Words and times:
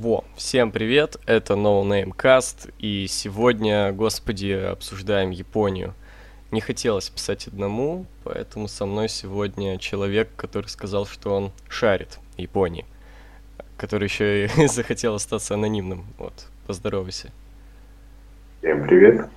Во, 0.00 0.24
всем 0.36 0.70
привет, 0.70 1.16
это 1.26 1.54
No 1.54 1.82
Name 1.82 2.14
Cast, 2.16 2.72
и 2.78 3.08
сегодня, 3.08 3.90
господи, 3.90 4.52
обсуждаем 4.52 5.30
Японию. 5.30 5.92
Не 6.52 6.60
хотелось 6.60 7.10
писать 7.10 7.48
одному, 7.48 8.06
поэтому 8.22 8.68
со 8.68 8.86
мной 8.86 9.08
сегодня 9.08 9.76
человек, 9.78 10.28
который 10.36 10.68
сказал, 10.68 11.04
что 11.04 11.34
он 11.34 11.50
шарит 11.68 12.20
Японии, 12.36 12.86
который 13.76 14.04
еще 14.04 14.44
и 14.44 14.66
захотел 14.68 15.16
остаться 15.16 15.54
анонимным. 15.54 16.06
Вот, 16.16 16.46
поздоровайся. 16.68 17.32
Всем 18.60 18.86
привет. 18.86 19.28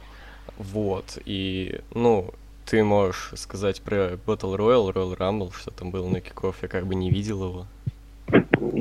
Вот, 0.59 1.17
и, 1.25 1.81
ну, 1.95 2.31
ты 2.67 2.83
можешь 2.83 3.31
сказать 3.35 3.81
про 3.81 4.11
Battle 4.11 4.55
Royale, 4.55 4.93
Royal 4.93 5.17
Rumble, 5.17 5.53
что 5.55 5.71
там 5.71 5.89
было 5.89 6.07
на 6.07 6.21
киков, 6.21 6.57
я 6.61 6.67
как 6.67 6.85
бы 6.85 6.93
не 6.93 7.09
видел 7.09 7.43
его. 7.45 7.65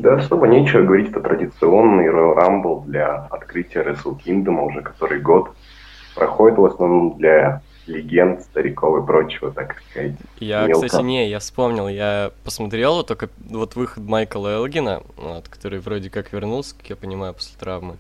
Да, 0.01 0.15
особо 0.15 0.47
нечего 0.47 0.83
говорить, 0.83 1.11
это 1.11 1.21
традиционный 1.21 2.07
Royal 2.07 2.37
Rumble 2.37 2.87
для 2.87 3.27
открытия 3.31 3.83
Wrestle 3.83 4.19
Kingdom 4.25 4.65
уже 4.65 4.81
который 4.81 5.21
год. 5.21 5.51
Проходит 6.15 6.59
в 6.59 6.65
основном 6.65 7.19
для 7.19 7.63
легенд, 7.87 8.41
стариков 8.41 9.03
и 9.03 9.07
прочего, 9.07 9.51
так 9.51 9.77
сказать. 9.91 10.13
Я, 10.39 10.67
мелко. 10.67 10.87
кстати, 10.87 11.03
не, 11.03 11.29
я 11.29 11.39
вспомнил, 11.39 11.89
я 11.89 12.33
посмотрел 12.45 13.03
только 13.03 13.29
вот 13.49 13.77
выход 13.77 14.03
Майкла 14.05 14.55
Элгина, 14.55 15.03
вот, 15.17 15.49
который 15.49 15.81
вроде 15.81 16.09
как 16.09 16.33
вернулся, 16.33 16.75
как 16.77 16.89
я 16.89 16.97
понимаю, 16.97 17.35
после 17.35 17.59
травмы. 17.59 17.97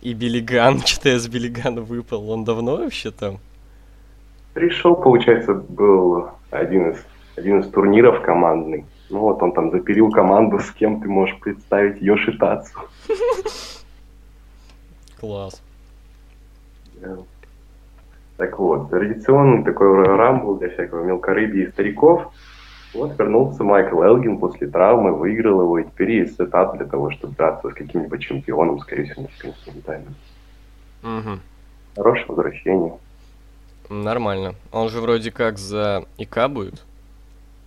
И 0.00 0.14
Биллиган, 0.14 0.80
что-то 0.86 1.08
я 1.08 1.18
с 1.18 1.26
Биллигана 1.26 1.80
выпал, 1.80 2.30
он 2.30 2.44
давно 2.44 2.76
вообще 2.76 3.10
там? 3.10 3.38
Пришел, 4.54 4.94
получается, 4.94 5.54
был 5.54 6.28
один 6.50 6.90
из, 6.90 7.04
один 7.36 7.60
из 7.60 7.68
турниров 7.68 8.22
командный. 8.22 8.84
Ну 9.12 9.18
вот 9.18 9.42
он 9.42 9.52
там 9.52 9.70
запилил 9.70 10.10
команду, 10.10 10.58
с 10.58 10.70
кем 10.70 11.02
ты 11.02 11.08
можешь 11.08 11.38
представить 11.38 12.00
Йоши 12.00 12.32
Тацу. 12.38 12.80
Класс. 15.20 15.62
Так 18.38 18.58
вот, 18.58 18.88
традиционный 18.88 19.64
такой 19.64 20.02
рамбл 20.02 20.56
для 20.56 20.70
всякого 20.70 21.04
мелкорыбья 21.04 21.66
и 21.66 21.70
стариков. 21.70 22.32
Вот 22.94 23.18
вернулся 23.18 23.62
Майкл 23.62 24.02
Элгин 24.02 24.38
после 24.38 24.66
травмы, 24.66 25.14
выиграл 25.14 25.60
его, 25.60 25.78
и 25.78 25.84
теперь 25.84 26.12
есть 26.12 26.36
сетап 26.36 26.78
для 26.78 26.86
того, 26.86 27.10
чтобы 27.10 27.34
драться 27.34 27.68
с 27.68 27.74
каким-нибудь 27.74 28.22
чемпионом, 28.22 28.80
скорее 28.80 29.04
всего, 29.04 29.22
не 29.22 29.28
континентальным. 29.38 30.14
Угу. 31.02 31.38
Хорошее 31.96 32.26
возвращение. 32.28 32.98
Нормально. 33.90 34.54
Он 34.72 34.88
же 34.88 35.02
вроде 35.02 35.30
как 35.30 35.58
за 35.58 36.06
ИК 36.16 36.48
будет. 36.48 36.82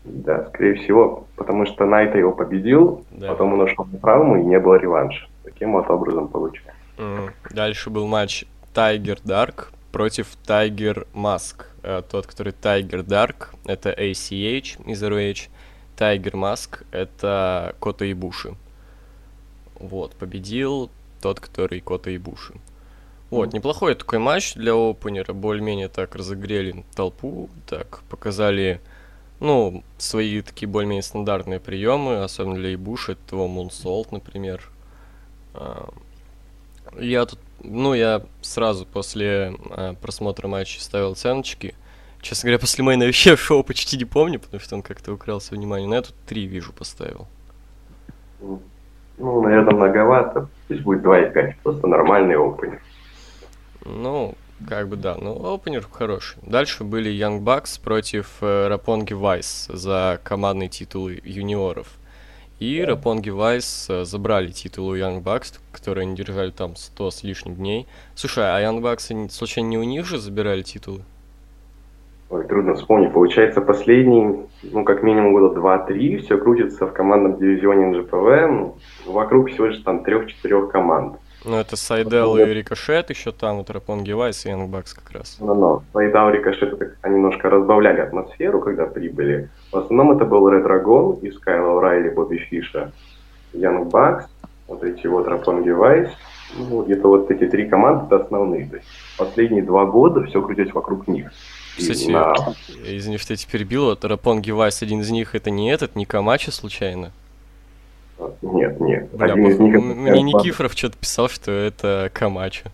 Да, 0.06 0.46
скорее 0.50 0.76
всего, 0.76 1.26
потому 1.36 1.66
что 1.66 1.86
Найта 1.86 2.18
его 2.18 2.32
победил, 2.32 3.04
да. 3.12 3.30
потом 3.30 3.54
он 3.54 3.62
ушел 3.62 3.86
на 3.92 3.98
травму 3.98 4.38
и 4.38 4.44
не 4.44 4.60
было 4.60 4.76
реванша. 4.76 5.28
Таким 5.44 5.74
вот 5.74 5.90
образом 5.90 6.28
получилось. 6.28 6.76
Mm. 6.98 7.32
Дальше 7.52 7.90
был 7.90 8.08
матч 8.08 8.46
Тайгер 8.74 9.18
Дарк 9.24 9.72
против 9.92 10.36
Тайгер 10.46 11.08
Маск. 11.14 11.68
Э, 11.82 12.04
тот, 12.08 12.28
который 12.28 12.54
Тайгер 12.54 13.02
Дарк, 13.02 13.54
это 13.66 13.90
ACH 13.92 14.86
из 14.86 15.04
ROH. 15.04 15.50
Тайгер 15.98 16.36
Маск 16.36 16.84
это 16.92 17.76
Кота 17.80 18.06
Ибуши. 18.06 18.56
Вот, 19.80 20.14
победил 20.16 20.92
тот, 21.22 21.40
который 21.40 21.80
Кота 21.80 22.16
Ибуши. 22.16 22.54
Вот, 23.32 23.54
неплохой 23.54 23.96
такой 23.96 24.20
матч 24.20 24.54
для 24.54 24.74
опенера, 24.76 25.34
более-менее 25.34 25.88
так 25.88 26.16
разогрели 26.16 26.86
толпу, 26.96 27.50
так 27.68 28.02
показали 28.10 28.80
ну, 29.46 29.84
свои 29.98 30.42
такие 30.42 30.68
более-менее 30.68 31.04
стандартные 31.04 31.60
приемы, 31.60 32.24
особенно 32.24 32.56
для 32.56 32.74
Ибуша, 32.74 33.14
это 33.14 33.36
его 33.36 33.48
Moonsault, 33.48 34.08
например. 34.12 34.70
А, 35.54 35.90
я 37.00 37.26
тут, 37.26 37.40
ну, 37.64 37.94
я 37.94 38.24
сразу 38.42 38.86
после 38.86 39.56
а, 39.70 39.94
просмотра 39.94 40.48
матча 40.48 40.82
ставил 40.82 41.12
оценочки. 41.12 41.76
Честно 42.22 42.48
говоря, 42.48 42.60
после 42.60 42.84
мейна 42.84 43.06
вообще 43.06 43.38
шоу 43.38 43.64
почти 43.64 43.98
не 43.98 44.06
помню, 44.06 44.40
потому 44.40 44.60
что 44.60 44.76
он 44.76 44.82
как-то 44.82 45.14
укрался 45.14 45.54
внимание. 45.54 45.88
Но 45.88 45.96
я 45.96 46.02
тут 46.02 46.16
три 46.26 46.48
вижу 46.48 46.74
поставил. 46.74 47.28
Ну, 48.40 49.42
наверное, 49.42 49.74
многовато. 49.74 50.50
Пусть 50.68 50.82
будет 50.82 51.04
2,5. 51.04 51.54
Просто 51.64 51.88
нормальный 51.88 52.36
опенер. 52.36 52.82
Ну, 53.86 54.36
как 54.68 54.88
бы 54.88 54.96
да, 54.96 55.16
ну 55.20 55.54
опенер 55.54 55.86
хороший. 55.92 56.38
Дальше 56.42 56.84
были 56.84 57.12
Young 57.12 57.42
Bucks 57.42 57.80
против 57.84 58.38
э, 58.42 58.68
Рапонги 58.68 59.14
Вайс 59.14 59.68
за 59.72 60.20
командные 60.24 60.70
титулы 60.70 61.20
юниоров. 61.24 61.88
И 62.60 62.80
yeah. 62.80 62.86
Рапонги 62.86 63.30
Вайс 63.30 63.88
э, 63.90 64.06
забрали 64.06 64.52
титул 64.52 64.88
у 64.88 64.96
Young 64.96 65.22
Bucks, 65.22 65.60
которые 65.74 66.04
они 66.04 66.16
держали 66.16 66.52
там 66.52 66.78
100 66.78 67.12
с 67.12 67.24
лишним 67.24 67.56
дней. 67.56 67.86
Слушай, 68.16 68.46
а 68.46 68.62
Young 68.62 68.82
Bucks, 68.82 69.30
случайно 69.30 69.68
не 69.68 69.78
у 69.78 69.84
них 69.84 70.06
же 70.06 70.18
забирали 70.18 70.62
титулы? 70.62 71.02
Ой, 72.30 72.48
трудно 72.48 72.76
вспомнить. 72.76 73.12
Получается, 73.12 73.62
последний, 73.62 74.48
ну, 74.64 74.84
как 74.84 75.04
минимум 75.04 75.34
года 75.34 75.60
2-3, 75.60 76.20
все 76.20 76.38
крутится 76.38 76.88
в 76.88 76.94
командном 76.94 77.38
дивизионе 77.38 77.88
НЖПВ. 77.88 78.74
Вокруг 79.06 79.50
всего 79.50 79.68
лишь 79.68 79.84
там 79.84 80.04
трех-четырех 80.04 80.72
команд. 80.72 81.18
Ну, 81.46 81.58
это 81.58 81.76
Сайдел 81.76 82.38
и 82.38 82.46
Рикошет 82.46 83.10
еще 83.10 83.32
там, 83.32 83.58
вот 83.58 83.70
Roppongi 83.70 84.04
Vice 84.04 84.46
и 84.46 84.50
Young 84.50 84.72
Bucks 84.72 84.94
как 84.94 85.12
раз. 85.12 85.38
Ну, 85.40 85.54
ну, 85.54 85.84
Сайдел 85.94 86.30
и 86.30 86.34
Рикошет 86.34 86.74
это 86.74 87.10
немножко 87.10 87.50
разбавляли 87.50 88.02
атмосферу, 88.02 88.62
когда 88.62 88.86
прибыли. 88.86 89.50
В 89.72 89.78
основном 89.78 90.16
это 90.16 90.26
был 90.26 90.50
reDRagon 90.50 91.16
из 91.22 91.38
Кайла 91.40 91.80
Райли, 91.80 92.10
Бобби 92.10 92.38
Фиша, 92.38 92.92
Young 93.54 93.87
Bucks, 93.87 94.26
вот 94.68 94.84
эти 94.84 95.06
вот 95.08 95.28
Roppongi 95.28 95.64
Vice. 95.64 96.10
Ну, 96.58 96.84
где-то 96.84 97.08
вот 97.08 97.30
эти 97.32 97.48
три 97.48 97.68
команды 97.68 98.06
это 98.06 98.24
основные. 98.24 98.68
То 98.68 98.78
есть 98.78 98.88
последние 99.18 99.64
два 99.64 99.86
года 99.86 100.24
все 100.24 100.42
крутилось 100.42 100.74
вокруг 100.74 101.08
них. 101.08 101.32
Кстати, 101.78 102.10
на... 102.10 102.34
извини, 102.86 103.18
что 103.18 103.34
я 103.34 103.38
тебя 103.38 103.52
перебил, 103.52 103.86
вот 103.86 104.06
Roppongi 104.06 104.42
Vice, 104.42 104.82
один 104.82 105.02
из 105.02 105.12
них 105.12 105.36
это 105.36 105.50
не 105.50 105.72
этот, 105.72 105.96
не 105.96 106.06
Камача 106.06 106.52
случайно? 106.52 107.12
Нет, 108.42 108.80
нет. 108.80 109.10
Бля, 109.12 109.34
Один 109.34 109.48
из 109.48 109.60
них 109.60 109.76
мне 109.76 110.24
Никифоров 110.24 110.74
что-то 110.74 110.98
писал, 110.98 111.30
что 111.30 111.52
это 111.52 112.10
Камачо. 112.14 112.70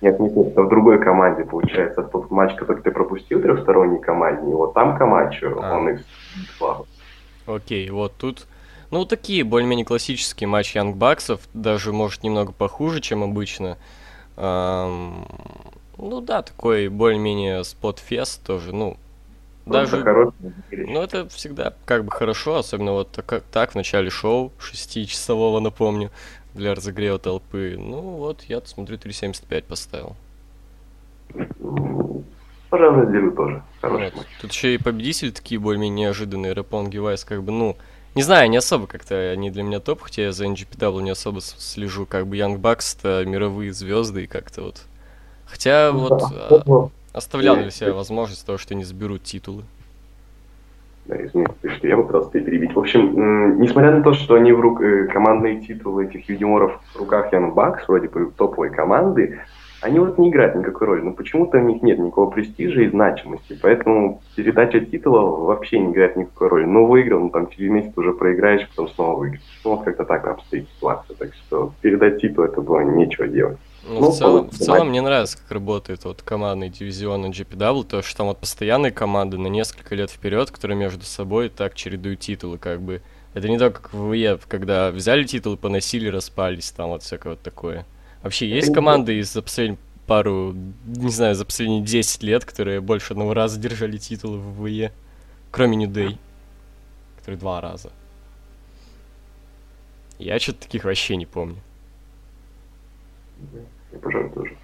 Нет, 0.00 0.18
нет, 0.18 0.36
нет, 0.36 0.48
это 0.48 0.62
в 0.62 0.68
другой 0.68 0.98
команде, 0.98 1.44
получается. 1.44 2.02
Тот 2.02 2.30
матч, 2.30 2.56
который 2.56 2.82
ты 2.82 2.90
пропустил, 2.90 3.40
трехсторонний 3.40 4.00
командный, 4.00 4.52
вот 4.52 4.74
там 4.74 4.98
Камачо, 4.98 5.60
а. 5.62 5.78
он 5.78 5.90
из 5.90 6.04
Окей, 7.46 7.88
вот 7.90 8.12
тут... 8.18 8.46
Ну, 8.90 9.06
такие 9.06 9.42
более-менее 9.42 9.86
классические 9.86 10.48
матчи 10.48 10.76
Янг 10.76 10.96
Баксов, 10.96 11.40
даже, 11.54 11.92
может, 11.92 12.24
немного 12.24 12.52
похуже, 12.52 13.00
чем 13.00 13.22
обычно. 13.22 13.78
Эм, 14.36 15.24
ну 15.96 16.20
да, 16.20 16.42
такой 16.42 16.88
более-менее 16.88 17.64
спот-фест 17.64 18.44
тоже, 18.44 18.74
ну, 18.74 18.98
даже, 19.66 20.32
ну 20.70 21.02
это 21.02 21.28
всегда 21.28 21.74
как 21.84 22.04
бы 22.04 22.10
хорошо, 22.10 22.56
особенно 22.56 22.92
вот 22.92 23.10
так, 23.12 23.44
так 23.52 23.72
в 23.72 23.74
начале 23.74 24.10
шоу, 24.10 24.52
шестичасового, 24.58 25.60
напомню, 25.60 26.10
для 26.54 26.74
разогрева 26.74 27.18
толпы. 27.18 27.76
Ну 27.78 28.00
вот, 28.00 28.42
я 28.42 28.60
смотрю, 28.62 28.96
3.75 28.96 29.62
поставил. 29.64 30.16
Разделю 32.70 33.32
тоже. 33.32 33.62
Хороший 33.80 34.12
вот. 34.14 34.26
Тут 34.40 34.52
еще 34.52 34.74
и 34.74 34.78
победители 34.78 35.30
такие 35.30 35.60
более-менее 35.60 36.06
неожиданные, 36.06 36.52
Рэпон 36.52 36.88
Гевайс, 36.88 37.24
как 37.24 37.42
бы, 37.42 37.52
ну, 37.52 37.76
не 38.14 38.22
знаю, 38.22 38.50
не 38.50 38.56
особо 38.56 38.86
как-то 38.86 39.30
они 39.30 39.50
для 39.50 39.62
меня 39.62 39.80
топ, 39.80 40.02
хотя 40.02 40.22
я 40.22 40.32
за 40.32 40.46
NGPW 40.46 41.02
не 41.02 41.10
особо 41.10 41.40
слежу, 41.40 42.06
как 42.06 42.26
бы 42.26 42.36
Young 42.36 42.58
Bucks 42.60 42.98
это 42.98 43.28
мировые 43.28 43.72
звезды 43.72 44.24
и 44.24 44.26
как-то 44.26 44.62
вот. 44.62 44.82
Хотя 45.46 45.90
ну, 45.92 46.08
вот 46.08 46.22
да. 46.30 46.90
Оставлял 47.12 47.56
ли 47.56 47.70
себе 47.70 47.92
возможность 47.92 48.44
того, 48.46 48.58
что 48.58 48.74
они 48.74 48.84
заберут 48.84 49.22
титулы? 49.22 49.64
Да, 51.06 51.16
извините, 51.16 51.52
что 51.76 51.88
я 51.88 51.96
попытался 51.96 52.30
тебя 52.30 52.44
перебить. 52.44 52.74
В 52.74 52.78
общем, 52.78 53.60
несмотря 53.60 53.90
на 53.90 54.02
то, 54.02 54.14
что 54.14 54.34
они 54.34 54.52
в 54.52 54.60
рук, 54.60 54.80
э, 54.80 55.08
командные 55.08 55.60
титулы 55.60 56.06
этих 56.06 56.28
юниоров 56.28 56.80
в 56.94 56.96
руках 56.96 57.32
Ян 57.32 57.50
Бакс, 57.52 57.88
вроде 57.88 58.08
бы 58.08 58.30
топовой 58.36 58.70
команды, 58.70 59.40
они 59.82 59.98
вот 59.98 60.16
не 60.16 60.30
играют 60.30 60.54
никакой 60.54 60.86
роли. 60.86 61.00
Но 61.02 61.12
почему-то 61.12 61.58
у 61.58 61.60
них 61.60 61.82
нет 61.82 61.98
никакого 61.98 62.30
престижа 62.30 62.82
и 62.82 62.88
значимости. 62.88 63.58
Поэтому 63.60 64.22
передача 64.36 64.80
титула 64.80 65.22
вообще 65.22 65.80
не 65.80 65.90
играет 65.90 66.16
никакой 66.16 66.48
роли. 66.48 66.64
Ну, 66.64 66.86
выиграл, 66.86 67.20
ну 67.20 67.30
там 67.30 67.48
через 67.50 67.70
месяц 67.70 67.92
уже 67.96 68.12
проиграешь, 68.12 68.68
потом 68.68 68.88
снова 68.88 69.18
выиграешь. 69.18 69.42
Ну, 69.64 69.74
вот 69.74 69.84
как-то 69.84 70.04
так 70.04 70.26
обстоит 70.26 70.68
ситуация. 70.76 71.16
Так 71.16 71.34
что 71.34 71.72
передать 71.80 72.20
титул 72.20 72.44
это 72.44 72.60
было 72.60 72.80
нечего 72.80 73.26
делать. 73.26 73.58
Ну, 73.84 73.98
ну, 73.98 74.10
в, 74.12 74.16
целом, 74.16 74.50
в 74.50 74.56
целом 74.56 74.90
мне 74.90 75.02
нравится, 75.02 75.36
как 75.38 75.50
работает 75.50 76.04
вот 76.04 76.22
командный 76.22 76.68
дивизион 76.68 77.26
GPW, 77.26 77.84
то 77.84 78.02
что 78.02 78.18
там 78.18 78.28
вот 78.28 78.38
постоянные 78.38 78.92
команды 78.92 79.36
на 79.36 79.48
несколько 79.48 79.96
лет 79.96 80.10
вперед, 80.10 80.52
которые 80.52 80.78
между 80.78 81.04
собой 81.04 81.48
так 81.48 81.74
чередуют 81.74 82.20
титулы, 82.20 82.58
как 82.58 82.80
бы. 82.80 83.02
Это 83.34 83.48
не 83.48 83.58
так, 83.58 83.80
как 83.80 83.94
в 83.94 84.12
ВЕ, 84.12 84.38
когда 84.46 84.92
взяли 84.92 85.24
титулы, 85.24 85.56
поносили, 85.56 86.06
распались, 86.06 86.70
там 86.70 86.90
вот 86.90 87.02
всякое 87.02 87.30
вот 87.30 87.40
такое. 87.40 87.84
Вообще 88.22 88.48
есть 88.48 88.72
команды 88.72 89.18
из 89.18 89.32
за 89.32 89.42
последних 89.42 89.78
пару, 90.06 90.54
не 90.86 91.10
знаю, 91.10 91.34
за 91.34 91.44
последние 91.44 91.82
10 91.82 92.22
лет, 92.22 92.44
которые 92.44 92.80
больше 92.80 93.14
одного 93.14 93.34
раза 93.34 93.58
держали 93.58 93.96
титулы 93.96 94.38
в 94.38 94.66
ВЕ, 94.66 94.92
кроме 95.50 95.76
New 95.76 95.90
Day, 95.90 96.18
который 97.18 97.36
два 97.36 97.60
раза. 97.60 97.90
Я 100.18 100.38
что-то 100.38 100.62
таких 100.62 100.84
вообще 100.84 101.16
не 101.16 101.26
помню. 101.26 101.56
Я, 103.92 103.98
пожалуй, 103.98 104.30
тоже. 104.30 104.56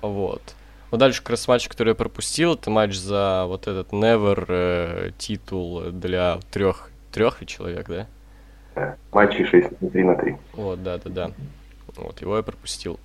Вот. 0.00 0.54
Вот 0.90 1.00
дальше 1.00 1.20
как 1.20 1.30
раз 1.30 1.48
матч, 1.48 1.68
который 1.68 1.90
я 1.90 1.94
пропустил, 1.94 2.54
это 2.54 2.70
матч 2.70 2.94
за 2.94 3.44
вот 3.46 3.66
этот 3.66 3.92
Never 3.92 4.44
э, 4.48 5.10
титул 5.18 5.90
для 5.90 6.38
трех, 6.50 6.90
трех 7.12 7.44
человек, 7.44 7.88
да? 7.88 8.06
Да. 8.74 8.96
Матчи 9.12 9.44
6 9.44 9.78
3 9.80 10.04
на 10.04 10.14
3. 10.14 10.36
Вот, 10.52 10.82
да, 10.82 10.98
да, 10.98 11.10
да. 11.10 11.32
Вот, 11.96 12.20
его 12.20 12.36
я 12.36 12.42
пропустил. 12.42 12.98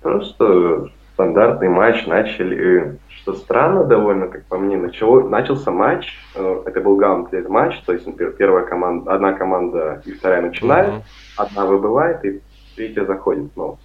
Просто 0.00 0.90
стандартный 1.14 1.68
матч 1.68 2.06
начали, 2.06 2.56
э, 2.56 2.96
что 3.08 3.34
странно 3.34 3.84
довольно, 3.84 4.28
как 4.28 4.44
по 4.46 4.56
мне, 4.56 4.76
начало, 4.76 5.28
начался 5.28 5.70
матч, 5.70 6.06
э, 6.34 6.62
это 6.64 6.80
был 6.80 6.96
гаунтлет 6.96 7.48
матч, 7.48 7.78
то 7.84 7.92
есть 7.92 8.06
первая 8.38 8.64
команда, 8.64 9.12
одна 9.12 9.34
команда 9.34 10.02
и 10.06 10.12
вторая 10.12 10.42
начинает, 10.42 10.94
uh-huh. 10.94 11.02
одна 11.36 11.66
выбывает 11.66 12.24
и 12.24 12.40
третья 12.74 13.04
заходит 13.04 13.52
снова. 13.52 13.78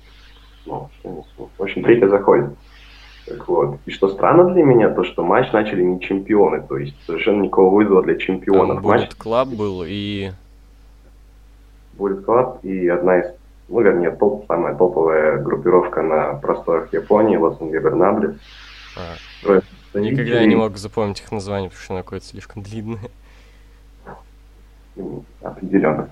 Ну, 0.65 0.89
в 1.03 1.61
общем, 1.61 1.83
третья 1.83 2.07
заходит. 2.07 2.51
Так 3.27 3.47
вот. 3.47 3.79
И 3.85 3.91
что 3.91 4.07
странно 4.09 4.53
для 4.53 4.63
меня, 4.63 4.89
то 4.89 5.03
что 5.03 5.23
матч 5.23 5.51
начали 5.51 5.83
не 5.83 5.99
чемпионы, 5.99 6.65
то 6.67 6.77
есть 6.77 6.95
совершенно 7.05 7.41
никакого 7.41 7.75
вызова 7.75 8.03
для 8.03 8.15
чемпионов. 8.15 8.81
Там 8.81 8.91
Bullet 8.91 9.17
Club 9.17 9.55
был 9.55 9.83
и... 9.85 10.31
Bullet 11.97 12.23
Club 12.23 12.61
и 12.63 12.87
одна 12.87 13.19
из, 13.19 13.25
ну, 13.69 13.81
вернее, 13.81 14.11
топ, 14.11 14.45
самая 14.47 14.75
топовая 14.75 15.37
группировка 15.37 16.01
на 16.01 16.33
просторах 16.35 16.91
Японии, 16.93 17.37
Лос 17.37 17.57
Инвернаблес. 17.59 18.35
А. 18.97 19.59
Никогда 19.93 20.45
не 20.45 20.55
мог 20.55 20.77
запомнить 20.77 21.21
их 21.21 21.31
название, 21.31 21.69
потому 21.69 21.83
что 21.83 21.93
оно 21.93 22.03
какое-то 22.03 22.25
слишком 22.25 22.63
длинное. 22.63 23.09
Определенно. 25.41 26.09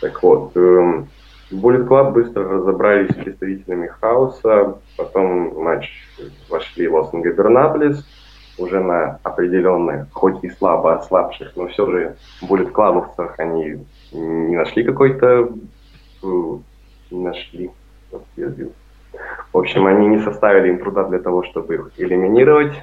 Так 0.00 0.22
вот, 0.22 0.56
эм, 0.56 1.08
Bullet 1.50 1.86
Club 1.86 2.12
быстро 2.12 2.48
разобрались 2.48 3.10
с 3.10 3.14
представителями 3.14 3.86
хаоса, 3.86 4.78
потом 4.96 5.50
в 5.50 5.58
матч 5.58 5.90
вошли 6.48 6.88
Лос 6.88 7.10
Габернаблес, 7.12 8.04
уже 8.58 8.80
на 8.80 9.18
определенных, 9.22 10.06
хоть 10.12 10.42
и 10.42 10.50
слабо 10.50 10.94
ослабших, 10.94 11.52
но 11.56 11.68
все 11.68 11.90
же 11.90 12.16
Bullet 12.42 12.72
Clubовцах 12.72 13.34
они 13.38 13.84
не 14.12 14.56
нашли 14.56 14.84
какой-то... 14.84 15.50
Э, 16.22 16.56
не 17.10 17.24
нашли... 17.24 17.70
В 19.52 19.58
общем, 19.58 19.86
они 19.86 20.08
не 20.08 20.18
составили 20.18 20.68
им 20.68 20.78
труда 20.78 21.04
для 21.04 21.18
того, 21.18 21.42
чтобы 21.44 21.74
их 21.74 21.90
элиминировать. 21.96 22.74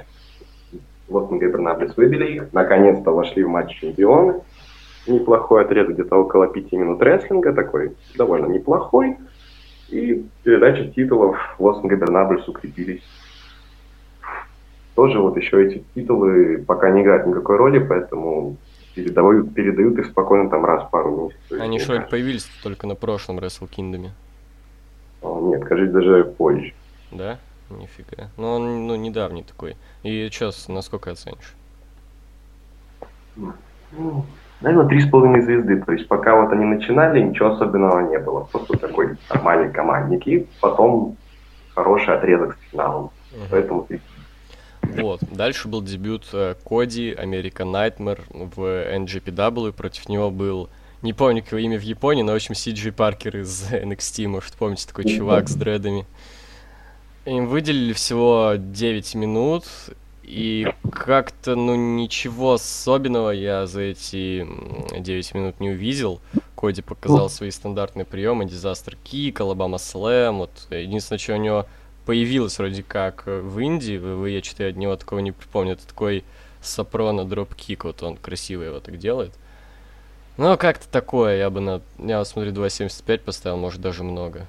Лос 1.08 1.28
Габернаблес 1.30 1.96
выбили 1.96 2.32
их, 2.32 2.52
наконец-то 2.52 3.10
вошли 3.10 3.44
в 3.44 3.48
матч 3.48 3.78
чемпионы 3.78 4.40
неплохой 5.06 5.64
отрезок, 5.64 5.94
где-то 5.94 6.16
около 6.16 6.46
пяти 6.46 6.76
минут 6.76 7.02
рестлинга, 7.02 7.52
такой 7.52 7.96
довольно 8.16 8.46
неплохой. 8.46 9.16
И 9.90 10.24
передача 10.42 10.86
титулов 10.88 11.36
Лос 11.58 11.80
Габернабльс 11.82 12.48
укрепились. 12.48 13.02
Тоже 14.94 15.18
вот 15.18 15.36
еще 15.36 15.66
эти 15.66 15.84
титулы 15.94 16.64
пока 16.66 16.90
не 16.90 17.02
играют 17.02 17.26
никакой 17.26 17.56
роли, 17.56 17.78
поэтому 17.78 18.56
передают, 18.94 19.52
передают 19.54 19.98
их 19.98 20.06
спокойно 20.06 20.48
там 20.48 20.64
раз 20.64 20.84
в 20.84 20.90
пару 20.90 21.32
месяцев. 21.50 21.60
Они 21.60 21.78
что, 21.80 22.00
появились 22.08 22.48
только 22.62 22.86
на 22.86 22.94
прошлом 22.94 23.38
Wrestle 23.38 23.68
Kingdom? 23.68 24.10
Нет, 25.22 25.64
кажется, 25.64 25.92
даже 25.92 26.24
позже. 26.24 26.72
Да? 27.10 27.38
Нифига. 27.70 28.28
Ну, 28.36 28.52
он 28.52 28.86
ну, 28.86 28.94
недавний 28.94 29.42
такой. 29.42 29.76
И 30.02 30.28
сейчас 30.30 30.68
насколько 30.68 31.10
оценишь? 31.10 31.54
Ну, 33.36 34.24
Наверное, 34.60 34.88
три 34.88 35.00
с 35.00 35.08
половиной 35.08 35.42
звезды. 35.42 35.82
То 35.82 35.92
есть 35.92 36.08
пока 36.08 36.40
вот 36.40 36.52
они 36.52 36.64
начинали, 36.64 37.20
ничего 37.20 37.50
особенного 37.50 38.08
не 38.08 38.18
было. 38.18 38.44
Просто 38.44 38.78
такой 38.78 39.16
нормальный 39.28 39.70
командник. 39.70 40.26
И 40.26 40.46
потом 40.60 41.16
хороший 41.74 42.14
отрезок 42.14 42.56
с 42.56 42.70
финалом. 42.70 43.04
Угу. 43.04 43.42
Поэтому 43.50 43.86
вот. 44.96 45.20
Дальше 45.30 45.68
был 45.68 45.82
дебют 45.82 46.26
э, 46.32 46.54
Коди, 46.64 47.12
American 47.12 47.72
Nightmare 47.72 48.22
в 48.30 48.60
NGPW. 48.60 49.72
Против 49.72 50.08
него 50.08 50.30
был, 50.30 50.68
не 51.02 51.12
помню 51.12 51.42
его 51.46 51.58
имя 51.58 51.78
в 51.78 51.82
Японии, 51.82 52.22
но, 52.22 52.32
в 52.32 52.36
общем, 52.36 52.54
Сиджи 52.54 52.92
Паркер 52.92 53.38
из 53.38 53.64
NXT, 53.72 54.28
может, 54.28 54.54
помните, 54.54 54.86
такой 54.86 55.04
чувак 55.04 55.48
с 55.48 55.54
дредами. 55.54 56.06
Им 57.24 57.46
выделили 57.46 57.92
всего 57.92 58.54
9 58.56 59.14
минут, 59.14 59.64
и 60.22 60.72
как-то, 60.90 61.54
ну, 61.54 61.74
ничего 61.74 62.54
особенного 62.54 63.30
я 63.30 63.66
за 63.66 63.82
эти 63.82 64.46
9 64.98 65.34
минут 65.34 65.60
не 65.60 65.70
увидел. 65.70 66.20
Коди 66.56 66.80
показал 66.82 67.28
свои 67.28 67.50
стандартные 67.50 68.06
приемы, 68.06 68.46
дизастер 68.46 68.96
кик, 69.04 69.40
Алабама 69.40 69.78
слэм. 69.78 70.38
Вот 70.38 70.66
единственное, 70.70 71.18
что 71.18 71.34
у 71.34 71.36
него 71.36 71.66
появилось 72.06 72.58
вроде 72.58 72.82
как 72.82 73.24
в 73.26 73.58
Индии, 73.58 73.98
в 73.98 74.26
я 74.26 74.42
что-то 74.42 74.68
от 74.68 74.76
него 74.76 74.96
такого 74.96 75.20
не 75.20 75.32
припомню. 75.32 75.72
Это 75.72 75.86
такой 75.86 76.24
с 76.60 77.24
апрона 77.24 77.54
dropkick, 77.54 77.84
вот 77.84 78.02
он 78.02 78.16
красиво 78.16 78.62
его 78.62 78.80
так 78.80 78.98
делает. 78.98 79.32
Ну, 80.36 80.56
как-то 80.56 80.88
такое, 80.90 81.36
я 81.36 81.50
бы 81.50 81.60
на... 81.60 81.80
Я, 81.98 82.24
смотрю, 82.24 82.52
2.75 82.52 83.18
поставил, 83.18 83.56
может, 83.56 83.80
даже 83.80 84.02
много. 84.02 84.46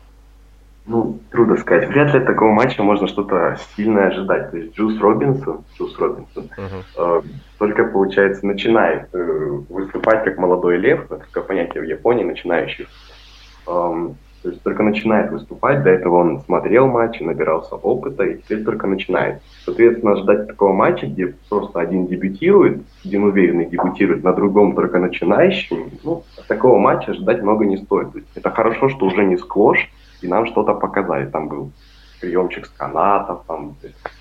Ну, 0.88 1.19
трудно 1.31 1.57
сказать. 1.57 1.90
Вряд 1.90 2.13
ли 2.13 2.19
от 2.19 2.25
такого 2.25 2.52
матча 2.52 2.84
можно 2.84 3.07
что-то 3.07 3.58
сильное 3.75 4.08
ожидать. 4.08 4.51
То 4.51 4.58
есть 4.58 4.75
Джус 4.75 5.00
Робинсон, 5.00 5.63
Джус 5.78 5.98
Робинсон 5.98 6.50
uh-huh. 6.58 7.22
э, 7.24 7.28
только, 7.58 7.86
получается, 7.86 8.46
начинает 8.46 9.10
э, 9.13 9.50
выступать 9.69 10.24
как 10.24 10.38
молодой 10.38 10.78
лев, 10.78 11.06
это 11.06 11.18
такое 11.18 11.44
понятие 11.44 11.81
в 11.81 11.88
Японии, 11.88 12.24
начинающих. 12.24 12.88
Э, 13.68 14.10
то 14.45 14.51
есть 14.51 14.62
только 14.62 14.83
начинает 14.83 15.31
выступать, 15.31 15.81
до 15.81 15.89
этого 15.89 16.18
он 16.18 16.39
смотрел 16.42 16.86
матчи, 16.86 17.24
набирался 17.24 17.74
опыта, 17.77 18.24
и 18.25 18.38
теперь 18.38 18.63
только 18.63 18.86
начинает. 18.86 19.42
Соответственно, 19.65 20.12
ожидать 20.12 20.45
такого 20.45 20.71
матча, 20.71 21.07
где 21.07 21.33
просто 21.50 21.80
один 21.80 22.06
дебютирует, 22.06 22.83
один 23.03 23.24
уверенный 23.24 23.65
дебютирует, 23.65 24.24
на 24.24 24.33
другом 24.33 24.75
только 24.75 25.00
начинающий, 25.00 25.86
ну, 26.03 26.21
такого 26.47 26.77
матча 26.77 27.13
ожидать 27.13 27.42
много 27.42 27.65
не 27.65 27.77
стоит. 27.77 28.09
Это 28.36 28.51
хорошо, 28.51 28.89
что 28.89 29.07
уже 29.07 29.25
не 29.25 29.38
сквош, 29.38 29.80
и 30.21 30.27
нам 30.27 30.45
что-то 30.45 30.75
показали. 30.75 31.25
Там 31.25 31.48
был 31.48 31.71
приемчик 32.19 32.65
с 32.65 32.69
канатов, 32.69 33.44
там 33.47 33.75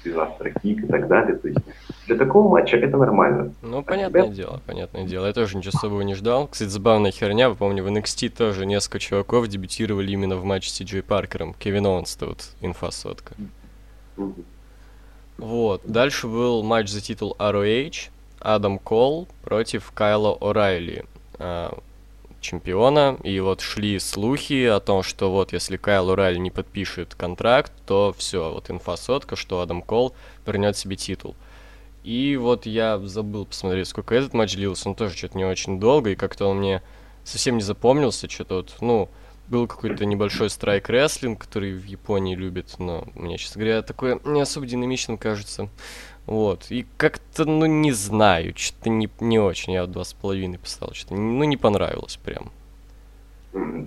дизастер 0.05 0.53
кик 0.61 0.85
и 0.85 0.87
так 0.87 1.09
далее. 1.09 1.37
То 1.37 1.49
есть 1.49 1.61
для 2.07 2.17
такого 2.17 2.49
матча 2.49 2.77
это 2.77 2.97
нормально. 2.97 3.53
Ну, 3.63 3.79
а 3.79 3.83
понятное 3.83 4.25
тебя... 4.25 4.35
дело, 4.35 4.61
понятное 4.67 5.05
дело. 5.05 5.27
Я 5.27 5.33
тоже 5.33 5.57
ничего 5.57 5.73
особого 5.77 6.03
не 6.03 6.15
ждал. 6.15 6.49
Кстати, 6.49 6.69
забавная 6.69 7.11
херня, 7.11 7.49
вы 7.49 7.57
помню, 7.57 7.83
в 7.83 7.89
NXT 7.89 8.31
тоже 8.31 8.67
несколько 8.67 8.99
чуваков 8.99 9.49
дебютировали 9.49 10.11
именно 10.11 10.37
в 10.37 10.45
матче 10.45 10.71
с 10.71 10.75
Си 10.75 10.85
Джей 10.85 11.03
Паркером. 11.03 11.55
Кевин 11.55 11.87
Оуэнс-то 11.87 12.27
вот 12.27 12.51
инфа 12.61 12.91
сотка. 12.91 13.35
Вот. 15.39 15.83
Дальше 15.85 16.29
был 16.29 16.63
матч 16.63 16.89
за 16.89 17.01
титул 17.01 17.35
ROH. 17.39 18.11
Адам 18.41 18.79
Кол 18.79 19.27
против 19.43 19.91
Кайла 19.93 20.37
О'Райли. 20.39 21.07
Чемпиона, 22.45 23.17
и 23.25 23.41
вот 23.41 23.63
шли 23.63 23.99
слухи 23.99 24.67
о 24.67 24.79
том, 24.79 25.03
что 25.03 25.33
вот 25.33 25.53
если 25.55 25.79
Кайл 25.79 26.11
Ураль 26.11 26.39
не 26.39 26.51
подпишет 26.51 27.15
контракт, 27.15 27.73
то 27.87 28.15
все, 28.17 28.53
вот 28.53 28.71
инфа 28.71 28.97
сотка, 28.97 29.35
что 29.35 29.61
Адам 29.61 29.81
Кол 29.81 30.15
вернет 30.47 30.77
себе 30.77 30.97
титул. 30.97 31.35
И 32.05 32.37
вот 32.37 32.67
я 32.67 32.99
забыл 32.99 33.47
посмотреть, 33.47 33.89
сколько 33.89 34.15
этот 34.15 34.35
матч 34.35 34.55
длился, 34.55 34.91
он 34.91 34.95
тоже 34.95 35.17
что-то 35.17 35.39
не 35.39 35.47
очень 35.47 35.81
долго, 35.81 36.11
и 36.11 36.17
как-то 36.17 36.47
он 36.47 36.59
мне 36.59 36.83
совсем 37.25 37.57
не 37.57 37.63
запомнился, 37.63 38.29
что-то 38.29 38.57
вот, 38.57 38.77
ну, 38.83 39.09
был 39.49 39.67
какой-то 39.67 40.05
небольшой 40.05 40.51
страйк 40.51 40.91
рестлинг, 40.91 41.41
который 41.41 41.73
в 41.73 41.85
Японии 41.85 42.35
любят, 42.35 42.75
но 42.79 43.07
мне, 43.15 43.39
честно 43.39 43.61
говоря, 43.61 43.83
такое 43.83 44.21
не 44.25 44.43
особо 44.43 44.67
динамичным 44.67 45.17
кажется. 45.17 45.71
Вот. 46.27 46.71
И 46.71 46.87
как-то, 46.97 47.45
ну, 47.45 47.67
не 47.67 47.93
знаю, 47.93 48.55
что-то 48.57 48.91
не, 48.91 49.09
не 49.21 49.39
очень. 49.39 49.75
Я 49.75 49.87
два 49.87 50.05
с 50.05 50.15
половиной 50.15 50.59
поставил. 50.59 50.95
Что-то, 50.95 51.15
ну, 51.15 51.45
не 51.45 51.57
понравилось 51.57 52.17
прям. 52.17 52.51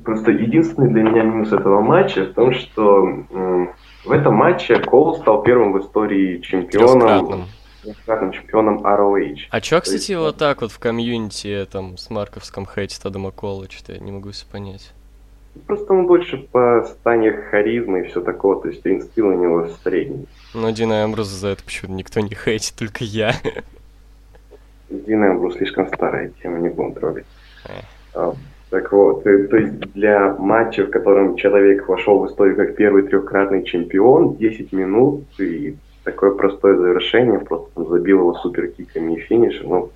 Просто 0.05 0.31
единственный 0.31 0.89
для 0.89 1.03
меня 1.03 1.23
минус 1.23 1.51
этого 1.51 1.81
матча 1.81 2.23
в 2.25 2.33
том, 2.33 2.53
что 2.53 3.03
м, 3.31 3.73
в 4.05 4.11
этом 4.11 4.35
матче 4.35 4.79
Кол 4.79 5.17
стал 5.17 5.43
первым 5.43 5.73
в 5.73 5.81
истории 5.81 6.39
чемпионом. 6.39 7.47
Трехкратным 7.83 8.31
чемпионом 8.31 8.85
ROH. 8.85 9.37
А 9.49 9.61
чё, 9.61 9.81
кстати, 9.81 10.11
есть, 10.11 10.15
вот 10.15 10.37
так 10.37 10.61
вот 10.61 10.71
в 10.71 10.79
комьюнити, 10.79 11.67
там, 11.71 11.97
с 11.97 12.09
Марковском 12.09 12.65
хейтит 12.65 13.05
Адама 13.05 13.31
Кола, 13.31 13.67
что-то 13.69 13.93
я 13.93 13.99
не 13.99 14.11
могу 14.11 14.31
себе 14.31 14.51
понять. 14.51 14.93
Просто 15.65 15.93
он 15.93 16.07
больше 16.07 16.37
по 16.37 16.83
стане 16.83 17.31
харизмы 17.31 18.01
и 18.01 18.07
все 18.07 18.21
такое, 18.21 18.59
то 18.59 18.67
есть 18.67 18.85
инстил 18.85 19.27
у 19.27 19.33
него 19.33 19.67
средний. 19.83 20.27
Но 20.53 20.69
Дина 20.71 21.03
Эмбрус 21.05 21.27
за 21.27 21.49
это 21.49 21.63
почему-то 21.63 21.93
никто 21.95 22.19
не 22.19 22.35
хейтит, 22.35 22.75
только 22.75 23.03
я. 23.03 23.33
Дина 24.89 25.31
Эмбрус 25.31 25.55
слишком 25.55 25.87
старая 25.87 26.31
тема, 26.41 26.59
не 26.59 26.69
будем 26.69 26.93
трогать. 26.93 27.25
А, 28.13 28.33
так 28.69 28.91
вот, 28.91 29.23
то, 29.23 29.29
э, 29.29 29.47
то 29.47 29.57
есть 29.57 29.79
для 29.93 30.35
матча, 30.37 30.85
в 30.85 30.89
котором 30.89 31.35
человек 31.35 31.87
вошел 31.87 32.19
в 32.19 32.27
историю 32.27 32.55
как 32.55 32.75
первый 32.75 33.03
трехкратный 33.03 33.63
чемпион, 33.63 34.35
10 34.35 34.73
минут 34.73 35.23
и 35.39 35.75
такое 36.03 36.31
простое 36.31 36.75
завершение, 36.77 37.39
просто 37.39 37.69
там 37.75 37.87
забил 37.89 38.19
его 38.19 38.33
суперкиками 38.35 39.15
и 39.15 39.19
финишем, 39.19 39.69
ну, 39.69 39.91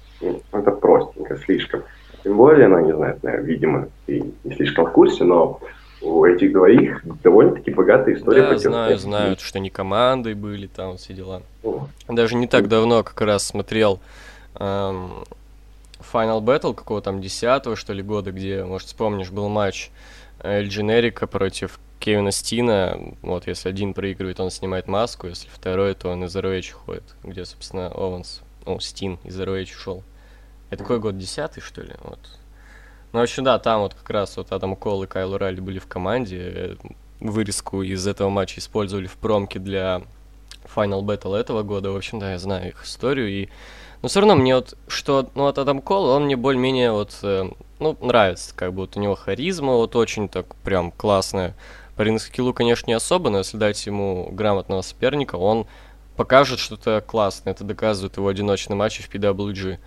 это 0.51 0.71
простенько, 0.71 1.37
слишком. 1.37 1.83
Тем 2.23 2.37
более, 2.37 2.67
ну, 2.67 2.79
не 2.79 2.93
знаю, 2.93 3.17
видимо, 3.43 3.87
ты 4.05 4.23
не 4.43 4.55
слишком 4.55 4.85
в 4.85 4.91
курсе, 4.91 5.23
но 5.23 5.59
у 6.01 6.25
этих 6.25 6.51
двоих 6.51 7.01
довольно-таки 7.23 7.71
богатая 7.71 8.15
история. 8.15 8.41
Да, 8.41 8.57
знаю, 8.57 8.97
знают, 8.97 9.39
что 9.39 9.59
не 9.59 9.69
командой 9.69 10.33
были, 10.33 10.67
там 10.67 10.97
все 10.97 11.13
дела. 11.13 11.41
О. 11.63 11.87
Даже 12.07 12.35
не 12.35 12.47
так 12.47 12.67
давно 12.67 13.03
как 13.03 13.21
раз 13.21 13.45
смотрел 13.45 13.99
эм, 14.55 15.11
Final 16.11 16.41
Battle 16.41 16.73
какого 16.73 17.01
там 17.01 17.21
десятого 17.21 17.75
что 17.75 17.93
ли, 17.93 18.01
года, 18.01 18.31
где, 18.31 18.63
может, 18.63 18.87
вспомнишь, 18.87 19.29
был 19.29 19.47
матч 19.47 19.89
Эль 20.43 20.67
Дженерика 20.67 21.27
против 21.27 21.79
Кевина 21.99 22.31
Стина. 22.31 22.99
Вот, 23.21 23.47
если 23.47 23.69
один 23.69 23.93
проигрывает, 23.93 24.39
он 24.39 24.49
снимает 24.49 24.87
маску, 24.87 25.27
если 25.27 25.47
второй, 25.49 25.93
то 25.93 26.09
он 26.09 26.25
из 26.25 26.35
ROH 26.35 26.71
ходит, 26.71 27.03
где, 27.23 27.45
собственно, 27.45 27.87
Ованс, 27.87 28.41
ну, 28.65 28.79
Стин 28.79 29.19
из 29.23 29.39
ROH 29.39 29.63
ушел. 29.75 30.03
Это 30.71 30.83
какой 30.83 30.99
год, 30.99 31.17
десятый, 31.17 31.61
что 31.61 31.81
ли? 31.81 31.93
Вот. 32.01 32.19
Ну, 33.11 33.19
в 33.19 33.23
общем, 33.23 33.43
да, 33.43 33.59
там 33.59 33.81
вот 33.81 33.93
как 33.93 34.09
раз 34.09 34.37
вот 34.37 34.53
Адам 34.53 34.77
Кол 34.77 35.03
и 35.03 35.07
Кайл 35.07 35.37
Райли 35.37 35.59
были 35.59 35.79
в 35.79 35.85
команде. 35.85 36.77
Вырезку 37.19 37.83
из 37.83 38.07
этого 38.07 38.29
матча 38.29 38.59
использовали 38.59 39.05
в 39.05 39.17
промке 39.17 39.59
для 39.59 40.01
Final 40.73 41.01
Battle 41.01 41.35
этого 41.35 41.63
года. 41.63 41.91
В 41.91 41.97
общем, 41.97 42.19
да, 42.19 42.31
я 42.31 42.39
знаю 42.39 42.69
их 42.69 42.85
историю. 42.85 43.27
И... 43.27 43.49
Но 44.01 44.07
все 44.07 44.21
равно 44.21 44.35
мне 44.35 44.55
вот, 44.55 44.77
что, 44.87 45.29
ну, 45.35 45.43
вот 45.43 45.57
Адам 45.57 45.81
Кол, 45.81 46.05
он 46.05 46.23
мне 46.23 46.37
более-менее 46.37 46.93
вот, 46.93 47.19
э, 47.21 47.49
ну, 47.79 47.97
нравится. 47.99 48.55
Как 48.55 48.73
бы 48.73 48.83
вот 48.83 48.95
у 48.95 49.01
него 49.01 49.15
харизма 49.15 49.73
вот 49.73 49.97
очень 49.97 50.29
так 50.29 50.55
прям 50.63 50.91
классная. 50.91 51.53
По 51.97 52.03
ринг-скиллу, 52.03 52.53
конечно, 52.53 52.87
не 52.87 52.93
особо, 52.93 53.29
но 53.29 53.39
если 53.39 53.57
дать 53.57 53.85
ему 53.85 54.29
грамотного 54.31 54.81
соперника, 54.83 55.35
он 55.35 55.67
покажет 56.15 56.59
что-то 56.59 57.03
классное. 57.05 57.51
Это 57.51 57.65
доказывает 57.65 58.15
его 58.15 58.29
одиночный 58.29 58.77
матч 58.77 59.01
в 59.01 59.13
PWG. 59.13 59.79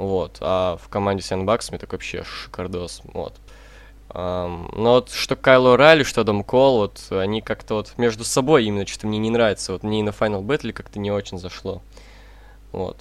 Вот. 0.00 0.38
А 0.40 0.78
в 0.82 0.88
команде 0.88 1.22
с 1.22 1.30
Янбаксами 1.30 1.76
так 1.76 1.92
вообще 1.92 2.22
шикардос. 2.24 3.02
Вот. 3.12 3.34
Um, 4.08 4.74
но 4.74 4.94
вот 4.94 5.10
что 5.10 5.36
Кайло 5.36 5.76
Райли, 5.76 6.04
что 6.04 6.22
Адам 6.22 6.42
Кол, 6.42 6.78
вот 6.78 7.00
они 7.10 7.42
как-то 7.42 7.74
вот 7.74 7.92
между 7.98 8.24
собой 8.24 8.64
именно 8.64 8.86
что-то 8.86 9.06
мне 9.06 9.18
не 9.18 9.28
нравится. 9.28 9.72
Вот 9.72 9.82
мне 9.82 10.00
и 10.00 10.02
на 10.02 10.08
Final 10.08 10.42
Battle 10.42 10.72
как-то 10.72 10.98
не 10.98 11.10
очень 11.12 11.38
зашло. 11.38 11.82
Вот. 12.72 12.96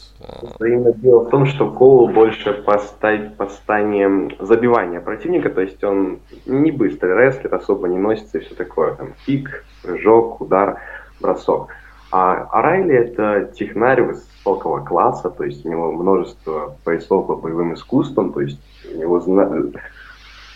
Именно 0.59 0.91
дело 0.91 1.23
в 1.23 1.29
том, 1.29 1.45
что 1.45 1.71
Коул 1.71 2.09
больше 2.09 2.51
по, 2.51 2.77
ста- 2.79 3.31
по 3.37 3.47
стане 3.47 4.35
забивания 4.39 4.99
противника, 4.99 5.49
то 5.49 5.61
есть 5.61 5.81
он 5.83 6.19
не 6.45 6.71
быстрый 6.71 7.15
рестлер, 7.15 7.55
особо 7.55 7.87
не 7.87 7.97
носится 7.97 8.39
и 8.39 8.41
все 8.41 8.55
такое. 8.55 8.95
Там 8.95 9.13
пик, 9.25 9.63
прыжок, 9.83 10.41
удар, 10.41 10.81
бросок. 11.21 11.69
А, 12.11 12.47
а 12.51 12.61
Райли 12.61 12.95
это 12.95 13.51
технарь 13.53 14.01
высокого 14.01 14.83
класса, 14.83 15.29
то 15.29 15.43
есть 15.43 15.63
у 15.65 15.69
него 15.69 15.91
множество 15.91 16.75
поясов 16.83 17.27
по 17.27 17.35
боевым 17.35 17.75
искусствам, 17.75 18.33
то 18.33 18.41
есть 18.41 18.59
у 18.91 18.97
него 18.97 19.19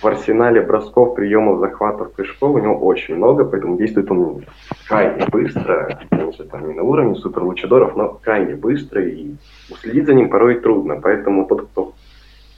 в 0.03 0.07
арсенале 0.07 0.61
бросков, 0.61 1.15
приемов, 1.15 1.59
захватов, 1.59 2.11
прыжков 2.13 2.55
у 2.55 2.57
него 2.57 2.75
очень 2.75 3.15
много, 3.15 3.45
поэтому 3.45 3.77
действует 3.77 4.09
он 4.11 4.43
крайне 4.87 5.25
быстро, 5.27 5.99
конечно, 6.09 6.45
там 6.45 6.67
не 6.67 6.73
на 6.73 6.83
уровне 6.83 7.15
супер 7.15 7.43
лучадоров, 7.43 7.95
но 7.95 8.19
крайне 8.21 8.55
быстро, 8.55 9.01
и 9.03 9.35
уследить 9.71 10.07
за 10.07 10.15
ним 10.15 10.29
порой 10.29 10.59
трудно, 10.59 10.99
поэтому 11.01 11.45
тот, 11.45 11.67
кто, 11.67 11.93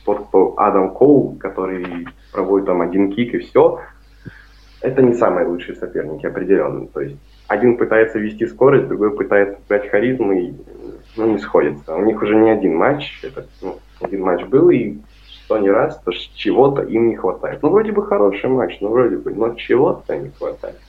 тот, 0.05 0.27
кто 0.27 0.55
Адам 0.57 0.93
Коул, 0.93 1.37
который 1.37 2.07
проводит 2.31 2.65
там 2.65 2.81
один 2.81 3.11
кик 3.11 3.35
и 3.35 3.39
все, 3.39 3.79
это 4.81 5.01
не 5.01 5.13
самые 5.13 5.47
лучшие 5.47 5.75
соперники, 5.75 6.25
определенно, 6.25 6.87
то 6.87 7.01
есть 7.01 7.17
один 7.47 7.77
пытается 7.77 8.19
вести 8.19 8.47
скорость, 8.47 8.87
другой 8.87 9.15
пытается 9.15 9.57
брать 9.67 9.89
харизму, 9.89 10.33
и 10.33 10.53
ну, 11.15 11.33
не 11.33 11.39
сходится. 11.39 11.95
У 11.95 12.05
них 12.05 12.21
уже 12.21 12.35
не 12.35 12.49
один 12.49 12.75
матч, 12.75 13.19
это, 13.23 13.45
ну, 13.61 13.79
один 14.01 14.21
матч 14.21 14.43
был, 14.45 14.69
и 14.69 14.97
что 15.45 15.57
не 15.59 15.69
раз, 15.69 15.99
то 16.03 16.11
чего-то 16.35 16.81
им 16.81 17.09
не 17.09 17.15
хватает. 17.15 17.61
Ну, 17.61 17.69
вроде 17.69 17.91
бы 17.91 18.05
хороший 18.05 18.49
матч, 18.49 18.77
ну, 18.81 18.89
вроде 18.89 19.17
бы, 19.17 19.33
но 19.33 19.53
чего-то 19.55 20.17
не 20.17 20.31
хватает. 20.31 20.79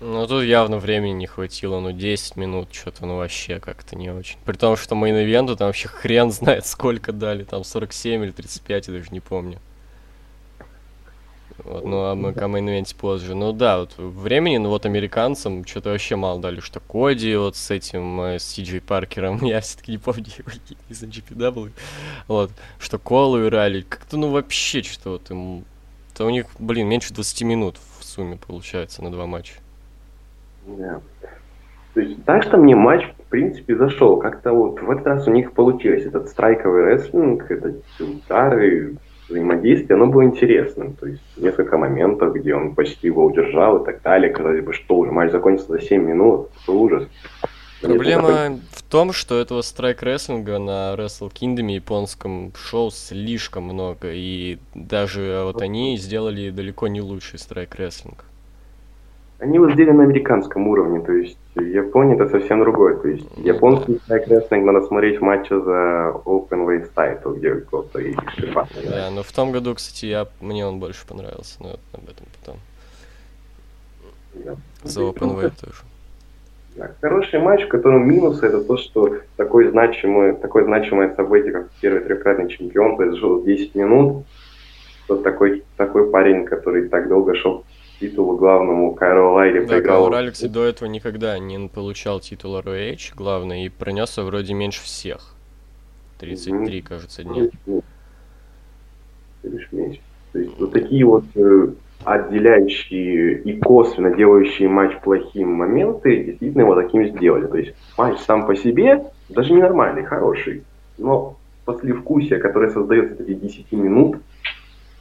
Ну, 0.00 0.26
тут 0.26 0.42
явно 0.44 0.78
времени 0.78 1.12
не 1.12 1.26
хватило, 1.26 1.80
ну, 1.80 1.92
10 1.92 2.36
минут, 2.36 2.68
что-то, 2.72 3.06
ну, 3.06 3.18
вообще 3.18 3.60
как-то 3.60 3.96
не 3.96 4.10
очень. 4.10 4.38
При 4.44 4.54
том, 4.54 4.76
что 4.76 4.94
мейн-ивенту 4.94 5.56
там 5.56 5.68
вообще 5.68 5.88
хрен 5.88 6.30
знает, 6.30 6.66
сколько 6.66 7.12
дали, 7.12 7.44
там 7.44 7.62
47 7.62 8.24
или 8.24 8.30
35, 8.30 8.88
я 8.88 8.94
даже 8.94 9.10
не 9.10 9.20
помню. 9.20 9.58
Вот, 11.62 11.84
ну, 11.84 12.04
а 12.04 12.14
мы 12.14 12.32
к 12.32 12.48
мейн 12.48 12.84
позже. 12.98 13.34
Ну 13.34 13.52
да, 13.52 13.78
вот 13.78 13.96
времени, 13.96 14.56
ну 14.56 14.70
вот 14.70 14.86
американцам 14.86 15.64
что-то 15.64 15.90
вообще 15.90 16.16
мало 16.16 16.40
дали, 16.40 16.60
что 16.60 16.80
Коди 16.80 17.36
вот 17.36 17.56
с 17.56 17.70
этим, 17.70 18.20
э, 18.20 18.38
с 18.38 18.44
Си 18.44 18.80
Паркером, 18.80 19.38
я 19.42 19.60
все-таки 19.60 19.92
не 19.92 19.98
помню 19.98 20.26
его 20.36 20.50
из 20.88 21.02
NGPW, 21.02 21.70
вот, 22.26 22.50
что 22.78 22.98
Колу 22.98 23.46
играли, 23.46 23.82
как-то 23.82 24.16
ну 24.16 24.30
вообще 24.30 24.82
что-то 24.82 25.10
вот 25.10 25.30
им, 25.30 25.64
то 26.16 26.26
у 26.26 26.30
них, 26.30 26.46
блин, 26.58 26.88
меньше 26.88 27.14
20 27.14 27.42
минут 27.42 27.76
в 28.00 28.04
сумме 28.04 28.36
получается 28.36 29.02
на 29.02 29.12
два 29.12 29.26
матча. 29.26 29.54
Да. 30.66 31.00
То 31.94 32.00
есть, 32.00 32.24
так 32.24 32.42
что 32.42 32.56
мне 32.56 32.74
матч, 32.74 33.04
в 33.04 33.28
принципе, 33.28 33.76
зашел. 33.76 34.16
Как-то 34.16 34.52
вот 34.52 34.80
в 34.80 34.90
этот 34.90 35.06
раз 35.06 35.28
у 35.28 35.30
них 35.30 35.52
получилось. 35.52 36.04
Этот 36.04 36.28
страйковый 36.28 36.84
рестлинг, 36.84 37.48
этот 37.50 37.84
удары, 38.00 38.96
взаимодействие, 39.28 39.96
оно 39.96 40.06
было 40.06 40.24
интересным. 40.24 40.94
То 40.94 41.06
есть 41.06 41.22
несколько 41.36 41.78
моментов, 41.78 42.34
где 42.34 42.54
он 42.54 42.74
почти 42.74 43.08
его 43.08 43.24
удержал 43.24 43.82
и 43.82 43.84
так 43.84 44.02
далее. 44.02 44.32
Казалось 44.32 44.64
бы, 44.64 44.72
что 44.72 44.96
уже 44.96 45.12
матч 45.12 45.30
закончится 45.30 45.72
за 45.72 45.80
7 45.80 46.02
минут. 46.02 46.50
Это 46.62 46.72
ужас. 46.72 47.08
Проблема 47.80 48.58
в 48.70 48.82
том, 48.82 49.12
что 49.12 49.38
этого 49.38 49.60
страйк-рестлинга 49.60 50.58
на 50.58 50.94
Wrestle 50.94 51.30
Kingdom 51.30 51.70
японском 51.70 52.52
шоу 52.56 52.90
слишком 52.90 53.64
много, 53.64 54.10
и 54.12 54.58
даже 54.74 55.42
вот 55.44 55.60
они 55.60 55.98
сделали 55.98 56.50
далеко 56.50 56.88
не 56.88 57.02
лучший 57.02 57.38
страйк-рестлинг. 57.38 58.24
Они 59.44 59.58
вот 59.58 59.72
сделали 59.72 59.96
на 59.96 60.04
американском 60.04 60.68
уровне, 60.68 61.00
то 61.00 61.12
есть 61.12 61.36
Япония 61.54 62.14
это 62.14 62.30
совсем 62.30 62.60
другое. 62.60 62.96
То 62.96 63.08
есть 63.08 63.26
японский 63.36 64.00
сайк 64.08 64.26
рестлинг 64.26 64.64
надо 64.64 64.86
смотреть 64.86 65.18
в 65.18 65.22
матче 65.22 65.60
за 65.60 66.14
Open 66.24 66.66
Weight 66.66 66.88
Title, 66.96 67.36
где 67.36 67.54
кто-то 67.56 67.98
и. 67.98 68.14
Да, 68.88 69.10
но 69.10 69.22
в 69.22 69.30
том 69.32 69.52
году, 69.52 69.74
кстати, 69.74 70.06
я, 70.06 70.26
мне 70.40 70.64
он 70.64 70.80
больше 70.80 71.06
понравился, 71.06 71.62
но 71.62 71.76
об 71.92 72.04
этом 72.08 72.26
потом. 72.40 72.56
Да. 74.32 74.56
За 74.82 75.02
Open 75.02 75.36
Weight 75.36 75.52
тоже. 75.60 75.82
Да, 76.76 76.90
хороший 77.02 77.38
матч, 77.38 77.64
в 77.64 77.68
котором 77.68 78.08
минус 78.08 78.42
это 78.42 78.64
то, 78.64 78.78
что 78.78 79.18
такой 79.36 79.68
значимый, 79.68 80.36
такое 80.36 80.64
значимое 80.64 81.14
событие, 81.14 81.52
как 81.52 81.68
первый 81.82 82.00
трехкратный 82.00 82.48
чемпион, 82.48 82.96
произошел 82.96 83.42
10 83.42 83.74
минут. 83.74 84.24
Что 85.04 85.16
такой, 85.16 85.64
такой 85.76 86.10
парень, 86.10 86.46
который 86.46 86.88
так 86.88 87.08
долго 87.08 87.34
шел 87.34 87.62
титулу 88.00 88.36
главному 88.36 88.94
Кайро 88.94 89.34
Лайли 89.34 89.60
да, 89.60 89.66
проиграл. 89.66 90.04
Кайро 90.04 90.16
Райли, 90.16 90.46
до 90.48 90.64
этого 90.64 90.88
никогда 90.88 91.38
не 91.38 91.68
получал 91.68 92.20
титул 92.20 92.58
ROH 92.58 93.14
главный 93.16 93.66
и 93.66 93.68
пронесся 93.68 94.22
вроде 94.22 94.54
меньше 94.54 94.82
всех. 94.82 95.34
33, 96.18 96.78
mm-hmm. 96.78 96.82
кажется, 96.82 97.24
дней. 97.24 97.50
Лишь 99.42 99.68
меньше. 99.72 100.00
То 100.32 100.38
есть 100.38 100.58
вот 100.58 100.72
такие 100.72 101.04
вот 101.04 101.24
э, 101.36 101.68
отделяющие 102.04 103.40
и 103.40 103.58
косвенно 103.58 104.14
делающие 104.14 104.68
матч 104.68 104.98
плохим 105.00 105.52
моменты 105.52 106.24
действительно 106.24 106.62
его 106.62 106.74
таким 106.74 107.08
сделали. 107.08 107.46
То 107.46 107.56
есть 107.58 107.74
матч 107.96 108.18
сам 108.20 108.46
по 108.46 108.56
себе 108.56 109.04
даже 109.28 109.52
ненормальный, 109.52 110.04
хороший, 110.04 110.64
но 110.98 111.36
послевкусие, 111.64 112.38
которое 112.38 112.70
создается 112.70 113.22
эти 113.22 113.34
10 113.34 113.72
минут, 113.72 114.18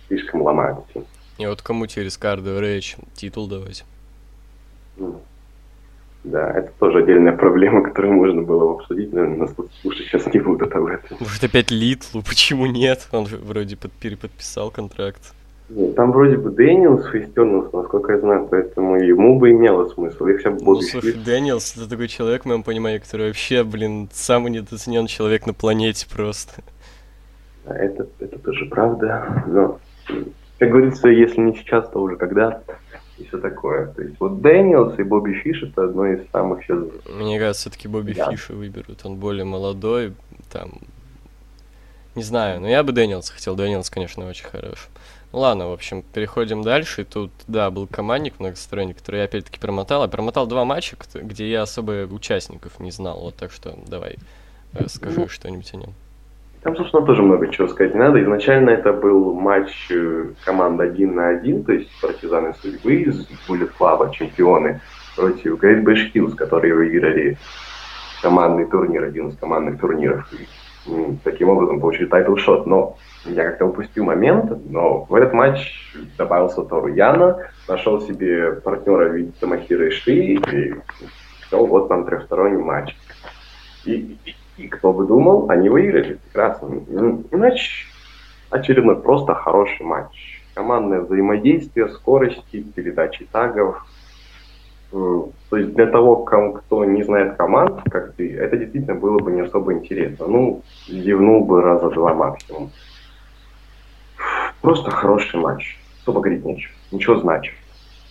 слишком 0.07 0.41
ломает 0.41 0.77
все. 0.89 1.03
И 1.37 1.45
вот 1.45 1.61
кому 1.61 1.87
через 1.87 2.17
Кардо 2.17 2.59
Рейч 2.59 2.95
титул 3.15 3.47
давать? 3.47 3.85
Да, 6.23 6.51
это 6.51 6.71
тоже 6.79 6.99
отдельная 6.99 7.35
проблема, 7.35 7.83
которую 7.83 8.13
можно 8.13 8.43
было 8.43 8.75
обсудить, 8.75 9.11
наверное, 9.11 9.39
нас 9.39 9.53
тут 9.53 9.69
слушать 9.81 10.07
сейчас 10.07 10.33
не 10.33 10.39
будут 10.39 10.73
об 10.73 10.85
этом. 10.85 11.17
Может 11.19 11.43
опять 11.43 11.69
Литалу, 11.69 12.21
почему 12.21 12.65
нет? 12.65 13.09
Он 13.11 13.25
же 13.25 13.37
вроде 13.37 13.75
под, 13.75 13.91
переподписал 13.91 14.71
контракт. 14.71 15.33
Нет, 15.67 15.95
там 15.95 16.11
вроде 16.13 16.37
бы 16.37 16.49
Дэниелс 16.49 17.07
фейстернулся, 17.09 17.75
насколько 17.75 18.13
я 18.13 18.19
знаю, 18.19 18.47
поэтому 18.49 18.95
ему 18.95 19.37
бы 19.37 19.51
имело 19.51 19.89
смысл. 19.89 20.27
Если 20.27 20.49
бы 20.49 20.57
ну, 20.61 20.81
слушай, 20.81 21.13
Дэниелс 21.13 21.75
это 21.75 21.89
такой 21.89 22.07
человек, 22.07 22.43
в 22.43 22.45
моем 22.45 22.63
понимании, 22.63 22.99
который 22.99 23.27
вообще, 23.27 23.63
блин, 23.63 24.09
самый 24.13 24.51
недооценен 24.51 25.07
человек 25.07 25.45
на 25.45 25.53
планете 25.53 26.07
просто. 26.09 26.61
Это, 27.65 28.07
это 28.19 28.39
тоже 28.39 28.65
правда, 28.67 29.43
но 29.47 29.79
как 30.63 30.71
говорится, 30.71 31.09
если 31.09 31.41
не 31.41 31.55
сейчас, 31.55 31.89
то 31.89 31.99
уже 32.01 32.15
когда 32.15 32.61
и 33.17 33.25
все 33.25 33.37
такое. 33.37 33.87
То 33.87 34.01
есть 34.01 34.15
вот 34.19 34.41
Дэниелс 34.41 34.97
и 34.97 35.03
Бобби 35.03 35.33
Фиш 35.33 35.63
это 35.63 35.85
одно 35.85 36.05
из 36.07 36.29
самых 36.31 36.63
сейчас... 36.63 36.85
Мне 37.09 37.37
кажется, 37.37 37.63
все-таки 37.63 37.89
Бобби 37.89 38.13
да. 38.13 38.31
Фиша 38.31 38.53
выберут. 38.53 39.05
Он 39.05 39.17
более 39.17 39.43
молодой, 39.43 40.13
там... 40.51 40.71
Не 42.15 42.23
знаю, 42.23 42.61
но 42.61 42.67
я 42.67 42.81
бы 42.83 42.93
Дэниелс 42.93 43.29
хотел. 43.29 43.55
Дэниелс, 43.55 43.89
конечно, 43.89 44.25
очень 44.25 44.45
хорош. 44.45 44.87
Ну 45.33 45.39
ладно, 45.39 45.67
в 45.67 45.73
общем, 45.73 46.01
переходим 46.13 46.61
дальше. 46.61 47.01
И 47.01 47.05
тут, 47.05 47.31
да, 47.47 47.69
был 47.71 47.87
командник 47.87 48.39
многосторонний, 48.39 48.93
который 48.93 49.17
я 49.17 49.25
опять-таки 49.25 49.59
промотал. 49.59 50.03
Я 50.03 50.07
промотал 50.07 50.47
два 50.47 50.63
матча, 50.63 50.95
где 51.13 51.49
я 51.49 51.63
особо 51.63 52.05
участников 52.05 52.79
не 52.79 52.91
знал. 52.91 53.19
Вот 53.19 53.35
так 53.35 53.51
что 53.51 53.77
давай, 53.85 54.15
э, 54.73 54.87
скажи 54.87 55.19
ну, 55.19 55.27
что-нибудь 55.27 55.73
о 55.73 55.77
нем. 55.77 55.93
Там, 56.63 56.77
собственно, 56.77 57.05
тоже 57.05 57.21
много 57.21 57.49
чего 57.49 57.67
сказать 57.67 57.93
не 57.93 57.99
надо. 57.99 58.21
Изначально 58.23 58.69
это 58.69 58.93
был 58.93 59.33
матч 59.33 59.91
э, 59.91 60.27
команд 60.45 60.79
один 60.79 61.15
на 61.15 61.29
один, 61.29 61.63
то 61.63 61.73
есть 61.73 61.89
партизаны 62.01 62.53
судьбы 62.53 62.95
из 62.95 63.27
Bullet 63.47 63.69
Club, 63.77 64.11
чемпионы, 64.11 64.79
против 65.15 65.61
Great 65.61 65.83
Bash 65.83 66.11
Heel, 66.13 66.35
которые 66.35 66.73
выиграли 66.73 67.37
командный 68.21 68.65
турнир, 68.65 69.03
один 69.03 69.27
из 69.29 69.37
командных 69.37 69.79
турниров. 69.79 70.25
И, 70.33 70.47
таким 71.23 71.49
образом 71.49 71.81
получили 71.81 72.05
title 72.05 72.35
shot. 72.37 72.65
Но 72.65 72.97
я 73.25 73.43
как-то 73.43 73.65
упустил 73.65 74.05
момент, 74.05 74.51
но 74.69 75.03
в 75.03 75.15
этот 75.15 75.33
матч 75.33 75.93
добавился 76.17 76.63
Тору 76.63 76.87
Яно, 76.87 77.37
нашел 77.67 78.01
себе 78.01 78.53
партнера 78.53 79.09
в 79.09 79.13
виде 79.13 79.31
Томохиро 79.39 79.89
Ишии, 79.89 80.13
и 80.13 80.75
все, 81.41 81.65
вот 81.65 81.89
там 81.89 82.05
трехсторонний 82.05 82.61
матч. 82.61 82.95
И, 83.85 84.17
и, 84.25 84.35
и 84.57 84.67
кто 84.67 84.93
бы 84.93 85.05
думал, 85.05 85.49
они 85.49 85.69
выиграли. 85.69 86.19
Прекрасно. 86.25 86.67
Иначе 87.31 87.85
очередной 88.49 89.01
просто 89.01 89.33
хороший 89.33 89.85
матч. 89.85 90.41
Командное 90.53 91.01
взаимодействие, 91.01 91.89
скорости, 91.89 92.61
передачи 92.75 93.25
тагов. 93.31 93.85
То 94.91 95.57
есть 95.57 95.73
для 95.73 95.87
того, 95.87 96.17
кто 96.17 96.85
не 96.85 97.01
знает 97.01 97.35
команд, 97.35 97.81
как 97.89 98.13
ты, 98.13 98.35
это 98.35 98.57
действительно 98.57 98.93
было 98.93 99.17
бы 99.17 99.31
не 99.31 99.41
особо 99.41 99.73
интересно. 99.73 100.27
Ну, 100.27 100.61
зевнул 100.87 101.43
бы 101.43 101.63
раза 101.63 101.89
два 101.89 102.13
максимум. 102.13 102.69
Просто 104.61 104.91
хороший 104.91 105.39
матч. 105.39 105.79
Особо 106.01 106.21
говорить 106.21 106.45
нечего. 106.45 106.71
Ничего 106.91 107.17
значит. 107.17 107.55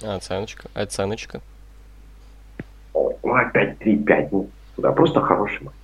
А, 0.02 0.16
оценочка? 0.16 0.68
Оценочка? 0.74 1.40
Ой, 2.94 3.14
ну 3.22 3.34
опять 3.34 3.78
3-5. 3.78 4.48
Туда 4.74 4.90
просто 4.90 5.20
хороший 5.20 5.62
матч. 5.62 5.74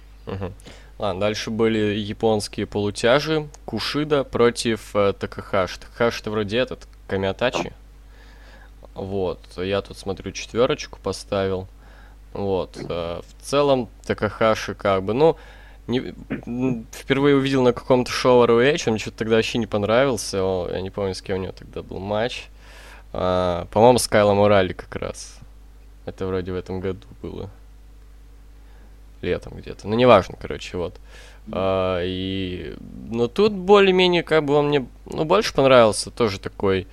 Ладно, 0.99 1.21
дальше 1.21 1.51
были 1.51 1.95
японские 1.95 2.67
полутяжи, 2.67 3.49
Кушида 3.65 4.25
против 4.25 4.97
э, 4.97 5.13
Такахаши. 5.13 5.79
Такахаши 5.79 6.23
это 6.23 6.31
вроде 6.33 6.59
этот, 6.59 6.89
Камиатачи. 7.07 7.73
Вот, 8.95 9.39
я 9.57 9.81
тут 9.81 9.97
смотрю 9.97 10.33
четверочку 10.33 10.99
поставил. 11.01 11.69
Вот, 12.33 12.77
э, 12.77 13.21
в 13.21 13.43
целом 13.43 13.89
Такахаши 14.07 14.75
как 14.75 15.05
бы, 15.05 15.15
ну, 15.15 15.37
не, 15.87 16.15
впервые 16.93 17.37
увидел 17.37 17.63
на 17.63 17.73
каком-то 17.73 18.11
шоу 18.11 18.45
ROH, 18.45 18.83
он 18.87 18.95
мне 18.95 18.99
что-то 19.01 19.19
тогда 19.19 19.37
вообще 19.37 19.59
не 19.59 19.69
понравился, 19.69 20.43
о, 20.43 20.69
я 20.69 20.81
не 20.81 20.91
помню, 20.91 21.15
с 21.15 21.23
кем 21.23 21.39
у 21.39 21.43
него 21.43 21.53
тогда 21.53 21.83
был 21.83 22.01
матч. 22.01 22.49
А, 23.13 23.67
по-моему, 23.71 23.99
с 23.99 24.09
Кайлом 24.09 24.39
Морали 24.39 24.73
как 24.73 24.97
раз. 24.97 25.39
Это 26.07 26.27
вроде 26.27 26.53
в 26.53 26.57
этом 26.57 26.81
году 26.81 27.07
было 27.23 27.51
летом 29.21 29.55
где-то. 29.57 29.89
Ну, 29.89 29.95
неважно, 29.95 30.37
короче, 30.41 30.77
вот. 30.77 30.95
А, 31.51 32.03
и... 32.05 32.75
Но 33.11 33.29
тут 33.29 33.53
более-менее, 33.53 34.23
как 34.23 34.45
бы 34.45 34.55
он 34.55 34.69
мне, 34.69 34.87
ну, 35.07 35.25
больше 35.25 35.55
понравился. 35.55 36.11
Тоже 36.11 36.39
такой... 36.41 36.87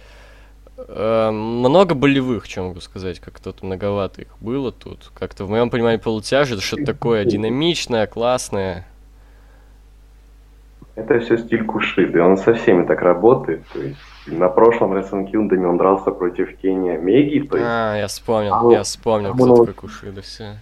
Э, 0.77 1.31
много 1.31 1.95
болевых, 1.95 2.45
что 2.45 2.63
могу 2.63 2.81
сказать, 2.81 3.19
как-то 3.19 3.53
многовато 3.61 4.23
их 4.23 4.37
было 4.41 4.71
тут. 4.71 5.11
Как-то 5.17 5.45
в 5.45 5.49
моем 5.49 5.69
понимании 5.69 5.97
полутяжи 5.97 6.55
это 6.55 6.63
что-то 6.63 6.85
такое 6.85 7.23
динамичное, 7.25 8.07
классное. 8.07 8.85
Это 10.95 11.19
все 11.19 11.37
стиль 11.37 11.65
Кушиды, 11.65 12.21
он 12.21 12.37
со 12.37 12.53
всеми 12.53 12.85
так 12.85 13.01
работает. 13.01 13.65
То 13.73 13.81
есть 13.81 13.97
на 14.27 14.49
прошлом 14.49 14.93
Wrestling 14.93 15.31
Kingdom 15.31 15.65
он 15.65 15.77
дрался 15.77 16.11
против 16.11 16.57
Кения 16.57 16.97
Меги. 16.97 17.39
То 17.47 17.57
есть... 17.57 17.69
А, 17.69 17.95
я 17.97 18.07
вспомнил, 18.07 18.69
а, 18.69 18.73
я 18.73 18.83
вспомнил, 18.83 19.33
кто 19.33 19.43
он... 19.43 19.65
такой 19.65 19.73
Кушида, 19.73 20.21
все. 20.21 20.57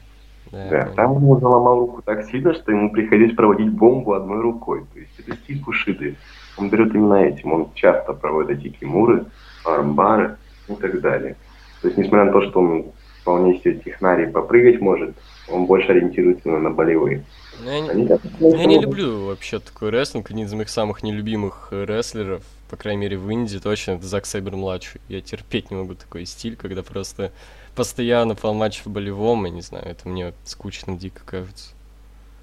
Да, 0.53 0.91
там 0.95 1.27
он 1.27 1.39
заломал 1.39 1.79
руку 1.79 2.03
так 2.03 2.25
сильно, 2.25 2.53
что 2.53 2.71
ему 2.71 2.91
приходилось 2.91 3.35
проводить 3.35 3.71
бомбу 3.71 4.13
одной 4.13 4.39
рукой. 4.39 4.85
То 4.93 4.99
есть 4.99 5.19
это 5.19 5.35
стиль 5.35 5.63
Кушиды. 5.63 6.15
Он 6.57 6.69
берет 6.69 6.93
именно 6.93 7.15
этим. 7.15 7.53
Он 7.53 7.69
часто 7.73 8.13
проводит 8.13 8.59
эти 8.59 8.69
кимуры, 8.69 9.25
армбары 9.65 10.37
и 10.67 10.75
так 10.75 11.01
далее. 11.01 11.35
То 11.81 11.87
есть, 11.87 11.97
несмотря 11.97 12.25
на 12.25 12.31
то, 12.31 12.41
что 12.43 12.59
он 12.59 12.85
вполне 13.21 13.57
себе 13.59 13.79
технарий 13.79 14.27
попрыгать 14.27 14.79
может, 14.79 15.15
он 15.49 15.65
больше 15.65 15.89
ориентируется 15.89 16.49
на 16.49 16.69
болевые. 16.69 17.23
Ну, 17.63 17.71
я, 17.71 17.93
не, 17.93 18.07
я 18.39 18.65
не 18.65 18.79
люблю 18.79 19.25
вообще 19.25 19.59
такой 19.59 19.89
рестлинг, 19.89 20.29
один 20.29 20.45
из 20.45 20.53
моих 20.53 20.69
самых 20.69 21.01
нелюбимых 21.01 21.69
рестлеров, 21.71 22.43
по 22.69 22.77
крайней 22.77 23.01
мере 23.01 23.17
в 23.17 23.29
Индии 23.29 23.57
точно, 23.57 23.93
это 23.93 24.05
Зак 24.05 24.25
Сайбер 24.25 24.55
младший. 24.55 25.01
Я 25.07 25.21
терпеть 25.21 25.71
не 25.71 25.77
могу 25.77 25.95
такой 25.95 26.25
стиль, 26.25 26.55
когда 26.55 26.83
просто 26.83 27.31
постоянно 27.75 28.35
пол 28.35 28.53
матч 28.53 28.81
в 28.83 28.89
болевом, 28.89 29.45
я 29.45 29.51
не 29.51 29.61
знаю, 29.61 29.85
это 29.85 30.07
мне 30.07 30.33
скучно 30.45 30.97
дико 30.97 31.21
кажется. 31.25 31.71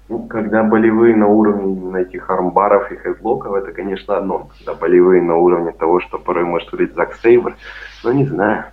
Ну, 0.09 0.27
когда 0.27 0.63
болевые 0.63 1.15
на 1.15 1.27
уровне 1.27 2.01
этих 2.01 2.29
армбаров 2.29 2.91
и 2.91 2.97
хедлоков, 2.97 3.55
это, 3.55 3.71
конечно, 3.71 4.17
одно. 4.17 4.49
Когда 4.57 4.73
болевые 4.73 5.21
на 5.21 5.37
уровне 5.37 5.71
того, 5.71 6.01
что 6.01 6.17
порой 6.17 6.43
может 6.43 6.69
вылить 6.73 6.93
Зак 6.95 7.15
Сейбр, 7.15 7.55
ну, 8.03 8.11
не 8.11 8.25
знаю. 8.25 8.65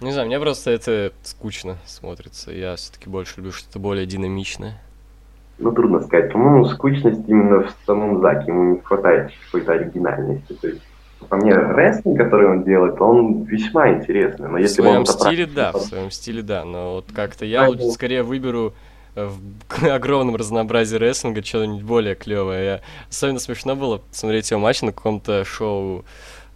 Не 0.00 0.12
знаю, 0.12 0.28
мне 0.28 0.38
просто 0.38 0.70
это 0.70 1.12
скучно 1.24 1.78
смотрится. 1.84 2.52
Я 2.52 2.76
все-таки 2.76 3.10
больше 3.10 3.38
люблю 3.38 3.52
что-то 3.52 3.80
более 3.80 4.06
динамичное. 4.06 4.80
Ну, 5.58 5.72
трудно 5.72 6.00
сказать. 6.00 6.32
По-моему, 6.32 6.64
скучность 6.66 7.28
именно 7.28 7.64
в 7.64 7.74
самом 7.84 8.20
Заке. 8.22 8.46
Ему 8.46 8.74
не 8.74 8.80
хватает 8.80 9.32
какой-то 9.46 9.72
оригинальности. 9.72 10.52
То 10.54 10.68
есть 10.68 10.82
по 11.28 11.36
мне, 11.36 11.54
рестлинг, 11.54 12.18
который 12.18 12.48
он 12.48 12.64
делает, 12.64 13.00
он 13.00 13.44
весьма 13.44 13.90
интересный. 13.90 14.48
Но 14.48 14.58
если 14.58 14.80
в 14.80 14.84
своем 14.84 15.00
он 15.00 15.06
стиле, 15.06 15.46
да, 15.46 15.72
в 15.72 15.80
своем 15.80 16.10
стиле, 16.10 16.42
да. 16.42 16.64
Но 16.64 16.94
вот 16.94 17.06
как-то 17.12 17.44
я 17.44 17.68
лучше 17.68 17.90
скорее 17.90 18.22
выберу 18.22 18.74
э, 19.14 19.28
в 19.28 19.84
огромном 19.86 20.36
разнообразии 20.36 20.96
рестлинга 20.96 21.42
что-нибудь 21.42 21.82
более 21.82 22.14
клевое. 22.14 22.82
Особенно 23.08 23.38
смешно 23.38 23.76
было 23.76 24.02
смотреть 24.10 24.50
его 24.50 24.60
матч 24.60 24.82
на 24.82 24.92
каком-то 24.92 25.44
шоу 25.44 26.04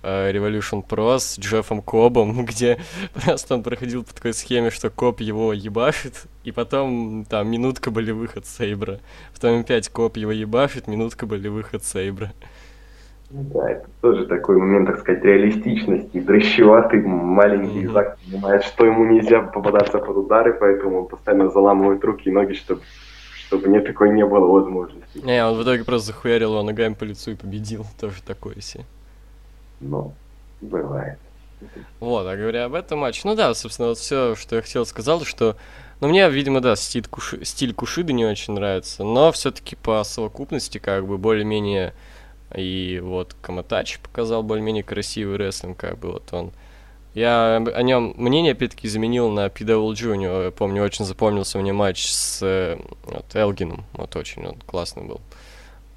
э, 0.02 0.32
Revolution 0.32 0.86
Pro 0.86 1.18
с 1.18 1.38
Джеффом 1.38 1.82
Кобом, 1.82 2.44
где 2.46 2.78
просто 3.12 3.54
он 3.54 3.62
проходил 3.62 4.04
по 4.04 4.14
такой 4.14 4.34
схеме, 4.34 4.70
что 4.70 4.90
Коб 4.90 5.20
его 5.20 5.52
ебашит, 5.52 6.24
и 6.42 6.52
потом 6.52 7.26
там 7.28 7.48
минутка 7.50 7.90
болевых 7.90 8.36
от 8.36 8.46
Сейбра. 8.46 9.00
Потом 9.34 9.60
опять 9.60 9.88
Коб 9.88 10.16
его 10.16 10.32
ебашит, 10.32 10.88
минутка 10.88 11.26
болевых 11.26 11.74
от 11.74 11.84
Сейбра. 11.84 12.32
Да, 13.30 13.70
это 13.70 13.86
тоже 14.00 14.26
такой 14.26 14.58
момент, 14.58 14.86
так 14.86 15.00
сказать, 15.00 15.24
реалистичности. 15.24 16.20
Дрыщеватый 16.20 17.02
маленький. 17.02 17.86
Зак 17.86 18.18
понимает, 18.18 18.64
что 18.64 18.86
ему 18.86 19.04
нельзя 19.04 19.42
попадаться 19.42 19.98
под 19.98 20.16
удары, 20.16 20.52
поэтому 20.52 21.02
он 21.02 21.08
постоянно 21.08 21.50
заламывает 21.50 22.04
руки 22.04 22.28
и 22.28 22.32
ноги, 22.32 22.54
чтобы 22.54 22.82
чтобы 23.46 23.68
не 23.68 23.80
такой 23.80 24.10
не 24.10 24.24
было 24.24 24.46
возможности. 24.46 25.18
Не, 25.18 25.44
он 25.44 25.56
в 25.56 25.62
итоге 25.62 25.84
просто 25.84 26.08
захуярил 26.08 26.52
его 26.52 26.62
ногами 26.62 26.94
по 26.94 27.04
лицу 27.04 27.32
и 27.32 27.34
победил. 27.34 27.86
Тоже 28.00 28.22
такое 28.22 28.60
себе. 28.60 28.84
Ну, 29.80 30.12
бывает. 30.60 31.18
Вот, 32.00 32.26
а 32.26 32.36
говоря 32.36 32.66
об 32.66 32.74
этом 32.74 33.00
матче, 33.00 33.22
ну 33.24 33.34
да, 33.34 33.54
собственно, 33.54 33.88
вот 33.88 33.98
все, 33.98 34.34
что 34.34 34.56
я 34.56 34.62
хотел 34.62 34.84
сказать, 34.84 35.24
что, 35.24 35.56
ну 36.00 36.08
мне, 36.08 36.28
видимо, 36.28 36.60
да, 36.60 36.76
стиль, 36.76 37.06
Куши, 37.08 37.42
стиль 37.44 37.72
Кушиды 37.72 38.12
не 38.12 38.26
очень 38.26 38.54
нравится, 38.54 39.02
но 39.02 39.32
все-таки 39.32 39.74
по 39.76 40.02
совокупности, 40.04 40.78
как 40.78 41.06
бы, 41.06 41.16
более-менее 41.16 41.94
и 42.56 43.00
вот 43.00 43.34
Каматачи 43.40 44.00
показал 44.02 44.42
более-менее 44.42 44.82
красивый 44.82 45.36
рестлинг, 45.36 45.76
как 45.76 45.98
бы 45.98 46.12
вот 46.12 46.32
он. 46.32 46.52
Я 47.14 47.56
о 47.56 47.82
нем 47.82 48.12
мнение, 48.16 48.52
опять-таки, 48.52 48.88
заменил 48.88 49.30
на 49.30 49.46
PWG. 49.46 50.06
У 50.08 50.14
него, 50.14 50.42
я 50.42 50.50
помню, 50.50 50.82
очень 50.82 51.04
запомнился 51.04 51.58
мне 51.58 51.72
матч 51.72 52.06
с 52.06 52.42
э, 52.42 52.76
вот, 53.04 53.24
Элгином. 53.34 53.84
Вот 53.92 54.16
очень 54.16 54.44
он 54.44 54.56
классный 54.66 55.04
был. 55.04 55.20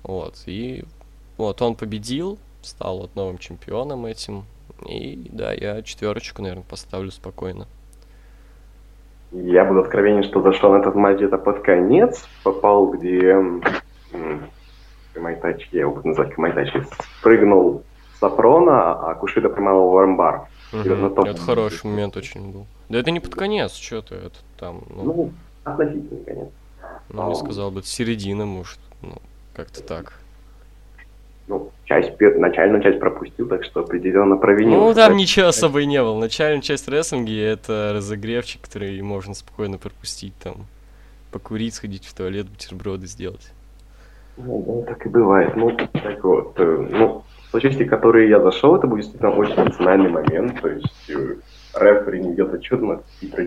Вот. 0.03 0.35
И 0.45 0.83
вот 1.37 1.59
он 1.63 1.73
победил, 1.73 2.37
стал 2.61 2.99
вот 2.99 3.15
новым 3.15 3.39
чемпионом 3.39 4.05
этим. 4.05 4.45
И 4.87 5.27
да, 5.31 5.53
я 5.53 5.81
четверочку, 5.81 6.43
наверное, 6.43 6.65
поставлю 6.69 7.09
спокойно. 7.09 7.67
Я 9.31 9.65
буду 9.65 9.81
откровенен, 9.81 10.23
что 10.23 10.41
зашел 10.41 10.71
на 10.71 10.77
этот 10.77 10.95
матч 10.95 11.17
где-то 11.17 11.37
под 11.37 11.61
конец, 11.61 12.27
попал, 12.43 12.91
где 12.91 13.35
Камайтачи, 15.17 15.67
я 15.71 15.81
его 15.81 15.95
буду 15.95 16.09
называть 16.09 16.33
Камайтачи, 16.33 16.83
спрыгнул 17.19 17.83
с 18.19 18.23
Апрона, 18.23 18.93
а 18.93 19.15
Кушида 19.15 19.49
поймал 19.49 19.77
его 19.77 19.91
в 19.91 19.97
армбар. 19.97 20.47
Угу. 20.71 21.23
Это 21.25 21.37
хороший 21.37 21.87
момент 21.87 22.15
очень 22.17 22.51
был. 22.51 22.65
Да 22.89 22.99
это 22.99 23.11
не 23.11 23.19
под 23.19 23.35
конец, 23.35 23.73
что 23.73 24.01
ты, 24.01 24.15
это 24.15 24.37
там... 24.59 24.83
Ну, 24.89 25.03
ну 25.03 25.31
относительно 25.63 26.23
конец. 26.23 26.49
Ну, 27.09 27.29
не 27.29 27.35
сказал 27.35 27.71
бы, 27.71 27.83
середина, 27.83 28.45
может, 28.45 28.79
ну, 29.01 29.15
как-то 29.55 29.81
так. 29.81 30.13
Ну, 31.47 31.71
часть, 31.85 32.19
начальную 32.19 32.83
часть 32.83 32.99
пропустил, 32.99 33.47
так 33.47 33.63
что 33.63 33.79
определенно 33.79 34.35
провинил. 34.35 34.81
Ну, 34.81 34.93
там 34.93 35.15
ничего 35.15 35.47
особо 35.47 35.79
и 35.81 35.85
не 35.85 36.01
было. 36.01 36.19
Начальная 36.19 36.61
часть 36.61 36.87
рестлинги— 36.89 37.39
это 37.41 37.93
разогревчик, 37.95 38.61
который 38.61 39.01
можно 39.01 39.33
спокойно 39.33 39.77
пропустить, 39.77 40.33
там, 40.43 40.65
покурить, 41.31 41.75
сходить 41.75 42.05
в 42.05 42.13
туалет, 42.13 42.47
бутерброды 42.49 43.07
сделать. 43.07 43.53
Ну, 44.37 44.63
да, 44.67 44.93
так 44.93 45.05
и 45.05 45.09
бывает. 45.09 45.55
Ну, 45.55 45.71
так 45.71 46.23
вот, 46.23 46.53
э, 46.57 46.87
ну, 46.91 47.23
по 47.51 47.59
части, 47.59 47.83
которые 47.83 48.29
я 48.29 48.39
зашел, 48.39 48.75
это 48.75 48.87
будет 48.87 49.01
действительно 49.01 49.31
очень 49.31 49.55
эмоциональный 49.55 50.09
момент, 50.09 50.61
то 50.61 50.69
есть 50.69 51.09
э, 51.09 51.35
рефери 51.79 52.21
не 52.21 52.33
идет 52.33 52.53
отчетно, 52.53 53.01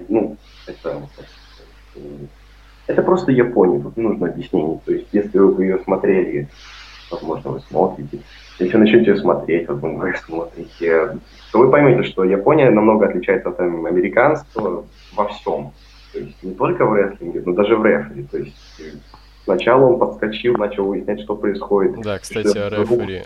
ну, 0.08 0.36
это, 0.66 1.02
это 2.86 3.02
просто 3.02 3.30
Япония, 3.30 3.80
тут 3.80 3.96
нужно 3.96 4.28
объяснений. 4.28 4.80
То 4.84 4.92
есть, 4.92 5.06
если 5.12 5.38
вы 5.38 5.64
ее 5.64 5.78
смотрели 5.80 6.48
возможно, 7.10 7.50
вы 7.50 7.60
смотрите. 7.60 8.20
Если 8.58 8.76
начнете 8.76 9.16
смотреть, 9.16 9.68
возможно, 9.68 9.98
вы 9.98 10.14
смотрите, 10.26 11.18
то 11.52 11.58
вы 11.58 11.70
поймете, 11.70 12.08
что 12.08 12.24
Япония 12.24 12.70
намного 12.70 13.06
отличается 13.06 13.50
от 13.50 13.60
американского 13.60 14.84
во 15.14 15.28
всем. 15.28 15.72
То 16.12 16.18
есть 16.18 16.42
не 16.42 16.54
только 16.54 16.84
в 16.86 16.94
рестлинге, 16.94 17.42
но 17.44 17.52
даже 17.52 17.76
в 17.76 17.84
рефери. 17.84 18.26
То 18.30 18.38
есть 18.38 18.82
Сначала 19.50 19.86
он 19.86 19.98
подскочил, 19.98 20.54
начал 20.56 20.84
выяснять, 20.84 21.22
что 21.22 21.34
происходит. 21.34 22.00
Да, 22.02 22.20
кстати, 22.20 22.56
о 22.56 22.68
рефери. 22.68 23.24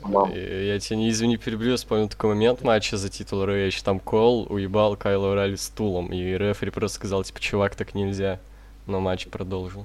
Я 0.67 0.79
тебя 0.79 0.97
не 0.97 1.11
извини, 1.11 1.37
перебью, 1.37 1.77
вспомнил 1.77 2.09
такой 2.09 2.31
момент 2.31 2.65
матча 2.65 2.97
за 2.97 3.11
титул 3.11 3.45
РВЧ. 3.45 3.83
Там 3.83 4.01
Кол 4.01 4.47
уебал 4.49 4.97
Кайла 4.97 5.35
Райли 5.35 5.57
стулом, 5.57 6.07
и 6.15 6.39
рефери 6.39 6.71
просто 6.71 6.97
сказал, 6.97 7.25
типа, 7.25 7.41
чувак, 7.41 7.75
так 7.75 7.95
нельзя. 7.95 8.39
Но 8.87 9.01
матч 9.01 9.27
продолжил. 9.27 9.85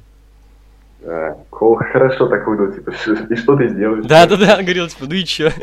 Да, 1.01 1.35
Кол 1.49 1.75
хорошо 1.91 2.27
так 2.27 2.47
выдал, 2.47 2.71
типа, 2.71 2.91
и 3.29 3.35
что 3.35 3.57
ты 3.57 3.67
сделаешь? 3.67 4.05
Да-да-да, 4.05 4.55
он 4.59 4.63
говорил, 4.63 4.87
типа, 4.87 5.05
ну 5.07 5.13
и 5.13 5.25
чё? 5.25 5.49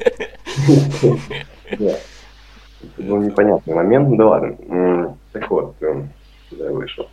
Ну, 2.99 3.21
непонятный 3.21 3.75
момент, 3.75 4.09
ну 4.09 4.17
да 4.17 4.27
ладно. 4.27 5.17
Так 5.33 5.51
вот, 5.51 5.75
эм, 5.81 6.11
да, 6.59 6.73
вышел. 6.73 7.09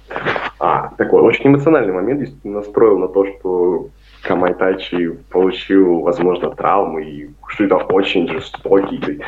А, 0.59 0.93
такой 0.97 1.21
очень 1.21 1.47
эмоциональный 1.47 1.93
момент, 1.93 2.29
настроил 2.43 2.97
на 2.99 3.07
то, 3.07 3.25
что 3.25 3.89
Камайтачи 4.23 5.09
получил, 5.29 6.01
возможно, 6.01 6.49
травмы, 6.51 7.03
и 7.03 7.29
Кушида 7.41 7.75
очень 7.75 8.27
жестокий. 8.27 9.21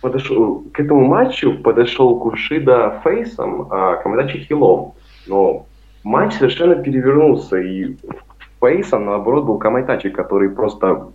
Подошел, 0.00 0.62
к 0.72 0.78
этому 0.78 1.04
матчу 1.04 1.58
подошел 1.58 2.18
Кушида 2.20 3.00
фейсом, 3.02 3.68
а 3.70 3.96
Камайтачи 3.96 4.38
хилом. 4.38 4.94
Но 5.26 5.66
матч 6.04 6.34
совершенно 6.34 6.76
перевернулся, 6.76 7.56
и 7.56 7.96
фейсом, 8.60 9.06
наоборот, 9.06 9.44
был 9.44 9.58
Камайтачи, 9.58 10.10
который 10.10 10.50
просто 10.50 11.08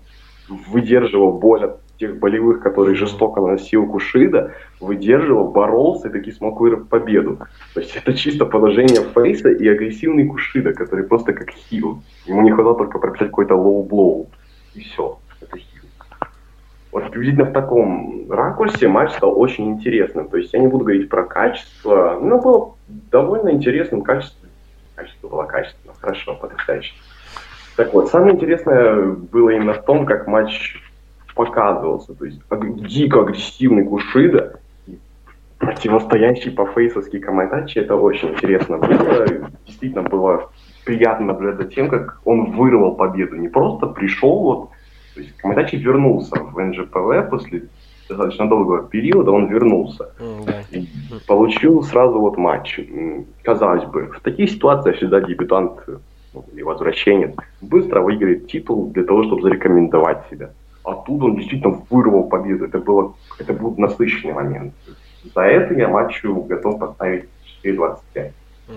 выдерживал 0.49 1.39
боль 1.39 1.65
от 1.65 1.79
тех 2.01 2.17
болевых, 2.17 2.61
которые 2.61 2.95
жестоко 2.95 3.41
наносил 3.41 3.85
Кушида, 3.85 4.53
выдерживал, 4.79 5.51
боролся 5.51 6.09
и 6.09 6.11
таки 6.11 6.31
смог 6.31 6.59
выиграть 6.59 6.89
победу. 6.89 7.37
То 7.75 7.79
есть 7.79 7.95
это 7.95 8.13
чисто 8.13 8.45
положение 8.45 9.03
фейса 9.13 9.49
и 9.49 9.67
агрессивный 9.67 10.25
Кушида, 10.25 10.73
который 10.73 11.05
просто 11.05 11.33
как 11.33 11.51
хил. 11.51 12.01
Ему 12.25 12.41
не 12.41 12.51
хватало 12.51 12.75
только 12.75 12.97
прописать 12.97 13.29
какой-то 13.29 13.55
low 13.55 13.83
blow. 13.83 14.29
И 14.73 14.81
все. 14.81 15.19
Это 15.41 15.57
хил. 15.57 15.83
Вот 16.91 17.11
приблизительно 17.11 17.45
в 17.45 17.53
таком 17.53 18.31
ракурсе 18.31 18.87
матч 18.87 19.11
стал 19.11 19.39
очень 19.39 19.69
интересным. 19.69 20.27
То 20.27 20.37
есть 20.37 20.51
я 20.53 20.59
не 20.59 20.67
буду 20.67 20.83
говорить 20.83 21.07
про 21.07 21.23
качество, 21.23 22.19
но 22.19 22.41
было 22.41 22.73
довольно 23.11 23.51
интересным 23.51 24.01
качеством. 24.01 24.49
Качество 24.95 25.27
было 25.27 25.43
качественно, 25.43 25.93
хорошо, 25.99 26.35
потрясающе. 26.35 26.93
Так 27.77 27.93
вот, 27.93 28.09
самое 28.09 28.33
интересное 28.33 29.03
было 29.03 29.51
именно 29.51 29.73
в 29.73 29.85
том, 29.85 30.05
как 30.05 30.27
матч 30.27 30.81
показывался. 31.35 32.13
То 32.13 32.25
есть 32.25 32.41
дико 32.87 33.21
агрессивный 33.21 33.85
Кушида, 33.85 34.59
противостоящий 35.57 36.51
по 36.51 36.65
фейсовски 36.65 37.19
Камайтачи, 37.19 37.79
это 37.79 37.95
очень 37.95 38.29
интересно 38.29 38.77
было. 38.77 39.25
Действительно 39.65 40.03
было 40.03 40.49
приятно 40.85 41.27
наблюдать 41.27 41.57
за 41.57 41.73
тем, 41.75 41.89
как 41.89 42.19
он 42.25 42.51
вырвал 42.51 42.95
победу. 42.95 43.35
Не 43.35 43.47
просто 43.47 43.87
пришел, 43.87 44.41
вот, 44.41 44.69
то 45.13 45.21
есть 45.21 45.35
Камайтачи 45.37 45.75
вернулся 45.75 46.35
в 46.35 46.59
НЖПВ 46.59 47.29
после 47.29 47.63
достаточно 48.09 48.49
долгого 48.49 48.83
периода, 48.83 49.31
он 49.31 49.47
вернулся. 49.47 50.09
И 50.71 50.87
получил 51.27 51.83
сразу 51.83 52.19
вот 52.19 52.37
матч. 52.37 52.79
Казалось 53.43 53.85
бы, 53.85 54.07
в 54.07 54.19
таких 54.21 54.49
ситуациях 54.49 54.97
всегда 54.97 55.21
дебютант 55.21 55.71
ну, 56.33 56.45
или 56.53 56.61
возвращенец 56.61 57.35
быстро 57.61 58.01
выиграет 58.01 58.47
титул 58.47 58.91
для 58.91 59.03
того, 59.03 59.23
чтобы 59.23 59.41
зарекомендовать 59.41 60.23
себя. 60.29 60.51
А 60.91 60.95
тут 61.05 61.23
он 61.23 61.37
действительно 61.37 61.81
вырвал 61.89 62.27
победу. 62.27 62.65
Это, 62.65 62.79
было, 62.79 63.13
это 63.39 63.53
был 63.53 63.73
насыщенный 63.77 64.33
момент. 64.33 64.73
За 65.33 65.41
это 65.41 65.73
я 65.73 65.87
матчу 65.87 66.41
готов 66.41 66.79
поставить 66.79 67.29
4.25. 67.63 68.31
Угу. 68.67 68.75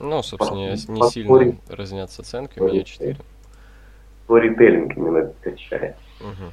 Ну, 0.00 0.22
собственно, 0.22 0.70
не 0.70 1.10
сильно 1.10 1.56
разнятся 1.68 2.22
оценки, 2.22 2.60
у 2.60 2.68
меня 2.68 2.84
4. 2.84 3.16
Сторителлинг 4.24 4.96
именно 4.96 5.32
качает. 5.42 5.96
Угу. 6.20 6.52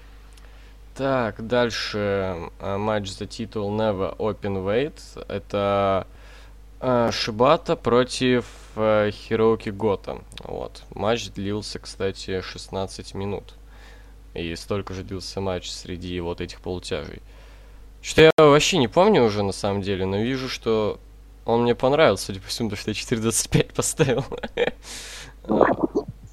Так, 0.96 1.46
дальше 1.46 2.50
а, 2.60 2.78
матч 2.80 3.10
за 3.10 3.28
титул 3.28 3.70
Never 3.70 4.18
Open 4.18 4.65
Weight. 4.65 5.24
Это 5.28 6.08
э, 6.80 7.12
Шибата 7.12 7.76
против 7.76 8.46
э, 8.76 9.12
Хироуки 9.12 9.70
Гота. 9.70 10.20
Вот. 10.46 10.84
Матч 10.96 11.30
длился, 11.30 11.78
кстати, 11.78 12.41
16 12.41 13.13
минут. 13.13 13.54
И 14.36 14.56
столько 14.56 14.93
же 14.93 15.04
длился 15.04 15.41
матч 15.41 15.69
среди 15.69 16.19
вот 16.19 16.41
этих 16.41 16.62
полутяжей. 16.62 17.21
Что 18.02 18.21
я 18.21 18.32
вообще 18.38 18.78
не 18.78 18.88
помню 18.88 19.24
уже 19.24 19.41
на 19.41 19.54
самом 19.54 19.82
деле, 19.82 20.06
но 20.06 20.17
вижу, 20.17 20.50
что 20.50 21.00
он 21.45 21.63
мне 21.63 21.74
понравился, 21.74 22.26
судя 22.26 22.41
по 22.41 22.48
всему, 22.48 22.69
потому 22.69 22.95
что 22.95 23.15
я 23.15 23.19
4.25 23.19 23.74
поставил. 23.76 24.26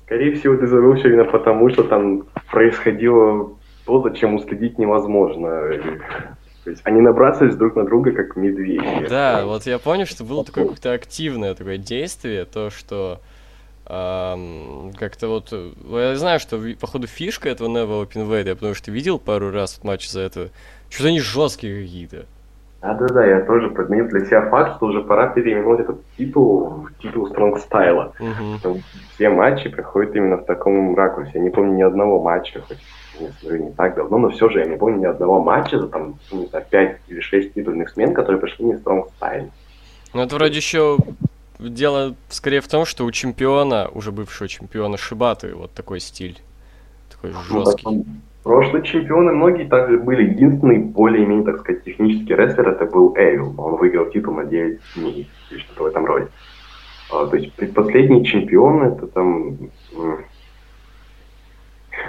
Скорее 0.04 0.34
всего, 0.34 0.56
ты 0.56 0.66
забыл 0.66 0.96
все 0.96 1.08
именно 1.08 1.24
потому, 1.24 1.70
что 1.70 1.84
там 1.84 2.24
происходило 2.50 3.56
то, 3.86 4.02
зачем 4.02 4.34
уследить 4.34 4.78
невозможно. 4.78 5.48
То 6.64 6.70
есть 6.70 6.82
они 6.84 7.00
набрасывались 7.00 7.56
друг 7.56 7.74
на 7.76 7.84
друга, 7.84 8.12
как 8.12 8.36
медведи. 8.36 9.08
Да, 9.08 9.46
вот 9.46 9.66
я 9.66 9.78
помню, 9.78 10.06
что 10.06 10.24
было 10.24 10.44
такое 10.44 10.64
какое-то 10.64 10.92
активное 10.92 11.54
такое 11.54 11.78
действие, 11.78 12.44
то, 12.44 12.70
что 12.70 13.20
как-то 13.92 15.28
вот... 15.28 15.48
Э, 15.52 15.70
я 15.90 16.16
знаю, 16.16 16.40
что 16.40 16.58
походу 16.80 17.06
фишка 17.06 17.50
этого 17.50 17.68
Never 17.68 18.06
Open 18.06 18.48
я 18.48 18.54
потому 18.54 18.74
что 18.74 18.90
видел 18.90 19.18
пару 19.18 19.50
раз 19.50 19.76
вот 19.76 19.84
матч 19.84 20.08
за 20.08 20.20
это. 20.20 20.48
Что-то 20.88 21.08
они 21.08 21.20
жесткие 21.20 21.82
какие-то. 21.82 22.24
Да-да-да, 22.80 23.24
я 23.24 23.40
тоже 23.42 23.68
подменил 23.70 24.08
для 24.08 24.24
себя 24.24 24.48
факт, 24.48 24.76
что 24.76 24.86
уже 24.86 25.02
пора 25.02 25.28
переименовать 25.28 25.80
этот 25.80 26.00
титул 26.16 26.68
в 26.68 27.02
титул 27.02 27.28
Strong 27.28 27.60
Style. 27.68 28.12
Угу. 28.18 28.80
Все 29.14 29.28
матчи 29.28 29.68
проходят 29.68 30.16
именно 30.16 30.38
в 30.38 30.46
таком 30.46 30.96
ракурсе. 30.96 31.32
Я 31.34 31.40
не 31.40 31.50
помню 31.50 31.74
ни 31.74 31.82
одного 31.82 32.20
матча, 32.20 32.60
хоть 32.66 32.78
не 33.20 33.28
смотрю 33.28 33.64
не 33.64 33.70
так 33.72 33.94
давно, 33.94 34.18
но 34.18 34.30
все 34.30 34.48
же 34.48 34.60
я 34.60 34.64
не 34.64 34.76
помню 34.76 34.98
ни 34.98 35.04
одного 35.04 35.40
матча 35.42 35.78
за 35.78 35.88
там, 35.88 36.14
не 36.32 36.46
знаю, 36.46 36.64
5 36.68 36.98
или 37.08 37.20
6 37.20 37.54
титульных 37.54 37.90
смен, 37.90 38.14
которые 38.14 38.40
прошли 38.40 38.64
не 38.64 38.72
в 38.72 38.82
Strong 38.82 39.04
Style. 39.20 39.50
Ну 40.14 40.22
это 40.22 40.34
вроде 40.34 40.56
еще 40.56 40.96
дело 41.68 42.14
скорее 42.28 42.60
в 42.60 42.68
том, 42.68 42.84
что 42.84 43.04
у 43.04 43.10
чемпиона, 43.10 43.88
уже 43.92 44.12
бывшего 44.12 44.48
чемпиона 44.48 44.96
Шибаты, 44.96 45.54
вот 45.54 45.72
такой 45.72 46.00
стиль. 46.00 46.38
Такой 47.10 47.32
жесткий. 47.48 47.84
Ну, 47.84 48.06
прошлые 48.42 48.84
чемпионы 48.84 49.32
многие 49.32 49.64
также 49.64 49.98
были. 49.98 50.30
Единственный 50.30 50.78
более-менее, 50.78 51.44
так 51.44 51.60
сказать, 51.60 51.84
технический 51.84 52.34
рестлер 52.34 52.68
это 52.68 52.86
был 52.86 53.14
Эвил. 53.16 53.54
Он 53.58 53.76
выиграл 53.76 54.10
титул 54.10 54.34
на 54.34 54.44
9 54.44 54.80
дней, 54.96 55.28
или 55.50 55.58
что-то 55.58 55.84
в 55.84 55.86
этом 55.86 56.04
роде. 56.04 56.28
А, 57.12 57.26
то 57.26 57.36
есть 57.36 57.52
предпоследний 57.54 58.24
чемпион 58.24 58.82
это 58.84 59.06
там 59.06 59.58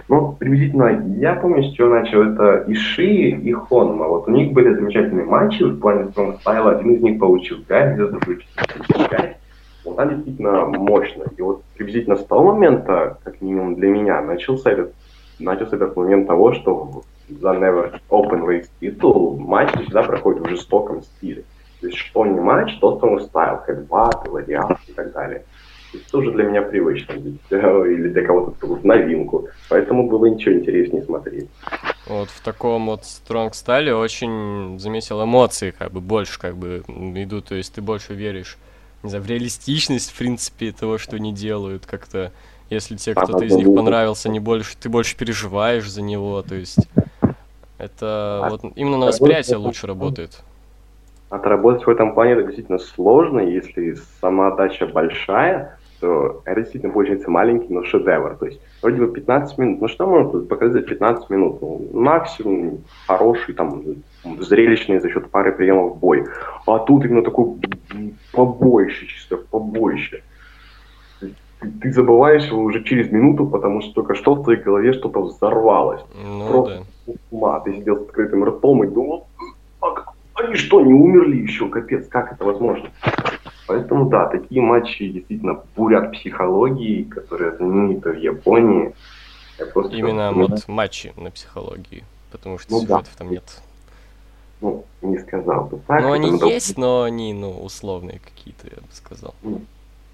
ну, 0.07 0.33
приблизительно, 0.33 1.15
я 1.17 1.35
помню, 1.35 1.63
с 1.63 1.73
чего 1.73 1.89
начал, 1.89 2.21
это 2.21 2.63
Иши 2.67 3.05
и 3.05 3.51
Хонма. 3.51 4.07
Вот 4.07 4.27
у 4.27 4.31
них 4.31 4.53
были 4.53 4.73
замечательные 4.73 5.25
матчи 5.25 5.63
в 5.63 5.79
плане 5.79 6.11
стайла. 6.39 6.71
Один 6.71 6.95
из 6.95 7.01
них 7.01 7.19
получил 7.19 7.63
5 7.63 7.95
звезд, 7.95 8.11
другой 8.11 8.45
5. 9.09 9.37
Она 9.85 10.05
действительно 10.05 10.65
мощная. 10.65 11.27
И 11.37 11.41
вот 11.41 11.63
приблизительно 11.75 12.15
с 12.15 12.25
того 12.25 12.53
момента, 12.53 13.17
как 13.23 13.41
минимум 13.41 13.75
для 13.75 13.89
меня, 13.89 14.21
начался 14.21 14.71
этот, 14.71 14.93
начался 15.39 15.75
этот 15.75 15.95
момент 15.95 16.27
того, 16.27 16.53
что 16.53 17.03
за 17.29 17.49
Never 17.49 17.99
Open 18.09 18.45
Race 18.45 18.67
титул 18.79 19.37
матч 19.37 19.71
всегда 19.73 20.03
проходит 20.03 20.43
в 20.43 20.49
жестоком 20.49 21.03
стиле. 21.03 21.43
То 21.81 21.87
есть 21.87 21.99
что 21.99 22.25
не 22.25 22.39
матч, 22.39 22.77
то 22.79 22.97
strong 22.97 23.19
стайл, 23.19 23.57
хэдбат, 23.57 24.27
вариант 24.27 24.77
и 24.87 24.93
так 24.93 25.11
далее. 25.11 25.43
Это 25.93 26.17
уже 26.17 26.31
для 26.31 26.45
меня 26.45 26.61
привычно, 26.61 27.13
или 27.51 28.09
для 28.09 28.25
кого-то 28.25 28.53
это 28.57 28.87
новинку. 28.87 29.47
Поэтому 29.69 30.09
было 30.09 30.25
ничего 30.25 30.55
интереснее 30.55 31.03
смотреть. 31.03 31.49
Вот 32.07 32.29
в 32.29 32.41
таком 32.41 32.87
вот 32.87 33.05
стронг 33.05 33.53
стайле 33.53 33.95
очень 33.95 34.77
заметил 34.79 35.23
эмоции, 35.23 35.71
как 35.71 35.91
бы 35.91 36.01
больше 36.01 36.39
как 36.39 36.57
бы 36.57 36.83
идут, 37.15 37.45
то 37.45 37.55
есть 37.55 37.75
ты 37.75 37.81
больше 37.81 38.13
веришь 38.13 38.57
не 39.03 39.09
знаю, 39.09 39.23
в 39.23 39.27
реалистичность, 39.27 40.11
в 40.11 40.17
принципе, 40.17 40.71
того, 40.71 40.97
что 40.97 41.17
они 41.17 41.33
делают, 41.33 41.85
как-то, 41.85 42.31
если 42.69 42.95
тебе 42.95 43.15
кто-то 43.15 43.43
из 43.43 43.53
них 43.53 43.73
понравился, 43.75 44.29
не 44.29 44.39
больше, 44.39 44.75
ты 44.79 44.89
больше 44.89 45.17
переживаешь 45.17 45.89
за 45.89 46.01
него, 46.01 46.41
то 46.41 46.55
есть 46.55 46.87
это 47.77 48.41
а 48.45 48.49
вот 48.49 48.61
именно 48.75 48.97
на 48.97 49.07
восприятие 49.07 49.57
лучше 49.57 49.87
работает. 49.87 50.41
Отработать 51.29 51.85
в 51.85 51.89
этом 51.89 52.13
плане 52.13 52.33
это 52.33 52.43
действительно 52.43 52.79
сложно, 52.79 53.39
если 53.39 53.97
сама 54.21 54.51
дача 54.55 54.85
большая, 54.85 55.77
то 56.03 56.41
это 56.43 56.59
действительно 56.59 56.91
получается 56.91 57.31
маленький, 57.31 57.73
но 57.73 57.81
шедевр. 57.85 58.35
То 58.35 58.47
есть 58.47 58.59
вроде 58.81 58.97
бы 58.97 59.13
15 59.13 59.57
минут. 59.57 59.81
Ну 59.81 59.87
что 59.87 60.05
можно 60.05 60.39
показать 60.41 60.73
за 60.73 60.81
15 60.81 61.29
минут? 61.29 61.61
Ну, 61.61 61.87
максимум 61.93 62.79
хороший, 63.07 63.53
там, 63.53 63.81
зрелищный 64.41 64.99
за 64.99 65.09
счет 65.09 65.31
пары 65.31 65.53
приемов 65.53 65.97
бой. 65.97 66.25
А 66.67 66.79
тут 66.79 67.05
именно 67.05 67.21
такой 67.21 67.55
побоище, 68.33 69.07
чисто 69.07 69.37
побоище. 69.37 70.23
ты 71.81 71.93
забываешь 71.93 72.51
его 72.51 72.63
уже 72.63 72.83
через 72.83 73.09
минуту, 73.09 73.45
потому 73.45 73.81
что 73.81 73.93
только 73.93 74.15
что 74.15 74.35
в 74.35 74.43
твоей 74.43 74.59
голове 74.59 74.91
что-то 74.91 75.21
взорвалось. 75.21 76.01
Ну 76.21 76.47
Просто 76.49 76.83
да. 77.07 77.13
ума. 77.31 77.59
Ты 77.61 77.75
сидел 77.75 77.95
с 77.95 78.01
открытым 78.01 78.43
ртом 78.43 78.83
и 78.83 78.87
думал, 78.87 79.27
а 79.79 79.87
они 80.35 80.55
что, 80.55 80.81
не 80.81 80.93
умерли 80.93 81.37
еще? 81.37 81.69
Капец, 81.69 82.09
как 82.09 82.33
это 82.33 82.43
возможно? 82.43 82.89
Поэтому 83.67 84.09
да, 84.09 84.27
такие 84.27 84.61
матчи 84.61 85.07
действительно 85.09 85.59
бурят 85.75 86.11
психологии, 86.11 87.03
которые 87.03 87.55
знамениты 87.55 88.11
в 88.11 88.17
Японии. 88.17 88.93
Я 89.59 89.65
просто 89.67 89.95
Именно 89.95 90.31
вот 90.33 90.67
матчи 90.67 91.13
на 91.15 91.31
психологии, 91.31 92.03
потому 92.31 92.57
что 92.57 92.71
Ну 92.73 92.79
да. 92.81 92.85
сюжетов 92.85 93.15
там 93.17 93.31
нет. 93.31 93.61
Ну, 94.61 94.85
не 95.01 95.17
сказал 95.19 95.65
бы 95.65 95.79
так. 95.87 96.01
Ну, 96.01 96.13
они 96.13 96.39
есть, 96.49 96.77
но 96.77 97.03
они, 97.03 97.33
ну, 97.33 97.51
условные 97.51 98.19
какие-то, 98.19 98.67
я 98.67 98.81
бы 98.81 98.87
сказал. 98.91 99.35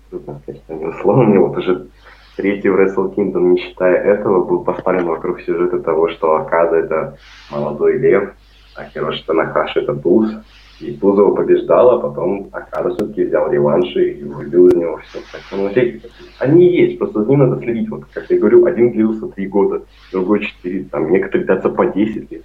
Трудно 0.09 0.39
сказать, 0.43 0.61
что 0.63 0.73
они 0.73 0.85
условные. 0.85 1.39
Вот 1.39 1.57
уже 1.57 1.87
третий 2.35 2.69
Wrestle 2.69 3.13
Kingdom, 3.15 3.51
не 3.51 3.59
считая 3.59 3.95
этого, 3.95 4.43
был 4.43 4.63
поставлен 4.63 5.05
вокруг 5.05 5.41
сюжета 5.41 5.79
того, 5.79 6.09
что 6.09 6.35
Акада 6.35 6.77
это 6.77 7.17
молодой 7.51 7.99
лев, 7.99 8.33
а 8.75 8.85
Хироши 8.85 9.23
Танахаши 9.25 9.81
это 9.81 9.95
туз. 9.95 10.31
И 10.79 10.93
Туза 10.93 11.21
его 11.21 11.35
побеждал, 11.35 11.91
а 11.91 11.99
потом 11.99 12.49
Акада 12.53 12.95
все-таки 12.95 13.25
взял 13.25 13.51
реванш 13.51 13.93
и 13.97 14.23
выбил 14.23 14.67
из 14.67 14.75
него 14.75 14.97
все. 14.97 15.19
Поэтому 15.31 15.63
вообще, 15.63 15.99
они 16.39 16.71
есть, 16.73 16.97
просто 16.97 17.23
за 17.23 17.29
ним 17.29 17.39
надо 17.39 17.61
следить. 17.61 17.89
Вот, 17.89 18.05
как 18.13 18.29
я 18.29 18.39
говорю, 18.39 18.65
один 18.65 18.91
длился 18.91 19.27
три 19.27 19.47
года, 19.47 19.83
другой 20.11 20.45
четыре, 20.45 20.85
там, 20.85 21.11
некоторые 21.11 21.45
длятся 21.45 21.69
по 21.69 21.85
10 21.85 22.31
лет. 22.31 22.43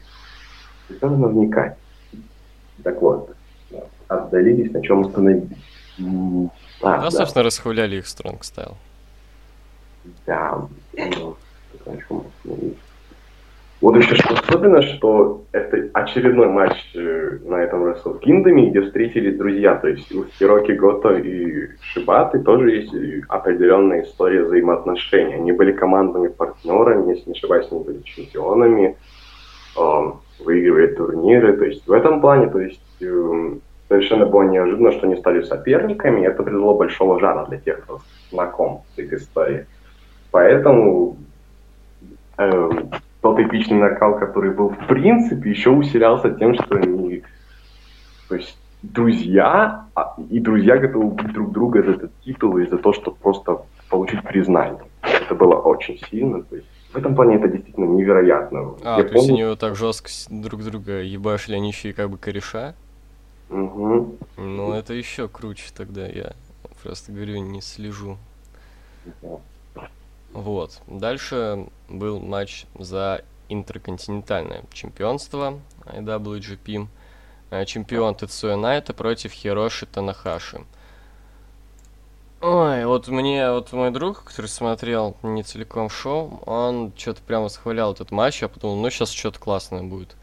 Есть 0.89 1.03
надо 1.03 1.29
вникать. 1.29 1.77
Так 2.83 3.01
вот, 3.01 3.31
отдалились, 4.09 4.73
на 4.73 4.83
чем 4.83 5.03
остановились. 5.03 5.49
А, 6.83 7.03
Да, 7.03 7.11
собственно, 7.11 7.45
расхваляли 7.45 7.97
их 7.97 8.05
Strong 8.05 8.41
Style. 8.41 8.75
Да. 10.27 10.67
ну. 10.97 11.37
Вот 13.85 13.97
еще 13.97 14.15
что 14.15 14.33
особенно, 14.33 14.81
что 14.81 15.45
это 15.53 15.91
очередной 15.93 16.49
матч 16.49 16.73
э, 16.95 17.39
на 17.45 17.57
этом 17.57 17.85
Wrestle 17.85 18.19
Kingdom, 18.19 18.71
где 18.71 18.81
встретились 18.81 19.37
друзья. 19.37 19.75
То 19.75 19.89
есть 19.89 20.11
у 20.11 20.25
Хироки 20.25 20.73
Гото 20.73 21.17
и 21.17 21.69
Шибаты 21.83 22.39
тоже 22.39 22.71
есть 22.77 22.95
э, 22.95 23.21
определенная 23.29 24.05
история 24.05 24.43
взаимоотношений. 24.45 25.35
Они 25.35 25.53
были 25.53 25.73
командными 25.73 26.29
партнерами, 26.29 27.11
если 27.11 27.29
не 27.29 27.37
ошибаюсь, 27.37 27.69
они 27.71 27.85
были 27.85 28.01
чемпионами, 28.05 28.97
эм, 29.79 30.15
выигрывали 30.43 30.87
турниры. 30.95 31.55
То 31.59 31.67
есть 31.67 31.87
в 31.87 31.93
этом 31.93 32.23
плане, 32.23 32.47
то 32.47 32.61
есть 32.61 32.81
эм, 33.03 33.61
совершенно 33.89 34.25
было 34.25 34.45
неожиданно, 34.45 34.93
что 34.93 35.07
они 35.07 35.17
стали 35.17 35.43
соперниками. 35.43 36.23
и 36.23 36.25
Это 36.25 36.43
придало 36.43 36.73
большого 36.73 37.21
жара 37.21 37.45
для 37.45 37.59
тех, 37.59 37.83
кто 37.83 38.01
знаком 38.31 38.81
с 38.97 38.99
их 38.99 39.13
историей. 39.13 39.67
Поэтому 40.31 41.19
эм, 42.39 42.89
тот 43.25 43.39
эпичный 43.41 43.79
накал, 43.79 44.19
который 44.19 44.51
был 44.51 44.69
в 44.69 44.87
принципе, 44.87 45.49
еще 45.49 45.71
усилялся 45.71 46.31
тем, 46.31 46.55
что 46.55 46.77
они, 46.77 47.23
то 48.29 48.35
есть 48.37 48.55
друзья, 48.83 49.87
а- 49.95 50.15
и 50.31 50.39
друзья 50.41 50.77
готовы 50.77 51.07
убить 51.07 51.33
друг 51.33 51.51
друга 51.53 51.83
за 51.83 51.93
этот 51.93 52.11
титул 52.23 52.59
и 52.59 52.67
за 52.67 52.77
то, 52.77 52.93
чтобы 52.93 53.17
просто 53.17 53.63
получить 53.89 54.23
признание. 54.25 54.85
Это 55.01 55.35
было 55.35 55.55
очень 55.55 55.99
сильно. 56.11 56.43
То 56.43 56.57
есть 56.57 56.69
в 56.93 56.97
этом 56.99 57.15
плане 57.15 57.37
это 57.37 57.49
действительно 57.49 57.87
невероятно. 57.87 58.75
А, 58.85 58.99
Я 58.99 59.05
то 59.05 59.15
есть 59.15 59.15
помню- 59.15 59.33
они 59.33 59.45
вот 59.45 59.59
так 59.59 59.75
жестко 59.75 60.11
друг 60.29 60.63
друга 60.63 61.01
ебашили, 61.01 61.57
они 61.57 61.69
еще 61.69 61.89
и 61.89 61.93
как 61.95 62.11
бы 62.11 62.19
кореша? 62.19 62.75
Мгм. 63.49 64.19
Ну, 64.37 64.73
это 64.75 64.93
еще 64.93 65.29
круче 65.29 65.71
тогда, 65.75 66.07
я 66.07 66.33
просто 66.83 67.11
говорю, 67.11 67.39
не 67.39 67.63
слежу. 67.63 68.19
Вот. 70.35 70.83
Дальше 70.89 71.69
был 71.89 72.19
матч 72.19 72.67
за 72.77 73.25
интерконтинентальное 73.49 74.65
чемпионство 74.73 75.61
IWGP. 75.87 76.89
Э, 77.51 77.65
Чемпион 77.65 78.17
Тецуя 78.17 78.57
Найта 78.57 78.93
против 78.93 79.31
Хироши 79.31 79.87
Танахаши. 79.87 80.65
Ой, 82.41 82.85
вот 82.85 83.07
мне, 83.07 83.51
вот 83.53 83.73
мой 83.73 83.93
друг, 83.93 84.25
который 84.25 84.47
смотрел 84.47 85.17
не 85.23 85.45
целиком 85.45 85.89
шоу, 85.89 86.43
он 86.45 86.93
что-то 86.97 87.23
прямо 87.23 87.49
схвалял 87.49 87.93
этот 87.93 88.11
матч, 88.11 88.43
я 88.43 88.49
подумал, 88.49 88.77
ну 88.77 88.91
сейчас 88.91 89.11
что-то 89.13 89.39
классное 89.39 89.83
будет. 89.83 90.17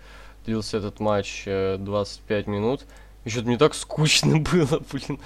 Длился 0.46 0.78
этот 0.78 1.00
матч 1.00 1.44
э, 1.46 1.78
25 1.80 2.48
минут, 2.48 2.84
и 3.24 3.30
что-то 3.30 3.48
мне 3.48 3.58
так 3.58 3.74
скучно 3.74 4.40
было, 4.52 4.82
блин. 4.92 5.20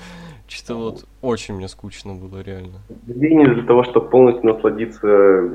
Что-то 0.47 0.75
вот 0.79 1.05
очень 1.21 1.55
мне 1.55 1.67
скучно 1.67 2.13
было, 2.13 2.41
реально. 2.41 2.79
Сожалению, 3.07 3.55
для 3.55 3.63
того, 3.63 3.83
чтобы 3.83 4.09
полностью 4.09 4.45
насладиться 4.53 5.49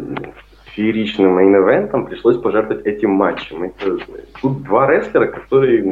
фееричным 0.74 1.38
мейн-эвентом, 1.38 2.06
пришлось 2.06 2.38
пожертвовать 2.38 2.86
этим 2.86 3.10
матчем. 3.10 3.64
Это- 3.64 3.98
тут 4.40 4.62
два 4.64 4.88
рестлера, 4.90 5.26
которые 5.26 5.82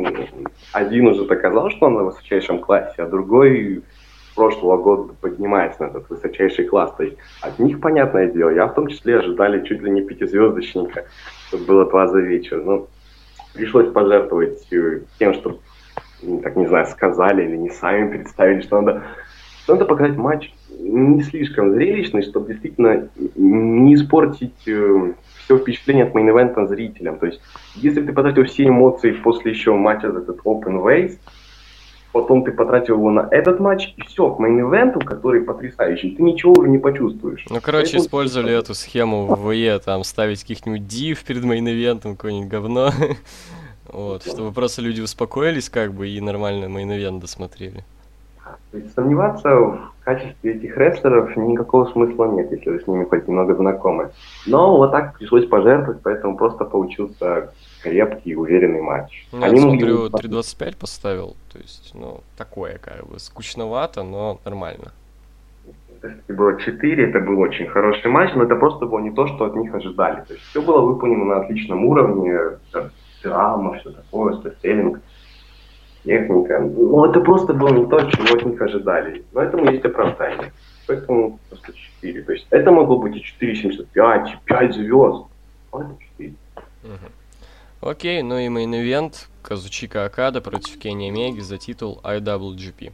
один 0.73 1.07
уже 1.09 1.27
доказал, 1.27 1.71
что 1.71 1.87
он 1.87 1.95
на 1.95 2.05
высочайшем 2.05 2.59
классе, 2.61 3.03
а 3.03 3.07
другой 3.07 3.83
с 4.31 4.35
прошлого 4.35 4.77
года 4.77 5.15
поднимается 5.21 5.83
на 5.85 5.89
этот 5.89 6.11
высочайший 6.11 6.65
класс. 6.65 6.95
То 6.97 7.05
есть 7.05 7.17
от 7.41 7.59
них, 7.59 7.81
понятное 7.81 8.31
дело, 8.31 8.51
я 8.51 8.67
в 8.67 8.75
том 8.75 8.87
числе 8.89 9.19
ожидали 9.19 9.67
чуть 9.67 9.83
ли 9.83 9.91
не 9.91 10.03
пятизвездочника, 10.03 11.07
чтобы 11.49 11.65
было 11.65 11.85
два 11.87 12.07
за 12.07 12.21
вечер. 12.21 12.63
Но 12.65 12.87
пришлось 13.55 13.91
пожертвовать 13.93 14.73
э, 14.73 15.01
тем, 15.19 15.35
что, 15.35 15.51
м, 15.51 15.59
так 16.43 16.57
не 16.57 16.67
знаю, 16.67 16.87
сказали 16.87 17.45
или 17.45 17.57
не 17.57 17.71
сами 17.71 18.11
представили, 18.17 18.61
что 18.61 18.81
надо 18.81 19.03
надо 19.69 19.85
показать 19.85 20.17
матч 20.17 20.51
не 20.79 21.23
слишком 21.23 21.75
зрелищный, 21.75 22.23
чтобы 22.23 22.49
действительно 22.49 23.09
не 23.37 23.95
испортить 23.95 24.55
все 24.61 25.59
впечатление 25.59 26.05
от 26.05 26.15
main 26.15 26.36
event 26.36 26.62
а 26.62 26.67
зрителям. 26.67 27.19
То 27.19 27.27
есть, 27.27 27.41
если 27.75 28.03
ты 28.03 28.13
потратил 28.13 28.45
все 28.45 28.69
эмоции 28.69 29.13
после 29.13 29.53
еще 29.53 29.75
матча 29.75 30.11
за 30.11 30.21
этот 30.21 30.41
openweight, 30.45 31.19
потом 32.13 32.45
ты 32.45 32.53
потратил 32.53 32.97
его 32.97 33.11
на 33.11 33.29
этот 33.31 33.61
матч, 33.61 33.95
и 33.97 34.03
все, 34.03 34.31
к 34.31 34.41
main 34.41 34.64
event 34.64 34.93
у, 34.93 35.05
который 35.05 35.43
потрясающий, 35.43 36.17
ты 36.17 36.23
ничего 36.23 36.53
уже 36.53 36.69
не 36.69 36.79
почувствуешь. 36.79 37.45
Ну, 37.51 37.61
короче, 37.61 37.85
Поэтому- 37.85 38.05
использовали 38.05 38.53
эту 38.59 38.75
схему 38.75 39.35
в 39.35 39.53
WWE, 39.53 39.79
там, 39.79 40.05
ставить 40.05 40.43
каких-нибудь 40.43 40.87
див 40.87 41.23
перед 41.25 41.45
main 41.45 41.69
event 41.69 41.99
ом, 41.99 42.17
какое-нибудь 42.17 42.49
говно. 42.51 42.91
Вот, 43.89 44.23
чтобы 44.25 44.53
просто 44.53 44.83
люди 44.83 45.01
успокоились, 45.01 45.69
как 45.71 45.93
бы, 45.93 46.09
и 46.09 46.21
нормально 46.21 46.67
main 46.67 46.91
event 46.91 47.21
досмотрели. 47.21 47.85
Сомневаться 48.95 49.55
в 49.55 49.91
качестве 50.05 50.55
этих 50.55 50.77
рестлеров 50.77 51.37
никакого 51.37 51.91
смысла 51.93 52.27
нет, 52.33 52.51
если 52.53 52.71
вы 52.71 52.81
с 52.81 52.87
ними 52.87 53.05
хоть 53.05 53.27
немного 53.27 53.55
знакомы. 53.55 54.11
Но 54.47 54.77
вот 54.77 54.91
так 54.91 55.17
пришлось 55.19 55.47
пожертвовать, 55.47 56.03
поэтому 56.03 56.37
просто 56.37 56.65
получился 56.65 57.53
крепкий, 57.83 58.35
уверенный 58.37 58.83
матч. 58.83 59.27
Ну, 59.33 59.41
Я 59.41 59.47
Они 59.47 59.61
могли 59.61 59.79
смотрю, 59.81 60.11
бы- 60.11 60.19
3.25 60.19 60.77
поставил, 60.77 61.37
то 61.53 61.59
есть, 61.59 61.93
ну, 61.95 62.21
такое, 62.37 62.79
как 62.79 63.07
бы, 63.07 63.19
скучновато, 63.19 64.03
но 64.03 64.39
нормально. 64.45 64.93
Если 66.03 66.33
было 66.33 66.61
4, 66.61 67.11
это 67.11 67.21
был 67.21 67.39
очень 67.41 67.67
хороший 67.67 68.11
матч, 68.11 68.31
но 68.35 68.45
это 68.45 68.55
просто 68.55 68.87
было 68.87 69.01
не 69.01 69.11
то, 69.11 69.27
что 69.27 69.47
от 69.47 69.57
них 69.57 69.75
ожидали. 69.75 70.23
То 70.27 70.35
есть 70.35 70.45
все 70.47 70.63
было 70.63 70.81
выполнено 70.81 71.25
на 71.25 71.41
отличном 71.41 71.85
уровне, 71.85 72.39
драма, 73.23 73.79
все 73.79 73.91
такое, 73.91 74.35
сторителлинг, 74.35 75.01
техника. 76.05 76.61
Но 76.61 77.07
это 77.07 77.21
просто 77.21 77.53
было 77.53 77.69
не 77.69 77.87
то, 77.87 78.01
чего 78.11 78.37
от 78.37 78.45
них 78.45 78.61
ожидали. 78.61 79.25
Но 79.33 79.43
этому 79.43 79.71
есть 79.71 79.85
оправдание. 79.85 80.53
Поэтому 80.87 81.39
просто 81.49 81.73
4. 82.01 82.23
То 82.23 82.33
есть 82.33 82.47
это 82.51 82.71
могло 82.71 82.99
быть 82.99 83.17
и 83.17 83.45
4,75, 83.45 84.29
и 84.29 84.37
5 84.45 84.75
звезд. 84.75 85.27
А 85.73 85.81
это 85.81 85.97
4. 86.17 86.35
Мгм. 86.83 87.13
Окей, 87.81 88.23
ну 88.23 88.39
и 88.39 88.49
main 88.49 88.85
event 88.85 89.29
Казучика 89.43 90.05
Окада 90.05 90.41
против 90.41 90.79
Кенни 90.79 91.11
Омеги 91.11 91.41
за 91.41 91.59
титул 91.59 92.01
IWGP. 92.03 92.93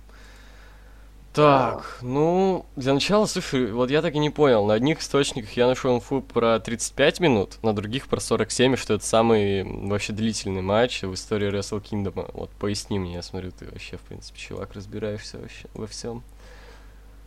Так, 1.34 1.98
ну, 2.00 2.64
для 2.76 2.94
начала, 2.94 3.26
слушай, 3.26 3.72
вот 3.72 3.90
я 3.90 4.02
так 4.02 4.14
и 4.14 4.20
не 4.20 4.30
понял. 4.30 4.66
На 4.66 4.74
одних 4.74 5.00
источниках 5.00 5.50
я 5.54 5.66
нашел 5.66 5.96
инфу 5.96 6.20
про 6.20 6.60
35 6.60 7.18
минут, 7.18 7.58
на 7.64 7.74
других 7.74 8.06
про 8.06 8.20
47, 8.20 8.74
и 8.74 8.76
что 8.76 8.94
это 8.94 9.04
самый 9.04 9.64
вообще 9.64 10.12
длительный 10.12 10.62
матч 10.62 11.02
в 11.02 11.12
истории 11.12 11.50
Wrestle 11.50 11.82
Kingdom. 11.82 12.30
Вот 12.34 12.50
поясни 12.50 13.00
мне, 13.00 13.14
я 13.14 13.22
смотрю, 13.22 13.50
ты 13.50 13.64
вообще, 13.64 13.96
в 13.96 14.02
принципе, 14.02 14.38
чувак, 14.38 14.74
разбираешься 14.74 15.38
вообще 15.38 15.66
во 15.74 15.88
всем. 15.88 16.22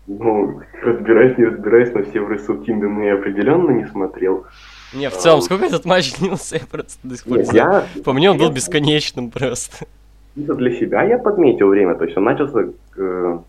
Ну, 0.08 0.62
разбираюсь, 0.82 1.38
не 1.38 1.44
разбираюсь, 1.44 1.94
но 1.94 2.04
все 2.04 2.22
в 2.22 2.32
Wrestle 2.32 2.66
Kingdom 2.66 3.06
я 3.06 3.16
определенно 3.16 3.72
не 3.72 3.88
смотрел. 3.88 4.46
Не, 4.94 5.10
в 5.10 5.18
целом, 5.18 5.42
сколько 5.42 5.66
этот 5.66 5.84
матч 5.84 6.16
длился, 6.18 6.56
я 6.56 6.66
просто 6.66 6.98
до 7.04 7.18
сих 7.18 7.26
пор 7.26 7.40
не 7.40 7.44
Нет, 7.44 7.48
знаю. 7.52 7.86
я, 7.94 8.04
По 8.04 8.14
мне 8.14 8.32
он 8.32 8.38
был 8.38 8.52
бесконечным 8.52 9.32
просто. 9.32 9.86
Чисто 10.34 10.54
для 10.54 10.72
себя 10.80 11.04
я 11.04 11.18
подметил 11.18 11.68
время, 11.68 11.96
то 11.96 12.06
есть 12.06 12.16
он 12.16 12.24
начался 12.24 12.70
э, 12.96 13.40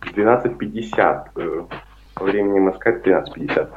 12.50, 0.00 1.28
э, 1.36 1.62
по 2.14 2.24
времени 2.24 2.58
Москвы 2.58 3.00
13.50. 3.04 3.54
То 3.54 3.70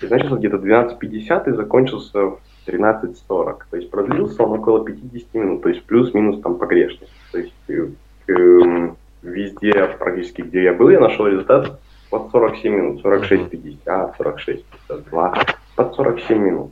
есть 0.00 0.10
начался 0.10 0.36
где-то 0.36 0.58
в 0.58 0.64
12.50 0.64 1.50
и 1.50 1.56
закончился 1.56 2.18
в 2.20 2.40
13.40. 2.66 3.58
То 3.70 3.76
есть 3.76 3.90
продлился 3.90 4.42
он 4.42 4.58
около 4.58 4.84
50 4.84 5.34
минут, 5.34 5.62
то 5.62 5.68
есть 5.68 5.84
плюс-минус 5.84 6.40
там 6.42 6.56
погрешность. 6.56 7.12
То 7.32 7.38
есть 7.38 7.54
э, 7.68 7.88
эм, 8.28 8.96
везде, 9.22 9.72
практически 9.98 10.42
где 10.42 10.64
я 10.64 10.72
был, 10.72 10.90
я 10.90 11.00
нашел 11.00 11.26
результат 11.26 11.80
под 12.10 12.30
47 12.30 12.72
минут, 12.74 13.04
46-50, 13.04 14.14
46-52, 14.18 15.48
под 15.76 15.94
47 15.94 16.38
минут. 16.38 16.70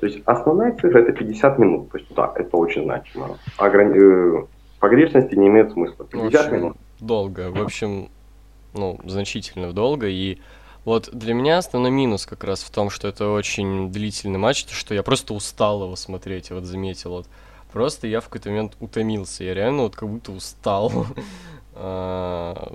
То 0.00 0.06
есть 0.06 0.22
основная 0.26 0.72
цифра 0.76 1.00
это 1.00 1.12
50 1.12 1.58
минут. 1.58 1.90
То 1.90 1.98
есть 1.98 2.14
да, 2.14 2.32
это 2.34 2.56
очень 2.56 2.84
значимо. 2.84 3.38
Ограни... 3.58 3.98
Э, 3.98 4.44
погрешности 4.78 5.34
не 5.34 5.48
имеет 5.48 5.72
смысла. 5.72 6.06
50 6.06 6.40
общем, 6.40 6.56
минут. 6.56 6.76
Долго. 7.00 7.50
В 7.50 7.60
общем, 7.60 8.08
ну, 8.74 8.98
значительно 9.04 9.72
долго. 9.72 10.08
И 10.08 10.38
вот 10.84 11.10
для 11.12 11.34
меня 11.34 11.58
основной 11.58 11.90
минус 11.90 12.26
как 12.26 12.44
раз 12.44 12.62
в 12.62 12.70
том, 12.70 12.90
что 12.90 13.08
это 13.08 13.30
очень 13.30 13.90
длительный 13.92 14.38
матч, 14.38 14.64
то 14.64 14.74
что 14.74 14.94
я 14.94 15.02
просто 15.02 15.34
устал 15.34 15.82
его 15.84 15.96
смотреть, 15.96 16.50
вот 16.50 16.64
заметил. 16.64 17.10
Вот. 17.10 17.26
Просто 17.72 18.06
я 18.06 18.20
в 18.20 18.24
какой-то 18.24 18.48
момент 18.48 18.76
утомился. 18.80 19.44
Я 19.44 19.54
реально 19.54 19.82
вот 19.82 19.96
как 19.96 20.08
будто 20.08 20.32
устал. 20.32 21.06
А, 21.80 22.72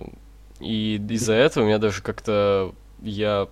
и 0.62 0.96
из-за 1.10 1.34
этого 1.34 1.66
у 1.66 1.68
меня 1.68 1.78
даже 1.78 2.02
как-то 2.02 2.74
я 3.02 3.50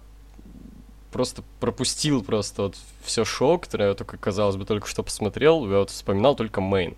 просто 1.12 1.44
пропустил 1.60 2.24
просто 2.24 2.64
вот 2.64 2.78
все 3.04 3.26
шоу, 3.26 3.60
которое 3.60 3.90
я 3.90 3.96
только, 3.96 4.18
казалось 4.18 4.56
бы, 4.56 4.66
только 4.66 4.88
что 4.88 5.04
посмотрел, 5.04 5.70
я 5.70 5.80
вот 5.80 5.90
вспоминал 5.90 6.36
только 6.36 6.62
мейн. 6.62 6.96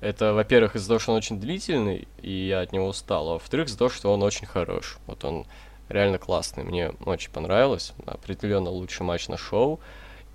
Это, 0.00 0.32
во-первых, 0.32 0.76
из-за 0.76 0.88
того, 0.88 0.98
что 1.00 1.12
он 1.12 1.18
очень 1.18 1.40
длительный, 1.40 2.06
и 2.22 2.46
я 2.46 2.60
от 2.60 2.72
него 2.72 2.86
устал, 2.86 3.28
а 3.28 3.32
во-вторых, 3.34 3.66
из-за 3.68 3.78
того, 3.78 3.90
что 3.90 4.12
он 4.12 4.22
очень 4.22 4.46
хорош. 4.46 4.98
Вот 5.06 5.24
он 5.24 5.46
реально 5.88 6.18
классный, 6.18 6.64
мне 6.64 6.92
очень 7.04 7.30
понравилось, 7.30 7.92
определенно 8.06 8.70
лучший 8.70 9.02
матч 9.02 9.28
на 9.28 9.36
шоу. 9.36 9.80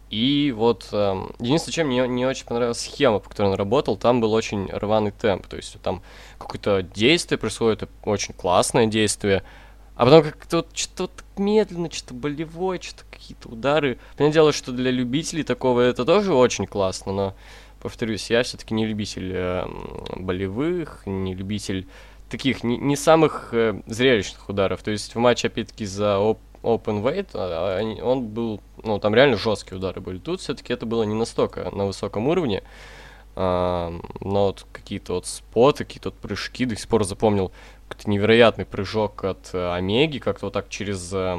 И 0.10 0.54
вот 0.56 0.90
э, 0.92 1.16
единственное, 1.40 1.74
чем 1.74 1.88
мне 1.88 2.08
не 2.08 2.26
очень 2.26 2.46
понравилась 2.46 2.82
схема, 2.82 3.18
по 3.20 3.30
которой 3.30 3.48
он 3.48 3.56
работал, 3.56 3.98
там 3.98 4.22
был 4.22 4.34
очень 4.34 4.70
рваный 4.70 5.12
темп. 5.12 5.48
То 5.48 5.56
есть 5.56 5.82
там 5.82 6.04
какое-то 6.38 6.84
действие 6.84 7.40
происходит, 7.40 7.90
очень 8.04 8.36
классное 8.36 8.86
действие, 8.86 9.44
а 9.96 10.06
потом 10.06 10.24
как-то 10.24 10.58
вот 10.58 10.70
что-то 10.74 11.24
медленно, 11.38 11.90
что-то 11.90 12.14
болевое, 12.14 12.80
что-то 12.80 13.06
какие-то 13.10 13.50
удары. 13.50 13.98
Понятное 14.18 14.34
дело, 14.34 14.54
что 14.54 14.72
для 14.72 14.92
любителей 14.92 15.44
такого 15.44 15.82
это 15.82 16.06
тоже 16.06 16.34
очень 16.34 16.68
классно, 16.68 17.12
но, 17.12 17.36
повторюсь, 17.84 18.30
я 18.30 18.44
все-таки 18.44 18.74
не 18.74 18.86
любитель 18.86 19.32
э, 19.34 19.66
болевых, 20.16 21.04
не 21.06 21.36
любитель 21.36 21.86
таких, 22.30 22.64
не, 22.64 22.78
не 22.78 22.96
самых 22.96 23.50
э, 23.52 23.82
зрелищных 23.86 24.50
ударов. 24.50 24.82
То 24.82 24.92
есть 24.92 25.14
в 25.14 25.20
матче, 25.20 25.48
опять-таки, 25.48 25.86
за 25.86 26.18
оп 26.18 26.40
open 26.64 27.04
weight, 27.04 27.28
а, 27.34 27.82
он 28.02 28.28
был, 28.28 28.62
ну, 28.84 28.98
там 28.98 29.14
реально 29.14 29.38
жесткие 29.38 29.78
удары 29.78 30.02
были. 30.02 30.18
Тут 30.18 30.40
все-таки 30.40 30.74
это 30.74 30.86
было 30.86 31.04
не 31.04 31.14
настолько 31.14 31.70
на 31.76 31.86
высоком 31.86 32.28
уровне, 32.28 32.64
а, 33.36 33.94
но 34.22 34.46
вот 34.46 34.66
какие-то 34.72 35.14
вот 35.14 35.28
споты, 35.28 35.84
какие-то 35.84 36.10
вот 36.10 36.18
прыжки, 36.20 36.66
до 36.66 36.76
сих 36.76 36.88
пор 36.88 37.04
запомнил 37.04 37.52
какой-то 37.90 38.10
невероятный 38.10 38.66
прыжок 38.66 39.24
от 39.24 39.50
э, 39.54 39.74
Омеги, 39.74 40.20
как-то 40.20 40.48
вот 40.48 40.54
так 40.54 40.70
через, 40.70 41.12
э, 41.14 41.38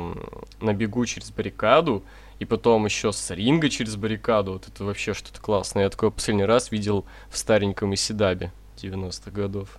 на 0.61 0.75
бегу 0.75 1.05
через 1.07 1.31
баррикаду, 1.31 2.05
и 2.39 2.45
потом 2.45 2.85
еще 2.85 3.13
с 3.13 3.31
ринга 3.31 3.69
через 3.69 3.97
баррикаду, 3.97 4.53
вот 4.53 4.69
это 4.69 4.85
вообще 4.85 5.15
что-то 5.15 5.41
классное. 5.41 5.85
Я 5.85 5.91
такое 5.91 6.11
последний 6.11 6.45
раз 6.45 6.73
видел 6.73 7.05
в 7.29 7.37
стареньком 7.37 7.95
Исидабе 7.95 8.53
90-х 8.77 9.31
годов. 9.31 9.79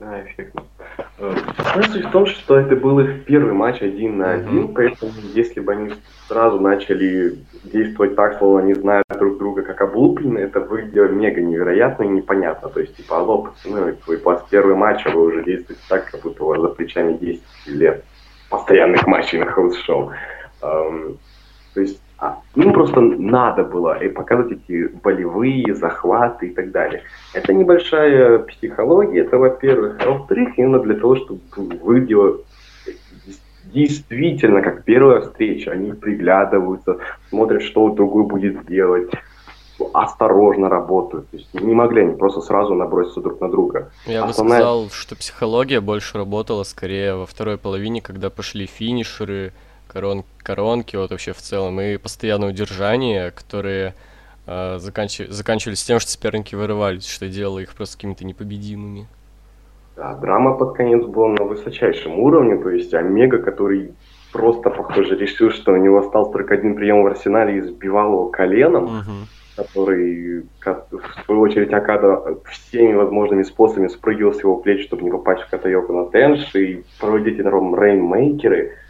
Да, 0.00 0.20
эффектно. 0.24 0.64
Суть 1.74 2.04
в 2.04 2.10
том, 2.10 2.26
что 2.26 2.58
это 2.58 2.74
был 2.74 2.98
их 2.98 3.24
первый 3.24 3.52
матч 3.52 3.80
один 3.82 4.18
на 4.18 4.32
один, 4.32 4.64
mm-hmm. 4.64 4.72
поэтому 4.74 5.12
если 5.32 5.60
бы 5.60 5.72
они 5.72 5.94
сразу 6.26 6.58
начали 6.58 7.38
действовать 7.62 8.16
так, 8.16 8.38
словно 8.38 8.60
они 8.60 8.74
знают 8.74 9.04
друг 9.16 9.38
друга 9.38 9.62
как 9.62 9.80
облупленные, 9.80 10.46
это 10.46 10.58
выглядело 10.60 11.06
мега 11.06 11.40
невероятно 11.40 12.02
и 12.02 12.08
непонятно. 12.08 12.68
То 12.68 12.80
есть, 12.80 12.96
типа, 12.96 13.18
алло, 13.18 13.42
пацаны, 13.42 13.96
вы 14.06 14.18
после 14.18 14.46
первого 14.50 14.74
матча 14.74 15.08
вы 15.10 15.26
уже 15.26 15.44
действуете 15.44 15.82
так, 15.88 16.10
как 16.10 16.22
будто 16.22 16.42
у 16.42 16.48
вас 16.48 16.60
за 16.60 16.68
плечами 16.68 17.16
10 17.18 17.42
лет 17.66 18.04
постоянных 18.50 19.06
матчей 19.06 19.38
на 19.38 19.46
house 19.46 19.78
show. 19.78 20.10
Эм, 20.62 21.18
то 21.76 21.82
есть 21.82 22.00
а, 22.18 22.38
им 22.54 22.72
просто 22.72 23.02
надо 23.02 23.62
было 23.62 24.02
и 24.02 24.08
показывать 24.08 24.58
эти 24.66 24.88
болевые 25.04 25.74
захваты 25.74 26.46
и 26.46 26.54
так 26.54 26.70
далее. 26.70 27.02
Это 27.34 27.52
небольшая 27.52 28.38
психология, 28.38 29.20
это 29.20 29.36
во-первых. 29.36 29.98
А 30.00 30.10
во-вторых, 30.12 30.58
именно 30.58 30.78
для 30.78 30.94
того, 30.94 31.16
чтобы 31.16 31.40
выглядело 31.54 32.38
действительно 33.74 34.62
как 34.62 34.84
первая 34.84 35.20
встреча. 35.20 35.72
Они 35.72 35.92
приглядываются, 35.92 36.96
смотрят, 37.28 37.60
что 37.62 37.90
другой 37.90 38.24
будет 38.24 38.64
делать 38.64 39.10
осторожно 39.92 40.70
работают. 40.70 41.28
То 41.28 41.36
есть 41.36 41.52
не 41.52 41.74
могли 41.74 42.00
они 42.00 42.16
просто 42.16 42.40
сразу 42.40 42.72
наброситься 42.72 43.20
друг 43.20 43.38
на 43.42 43.50
друга. 43.50 43.90
Я 44.06 44.24
Основная... 44.24 44.60
бы 44.60 44.62
сказал, 44.62 44.90
что 44.90 45.14
психология 45.16 45.82
больше 45.82 46.16
работала 46.16 46.62
скорее 46.62 47.16
во 47.16 47.26
второй 47.26 47.58
половине, 47.58 48.00
когда 48.00 48.30
пошли 48.30 48.64
финишеры, 48.64 49.52
корон, 49.88 50.24
коронки, 50.42 50.96
вот 50.96 51.10
вообще 51.10 51.32
в 51.32 51.38
целом, 51.38 51.80
и 51.80 51.96
постоянное 51.96 52.50
удержание, 52.50 53.30
которые 53.30 53.94
э, 54.46 54.78
заканч... 54.78 55.20
заканчивались 55.28 55.84
тем, 55.84 56.00
что 56.00 56.10
соперники 56.10 56.54
вырывались, 56.54 57.08
что 57.08 57.28
делало 57.28 57.60
их 57.60 57.74
просто 57.74 57.96
какими-то 57.96 58.24
непобедимыми. 58.24 59.06
Да, 59.96 60.14
драма 60.14 60.54
под 60.54 60.76
конец 60.76 61.04
была 61.06 61.28
на 61.28 61.44
высочайшем 61.44 62.18
уровне, 62.18 62.56
то 62.62 62.68
есть 62.68 62.92
Омега, 62.92 63.38
который 63.38 63.94
просто, 64.32 64.68
похоже, 64.68 65.16
решил, 65.16 65.50
что 65.50 65.72
у 65.72 65.76
него 65.76 65.98
остался 65.98 66.32
только 66.32 66.54
один 66.54 66.74
прием 66.74 67.02
в 67.02 67.06
арсенале 67.06 67.58
и 67.58 67.60
сбивал 67.62 68.12
его 68.12 68.28
коленом, 68.28 68.84
uh-huh. 68.84 69.56
который, 69.56 70.44
в 70.62 71.24
свою 71.24 71.40
очередь, 71.40 71.72
Акада 71.72 72.36
всеми 72.50 72.92
возможными 72.92 73.42
способами 73.42 73.88
спрыгивал 73.88 74.34
с 74.34 74.40
его 74.42 74.56
плеч, 74.56 74.84
чтобы 74.84 75.04
не 75.04 75.10
попасть 75.10 75.42
в 75.42 75.48
Катайоку 75.48 75.94
на 75.94 76.10
Тенш, 76.10 76.54
и 76.54 76.84
проводить 77.00 77.38
на 77.38 77.48
рейнмейкеры– 77.50 78.72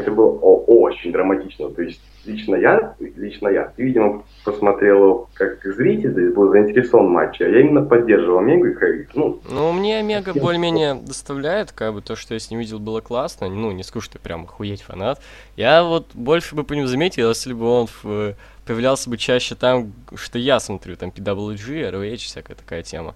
это 0.00 0.10
было 0.10 0.30
очень 0.30 1.12
драматично. 1.12 1.68
То 1.70 1.82
есть 1.82 2.00
лично 2.24 2.56
я, 2.56 2.94
лично 2.98 3.48
я, 3.48 3.72
ты, 3.76 3.82
видимо, 3.82 4.24
посмотрел 4.44 5.28
как 5.34 5.62
зритель, 5.64 6.12
то 6.12 6.20
есть 6.20 6.34
был 6.34 6.50
заинтересован 6.50 7.06
в 7.06 7.10
матче, 7.10 7.46
а 7.46 7.48
я 7.48 7.60
именно 7.60 7.82
поддерживал 7.82 8.38
Омегу 8.38 8.66
и 8.66 9.06
ну... 9.14 9.40
Ну, 9.48 9.72
мне 9.72 9.98
Омега 9.98 10.34
более-менее 10.34 10.94
доставляет, 10.94 11.72
как 11.72 11.94
бы 11.94 12.02
то, 12.02 12.16
что 12.16 12.34
я 12.34 12.40
с 12.40 12.50
ним 12.50 12.60
видел, 12.60 12.78
было 12.78 13.00
классно, 13.00 13.48
ну, 13.48 13.72
не 13.72 13.82
скажу, 13.82 14.04
что 14.04 14.14
ты 14.14 14.18
прям 14.18 14.44
охуеть 14.44 14.82
фанат. 14.82 15.20
Я 15.56 15.82
вот 15.82 16.08
больше 16.14 16.54
бы 16.54 16.64
по 16.64 16.74
нему 16.74 16.86
заметил, 16.86 17.28
если 17.28 17.52
бы 17.52 17.66
он 17.66 17.88
в, 18.02 18.34
появлялся 18.66 19.08
бы 19.08 19.16
чаще 19.16 19.54
там, 19.54 19.92
что 20.14 20.38
я 20.38 20.60
смотрю, 20.60 20.96
там 20.96 21.10
PWG, 21.10 21.90
ROH, 21.90 22.16
всякая 22.16 22.54
такая 22.54 22.82
тема. 22.82 23.14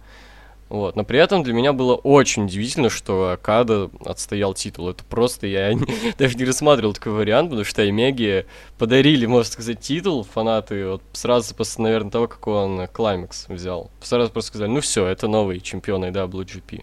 Вот. 0.75 0.97
Но 0.97 1.05
при 1.05 1.21
этом 1.21 1.45
для 1.45 1.55
меня 1.55 1.73
было 1.73 1.95
очень 1.95 2.47
удивительно, 2.47 2.91
что 2.91 3.31
Акада 3.31 3.91
отстоял 4.05 4.55
титул. 4.55 4.89
Это 4.89 5.05
просто 5.05 5.47
я 5.47 5.73
не, 5.73 5.87
даже 6.19 6.37
не 6.37 6.45
рассматривал 6.45 6.95
такой 6.95 7.13
вариант, 7.13 7.51
потому 7.51 7.65
что 7.65 7.83
Омеги 7.83 8.45
подарили, 8.77 9.25
можно 9.27 9.53
сказать, 9.53 9.79
титул 9.79 10.25
фанаты 10.25 10.89
вот 10.89 11.03
сразу 11.13 11.55
после, 11.55 11.85
наверное, 11.85 12.11
того, 12.11 12.27
как 12.27 12.45
он 12.49 12.89
Клаймакс 12.93 13.49
взял. 13.49 13.89
Сразу 14.01 14.33
просто 14.33 14.49
сказали, 14.49 14.69
ну 14.69 14.81
все, 14.81 15.07
это 15.07 15.29
новый 15.29 15.61
чемпион 15.61 16.07
IWGP. 16.07 16.83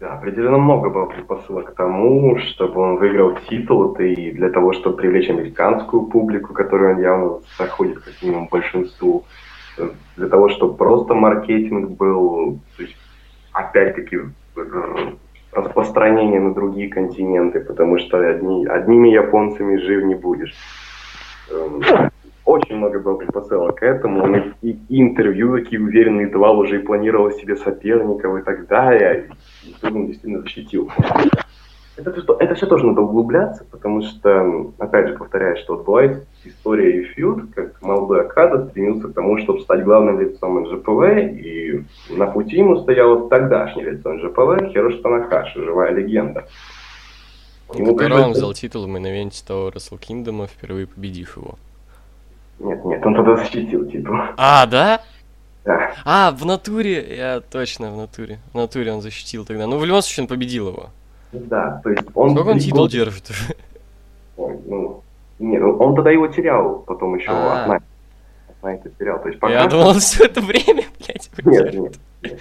Да, 0.00 0.14
определенно 0.14 0.56
много 0.56 0.88
было 0.88 1.04
предпосылок 1.04 1.74
к 1.74 1.76
тому, 1.76 2.38
чтобы 2.38 2.80
он 2.80 2.96
выиграл 2.96 3.36
титул, 3.50 3.92
и 3.96 4.30
для 4.30 4.48
того, 4.48 4.72
чтобы 4.72 4.96
привлечь 4.96 5.28
американскую 5.28 6.06
публику, 6.06 6.54
которую 6.54 6.94
он 6.96 7.02
явно 7.02 7.40
заходит 7.58 7.98
как 7.98 8.14
минимум 8.22 8.48
большинству 8.50 9.26
для 10.16 10.28
того, 10.28 10.48
чтобы 10.48 10.76
просто 10.76 11.14
маркетинг 11.14 11.90
был, 11.90 12.58
то 12.76 12.82
есть, 12.82 12.96
опять-таки, 13.52 14.18
распространение 15.52 16.40
на 16.40 16.54
другие 16.54 16.88
континенты, 16.88 17.60
потому 17.60 17.98
что 17.98 18.18
одни, 18.18 18.66
одними 18.66 19.08
японцами 19.08 19.76
жив 19.76 20.04
не 20.04 20.14
будешь. 20.14 20.54
Эм, 21.50 21.82
очень 22.44 22.76
много 22.76 22.98
было 22.98 23.16
предпосылок 23.16 23.76
к 23.76 23.82
этому. 23.82 24.22
Он 24.22 24.54
и, 24.62 24.70
и 24.70 25.02
интервью 25.02 25.56
такие 25.56 25.80
уверенные 25.80 26.28
давал, 26.28 26.58
уже 26.58 26.80
и 26.80 26.84
планировал 26.84 27.30
себе 27.32 27.56
соперников 27.56 28.38
и 28.38 28.42
так 28.42 28.66
далее. 28.66 29.30
И 29.64 29.74
он 29.86 30.06
действительно 30.06 30.42
защитил. 30.42 30.90
Это, 32.00 32.36
это 32.38 32.54
все 32.54 32.66
тоже 32.66 32.86
надо 32.86 33.02
углубляться, 33.02 33.64
потому 33.70 34.02
что, 34.02 34.72
опять 34.78 35.08
же, 35.08 35.16
повторяю, 35.16 35.56
что 35.58 35.76
вот 35.76 35.84
бывает 35.84 36.26
история 36.44 37.00
и 37.00 37.04
фьюд, 37.04 37.54
как 37.54 37.80
молодой 37.82 38.22
Акада 38.22 38.66
стремился 38.68 39.08
к 39.08 39.14
тому, 39.14 39.38
чтобы 39.38 39.60
стать 39.60 39.84
главным 39.84 40.20
лицом 40.20 40.62
НЖПВ, 40.62 41.34
и 41.40 41.84
на 42.10 42.26
пути 42.26 42.56
ему 42.56 42.80
стоял 42.82 43.28
тогдашний 43.28 43.84
лицо 43.84 44.12
НЖПВ 44.12 44.72
Хироши 44.72 44.98
Танахаши, 45.02 45.62
живая 45.62 45.92
легенда. 45.92 46.46
Ему 47.74 47.94
Которого 47.94 48.26
он 48.26 48.32
взял 48.32 48.52
титул 48.52 48.86
в 48.86 48.88
мейн-эвенте 48.88 49.46
того 49.46 49.68
Wrestle 49.68 50.00
Kingdom, 50.00 50.46
впервые 50.46 50.86
победив 50.86 51.36
его. 51.36 51.54
Нет, 52.58 52.84
нет, 52.84 53.06
он 53.06 53.14
тогда 53.14 53.36
защитил 53.36 53.88
титул. 53.88 54.16
А, 54.36 54.66
да? 54.66 55.00
Да. 55.64 55.94
А, 56.04 56.32
в 56.32 56.44
натуре, 56.44 57.16
я 57.16 57.40
точно 57.40 57.92
в 57.92 57.96
натуре. 57.96 58.38
В 58.52 58.56
натуре 58.56 58.92
он 58.92 59.02
защитил 59.02 59.44
тогда. 59.44 59.66
Ну, 59.66 59.78
в 59.78 59.84
любом 59.84 60.02
случае, 60.02 60.24
он 60.24 60.28
победил 60.28 60.68
его. 60.68 60.90
Да, 61.32 61.80
то 61.82 61.90
есть 61.90 62.02
он... 62.14 62.30
Сколько 62.30 62.48
он 62.48 62.58
титул 62.58 62.78
года... 62.80 62.92
держит? 62.92 63.30
Ой, 64.36 64.58
ну, 64.66 65.02
не, 65.38 65.58
ну 65.58 65.76
он 65.76 65.94
тогда 65.94 66.10
его 66.10 66.26
терял, 66.28 66.80
потом 66.80 67.14
еще 67.14 67.30
а 67.30 67.66
-а 67.66 67.70
-а. 67.70 67.76
от 67.76 67.82
это 68.62 68.90
терял. 68.98 69.20
То 69.22 69.28
есть, 69.28 69.40
пока 69.40 69.52
Я 69.52 69.60
что... 69.68 69.70
думал, 69.70 69.94
все 69.98 70.24
это 70.24 70.40
время, 70.40 70.84
блядь, 70.98 71.30
Нет, 71.44 71.74
нет, 71.74 71.98
нет. 72.22 72.40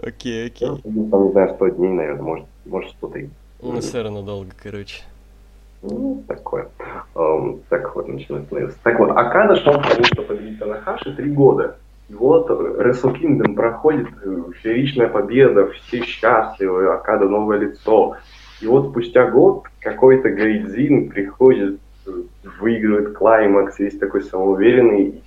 Окей, 0.00 0.46
окей. 0.46 0.68
Ну, 0.84 1.10
там, 1.10 1.26
не 1.26 1.32
знаю, 1.32 1.54
100 1.54 1.68
дней, 1.70 1.88
наверное, 1.88 2.22
может, 2.22 2.46
может 2.66 2.90
что-то 2.90 3.18
и... 3.18 3.28
Ну, 3.62 3.80
все 3.80 4.02
равно 4.02 4.22
долго, 4.22 4.50
короче. 4.62 5.02
Ну, 5.82 6.22
такое. 6.26 6.68
Um, 7.14 7.60
так 7.68 7.94
вот, 7.94 8.08
начинает 8.08 8.46
становиться. 8.46 8.78
Так 8.82 8.98
вот, 8.98 9.10
Акада 9.10 9.56
шел 9.56 9.80
к 9.80 9.88
тому, 9.88 10.04
что 10.04 10.22
победить 10.22 10.58
Танахаши 10.58 11.14
три 11.14 11.30
года. 11.30 11.76
И 12.08 12.14
вот 12.14 12.48
Wrestle 12.48 13.18
Kingdom 13.20 13.54
проходит, 13.54 14.06
э, 14.22 14.42
фееричная 14.62 15.08
победа, 15.08 15.68
все 15.68 16.02
счастливы, 16.02 16.92
Акада 16.92 17.28
новое 17.28 17.58
лицо. 17.58 18.16
И 18.60 18.66
вот 18.66 18.90
спустя 18.90 19.28
год 19.28 19.64
какой-то 19.80 20.30
Гайдзин 20.30 21.10
приходит, 21.10 21.80
э, 22.06 22.10
выигрывает 22.60 23.16
клаймакс, 23.16 23.78
весь 23.80 23.98
такой 23.98 24.22
самоуверенный. 24.22 25.22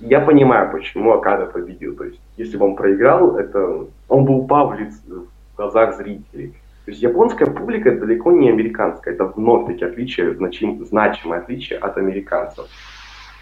Я 0.00 0.20
понимаю, 0.20 0.70
почему 0.70 1.12
Акада 1.12 1.46
победил. 1.46 1.96
То 1.96 2.04
есть, 2.04 2.20
если 2.36 2.58
бы 2.58 2.66
он 2.66 2.76
проиграл, 2.76 3.36
это 3.38 3.86
он 4.08 4.24
был 4.26 4.46
павлиц 4.46 5.00
в 5.06 5.56
глазах 5.56 5.96
зрителей. 5.96 6.54
То 6.84 6.90
есть 6.90 7.02
японская 7.02 7.50
публика 7.50 7.90
далеко 7.90 8.32
не 8.32 8.50
американская. 8.50 9.14
Это 9.14 9.24
вновь-таки 9.24 9.84
отличие, 9.84 10.34
значим, 10.34 10.84
значимое 10.84 11.40
отличие 11.40 11.78
от 11.78 11.96
американцев. 11.96 12.66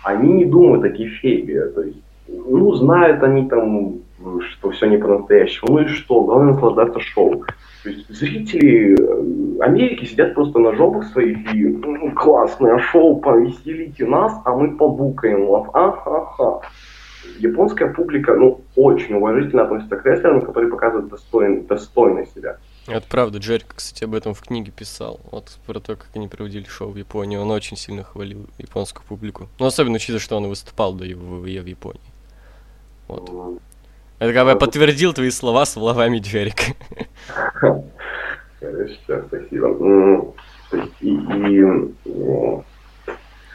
Они 0.05 0.33
не 0.33 0.45
думают 0.45 0.85
о 0.85 0.91
кефебе. 0.91 1.67
То 1.67 1.83
есть, 1.83 2.04
ну, 2.29 2.73
знают 2.75 3.23
они 3.23 3.49
там, 3.49 4.01
что 4.41 4.71
все 4.71 4.87
не 4.87 4.97
по-настоящему. 4.97 5.73
Ну 5.73 5.79
и 5.81 5.87
что? 5.87 6.23
Главное 6.23 6.55
наслаждаться 6.55 7.01
шоу. 7.01 7.45
То 7.83 7.91
есть 7.91 8.09
зрители 8.09 8.97
э, 8.99 9.63
Америки 9.63 10.07
сидят 10.07 10.35
просто 10.35 10.59
на 10.59 10.75
жопах 10.75 11.05
своих 11.09 11.55
и 11.55 11.67
ну, 11.67 12.13
классное 12.13 12.79
шоу, 12.79 13.21
повеселите 13.21 14.07
нас, 14.07 14.33
а 14.45 14.57
мы 14.57 14.77
побукаем 14.77 15.47
вас. 15.47 15.69
Ахаха. 15.75 16.61
Японская 17.39 17.93
публика, 17.93 18.35
ну, 18.35 18.61
очень 18.77 19.15
уважительно 19.15 19.65
относится 19.65 19.97
к 19.97 20.07
рестлерам, 20.07 20.43
которые 20.43 20.71
показывают 20.71 21.11
достойно, 21.11 21.63
достойно 21.63 22.27
себя. 22.27 22.59
Это 22.87 23.07
правда, 23.09 23.39
Джерик, 23.39 23.75
кстати, 23.75 24.05
об 24.05 24.15
этом 24.15 24.35
в 24.35 24.43
книге 24.43 24.71
писал. 24.71 25.21
Вот 25.31 25.59
про 25.67 25.81
то, 25.81 25.97
как 25.97 26.09
они 26.15 26.29
проводили 26.29 26.67
шоу 26.67 26.91
в 26.91 26.97
Японии. 26.97 27.37
Он 27.37 27.51
очень 27.51 27.79
сильно 27.79 28.05
хвалил 28.05 28.47
японскую 28.59 29.05
публику. 29.09 29.49
Ну, 29.59 29.67
особенно 29.67 29.97
учитывая, 29.97 30.21
что 30.21 30.37
он 30.37 30.49
выступал 30.49 30.93
до 30.93 31.05
его 31.05 31.37
в 31.37 31.47
Японии. 31.47 32.14
Вот. 33.09 33.59
Это 34.19 34.33
как 34.33 34.47
бы 34.47 34.59
подтвердил 34.59 35.13
твои 35.13 35.31
слова 35.31 35.67
словами 35.67 36.19
Джерик. 36.19 36.77
Хорошо, 38.61 39.27
спасибо. 39.29 40.33
И, 41.01 41.11
и, 41.11 41.63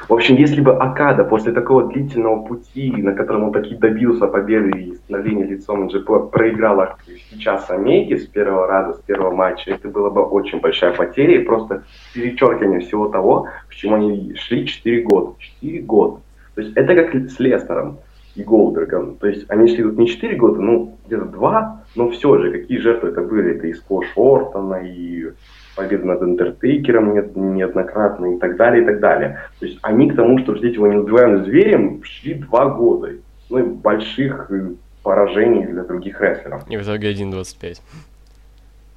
в 0.10 0.14
общем, 0.14 0.36
если 0.36 0.62
бы 0.62 0.76
Акада 0.76 1.24
после 1.24 1.52
такого 1.52 1.92
длительного 1.92 2.46
пути, 2.46 2.92
на 2.92 3.14
котором 3.14 3.46
он 3.46 3.52
таки 3.52 3.76
добился 3.76 4.28
победы 4.28 4.72
и 4.72 4.96
становления 4.96 5.46
лицом 5.46 5.88
GP, 5.88 6.30
проиграла 6.30 6.98
сейчас 7.30 7.70
Омеги 7.70 8.16
с 8.16 8.26
первого 8.28 8.68
раза, 8.68 8.94
с 8.94 9.02
первого 9.02 9.36
матча, 9.36 9.72
это 9.72 9.88
было 9.88 10.10
бы 10.10 10.24
очень 10.24 10.62
большая 10.62 10.94
потеря 10.94 11.42
и 11.42 11.44
просто 11.44 11.84
перечеркивание 12.14 12.80
всего 12.80 13.10
того, 13.10 13.48
к 13.68 13.76
чему 13.76 13.96
они 13.96 14.36
шли 14.36 14.66
4 14.66 15.02
года. 15.04 15.34
4 15.62 15.82
года. 15.82 16.22
То 16.56 16.62
есть 16.62 16.76
это 16.76 16.96
как 16.96 17.16
с 17.16 17.40
Лестером 17.40 18.00
и 18.36 18.44
Голдбергом. 18.44 19.16
То 19.16 19.28
есть 19.28 19.46
они 19.50 19.68
шли 19.68 19.84
тут 19.84 19.98
не 19.98 20.08
4 20.08 20.36
года, 20.36 20.62
ну, 20.62 20.98
где-то 21.08 21.26
2, 21.26 21.84
но 21.96 22.10
все 22.10 22.38
же, 22.38 22.52
какие 22.52 22.78
жертвы 22.78 23.10
это 23.10 23.22
были? 23.22 23.56
Это 23.56 23.68
и 23.68 23.74
Скош 23.74 24.06
Ортона, 24.16 24.76
и 24.76 25.32
победа 25.76 26.06
над 26.06 26.22
Интертейкером 26.22 27.14
неоднократно, 27.56 28.36
и 28.36 28.40
так 28.40 28.58
далее, 28.58 28.84
и 28.84 28.86
так 28.86 29.00
далее. 29.00 29.40
То 29.60 29.66
есть 29.66 29.80
они 29.82 30.10
к 30.10 30.16
тому, 30.16 30.40
чтобы 30.40 30.58
ждать 30.60 30.74
его 30.74 30.88
неубиваемым 30.88 31.46
зверем, 31.46 32.04
шли 32.04 32.36
2 32.36 32.70
года. 32.70 33.12
Ну, 33.50 33.58
и 33.58 33.64
больших 33.64 34.52
э, 34.52 34.74
поражений 35.02 35.66
для 35.66 35.84
других 35.84 36.22
рестлеров. 36.22 36.70
И 36.70 36.78
в 36.78 36.84
итоге 36.84 37.12
1.25. 37.12 37.82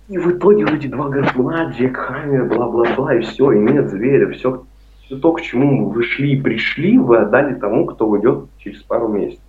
И 0.09 0.19
в 0.19 0.31
итоге 0.31 0.67
вот 0.67 0.75
эти 0.75 0.89
два 0.89 1.09
горбуна, 1.09 1.73
Джек 1.73 1.97
Хаммер, 1.97 2.45
бла-бла-бла, 2.45 3.15
и 3.15 3.23
все, 3.23 3.53
и 3.53 3.59
нет 3.59 3.89
зверя, 3.89 4.31
все 4.33 4.65
все 5.13 5.21
то, 5.21 5.33
к 5.33 5.43
чему 5.43 5.91
вы 5.91 6.05
шли 6.05 6.33
и 6.33 6.41
пришли, 6.41 6.97
вы 6.97 7.19
отдали 7.19 7.55
тому, 7.55 7.85
кто 7.85 8.09
уйдет 8.09 8.47
через 8.59 8.83
пару 8.83 9.09
месяцев. 9.09 9.43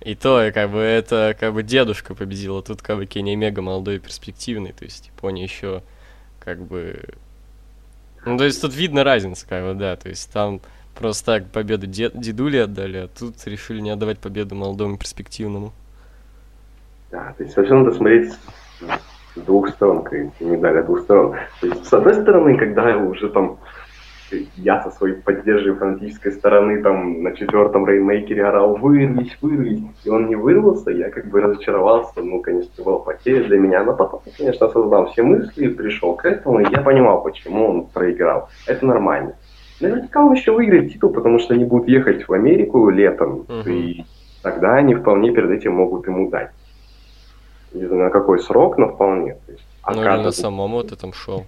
И 0.00 0.16
то, 0.16 0.50
как 0.52 0.70
бы, 0.70 0.78
это 0.78 1.36
как 1.38 1.54
бы 1.54 1.62
дедушка 1.62 2.14
победил, 2.14 2.58
а 2.58 2.62
тут 2.62 2.82
как 2.82 2.96
бы 2.96 3.06
Кенни 3.06 3.36
Мега 3.36 3.62
молодой 3.62 3.96
и 3.96 3.98
перспективный, 4.00 4.72
то 4.72 4.84
есть 4.84 5.06
Япония 5.06 5.44
еще 5.44 5.82
как 6.40 6.58
бы... 6.58 7.00
Ну, 8.24 8.36
то 8.36 8.44
есть 8.44 8.60
тут 8.60 8.74
видно 8.74 9.04
разница, 9.04 9.46
как 9.48 9.64
бы, 9.64 9.74
да, 9.74 9.94
то 9.94 10.08
есть 10.08 10.32
там 10.32 10.60
просто 10.98 11.38
так 11.38 11.46
победу 11.50 11.86
дед, 11.86 12.18
дедули 12.18 12.56
отдали, 12.56 12.98
а 12.98 13.08
тут 13.08 13.34
решили 13.46 13.80
не 13.80 13.90
отдавать 13.90 14.18
победу 14.18 14.56
молодому 14.56 14.96
и 14.96 14.98
перспективному. 14.98 15.72
Да, 17.12 17.32
то 17.36 17.44
есть 17.44 17.54
совсем 17.54 17.84
надо 17.84 17.96
смотреть 17.96 18.32
с 18.32 19.40
двух 19.40 19.68
сторон, 19.68 20.04
медаль 20.40 20.84
двух 20.84 21.00
сторон. 21.02 21.36
То 21.60 21.66
есть, 21.68 21.86
с 21.86 21.92
одной 21.92 22.14
стороны, 22.14 22.58
когда 22.58 22.96
уже 22.96 23.28
там 23.28 23.58
я 24.56 24.82
со 24.82 24.90
своей 24.90 25.14
поддерживающей 25.14 25.78
фанатической 25.78 26.32
стороны 26.32 26.82
там 26.82 27.22
на 27.22 27.32
четвертом 27.34 27.86
реймейкере 27.86 28.44
орал 28.44 28.76
«вырвись, 28.76 29.36
вырвись», 29.40 29.82
и 30.04 30.08
он 30.08 30.28
не 30.28 30.36
вырвался, 30.36 30.90
я 30.90 31.10
как 31.10 31.28
бы 31.28 31.40
разочаровался, 31.40 32.22
ну, 32.22 32.40
конечно, 32.40 32.70
это 32.72 32.82
была 32.82 32.98
потеря 32.98 33.44
для 33.44 33.58
меня, 33.58 33.84
но 33.84 33.94
потом, 33.94 34.22
конечно, 34.36 34.68
создал 34.68 35.10
все 35.12 35.22
мысли, 35.22 35.68
пришел 35.68 36.14
к 36.14 36.24
этому, 36.24 36.60
и 36.60 36.70
я 36.70 36.80
понимал, 36.80 37.22
почему 37.22 37.68
он 37.68 37.86
проиграл. 37.86 38.48
Это 38.66 38.84
нормально. 38.84 39.34
Наверняка 39.80 40.24
он 40.24 40.32
еще 40.32 40.52
выиграет 40.52 40.92
титул, 40.92 41.10
потому 41.10 41.38
что 41.38 41.54
они 41.54 41.64
будут 41.64 41.88
ехать 41.88 42.26
в 42.26 42.32
Америку 42.32 42.88
летом, 42.88 43.44
uh-huh. 43.46 43.70
и 43.70 44.04
тогда 44.42 44.76
они 44.76 44.94
вполне 44.94 45.32
перед 45.32 45.50
этим 45.50 45.74
могут 45.74 46.06
ему 46.06 46.30
дать. 46.30 46.50
Не 47.72 47.84
знаю, 47.86 48.04
на 48.04 48.10
какой 48.10 48.40
срок, 48.40 48.78
но 48.78 48.88
вполне. 48.88 49.34
То 49.46 49.52
есть, 49.52 49.66
ну, 49.94 50.00
или 50.00 50.22
на 50.22 50.30
самом 50.32 50.72
вот 50.72 50.92
этом 50.92 51.12
шоу 51.12 51.44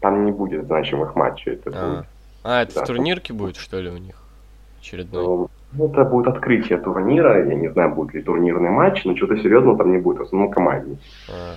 там 0.00 0.24
не 0.26 0.32
будет 0.32 0.66
значимых 0.66 1.14
матчей. 1.14 1.52
Это 1.52 1.70
а, 1.74 1.96
будет, 1.96 2.06
а 2.42 2.62
это 2.62 2.74
да, 2.74 2.84
в 2.84 2.86
турнирке 2.86 3.32
будет, 3.32 3.56
что 3.56 3.80
ли, 3.80 3.90
у 3.90 3.96
них? 3.96 4.16
Очередной? 4.80 5.48
Ну, 5.72 5.88
это 5.88 6.04
будет 6.04 6.26
открытие 6.28 6.78
турнира. 6.78 7.46
Я 7.46 7.54
не 7.54 7.68
знаю, 7.68 7.94
будет 7.94 8.14
ли 8.14 8.22
турнирный 8.22 8.70
матч, 8.70 9.04
но 9.04 9.16
что-то 9.16 9.36
серьезного 9.36 9.78
там 9.78 9.92
не 9.92 9.98
будет, 9.98 10.18
в 10.18 10.22
основном 10.22 10.50
командный. 10.50 10.98
А. 11.30 11.54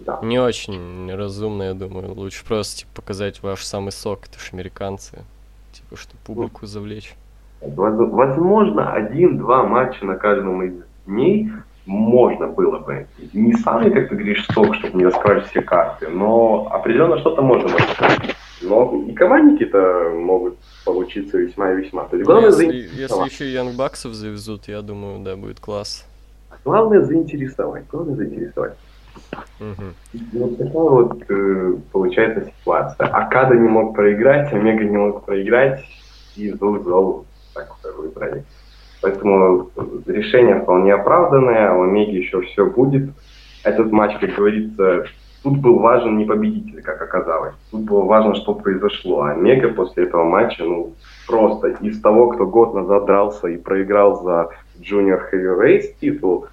Да. 0.00 0.18
Не 0.22 0.38
очень 0.38 1.14
разумно, 1.14 1.62
я 1.62 1.74
думаю. 1.74 2.12
Лучше 2.14 2.44
просто 2.44 2.80
типа, 2.80 2.90
показать 2.96 3.42
ваш 3.42 3.64
самый 3.64 3.92
сок, 3.92 4.26
это 4.26 4.38
же 4.38 4.50
американцы. 4.52 5.24
Типа, 5.72 5.96
чтобы 5.96 6.20
публику 6.26 6.58
ну, 6.62 6.66
завлечь. 6.66 7.14
Возможно, 7.60 8.92
один-два 8.92 9.62
матча 9.62 10.04
на 10.04 10.16
каждом 10.16 10.62
из 10.62 10.74
дней 11.06 11.50
можно 11.86 12.48
было 12.48 12.78
бы. 12.78 13.06
Не 13.32 13.52
самый, 13.54 13.90
как 13.90 14.08
ты 14.08 14.14
говоришь, 14.14 14.46
сок, 14.52 14.74
чтобы 14.76 14.98
не 14.98 15.06
раскрывать 15.06 15.46
все 15.48 15.62
карты, 15.62 16.08
но 16.08 16.68
определенно 16.70 17.18
что-то 17.18 17.42
можно 17.42 17.68
было. 17.68 17.78
Но 18.62 19.04
и 19.06 19.12
командники-то 19.12 20.12
могут 20.14 20.56
получиться 20.84 21.38
весьма 21.38 21.72
и 21.72 21.82
весьма. 21.82 22.04
То 22.04 22.16
есть, 22.16 22.26
главное 22.26 22.50
если, 22.50 22.66
если 22.66 23.24
еще 23.24 23.52
Янг 23.52 23.76
Баксов 23.76 24.14
завезут, 24.14 24.68
я 24.68 24.80
думаю, 24.80 25.22
да, 25.22 25.36
будет 25.36 25.60
класс. 25.60 26.06
Главное 26.64 27.02
заинтересовать, 27.02 27.84
главное 27.90 28.16
заинтересовать. 28.16 28.74
Угу. 29.60 30.32
Вот 30.32 30.58
такая 30.58 30.72
вот 30.72 31.22
э, 31.28 31.76
получается 31.92 32.50
ситуация. 32.60 33.06
Акада 33.06 33.54
не 33.54 33.68
мог 33.68 33.94
проиграть, 33.94 34.52
Омега 34.52 34.84
не 34.84 34.96
мог 34.96 35.24
проиграть, 35.24 35.84
и 36.36 36.50
зол 36.52 37.26
так 37.52 37.68
выбрали. 37.96 38.44
Поэтому 39.04 39.68
решение 40.06 40.60
вполне 40.60 40.94
оправданное, 40.94 41.74
у 41.74 41.82
Омеги 41.82 42.16
еще 42.16 42.40
все 42.40 42.64
будет. 42.64 43.10
Этот 43.62 43.92
матч, 43.92 44.18
как 44.18 44.34
говорится, 44.34 45.04
тут 45.42 45.58
был 45.58 45.78
важен 45.78 46.16
не 46.16 46.24
победитель, 46.24 46.80
как 46.80 47.02
оказалось. 47.02 47.52
Тут 47.70 47.82
было 47.82 48.02
важно, 48.04 48.34
что 48.34 48.54
произошло. 48.54 49.24
А 49.24 49.32
Омега 49.32 49.68
после 49.74 50.04
этого 50.04 50.24
матча, 50.24 50.64
ну, 50.64 50.94
просто 51.26 51.68
из 51.82 52.00
того, 52.00 52.28
кто 52.28 52.46
год 52.46 52.72
назад 52.72 53.04
дрался 53.04 53.48
и 53.48 53.58
проиграл 53.58 54.22
за 54.22 54.48
Junior 54.80 55.20
Heavyweight 55.30 55.96
титул, 56.00 56.46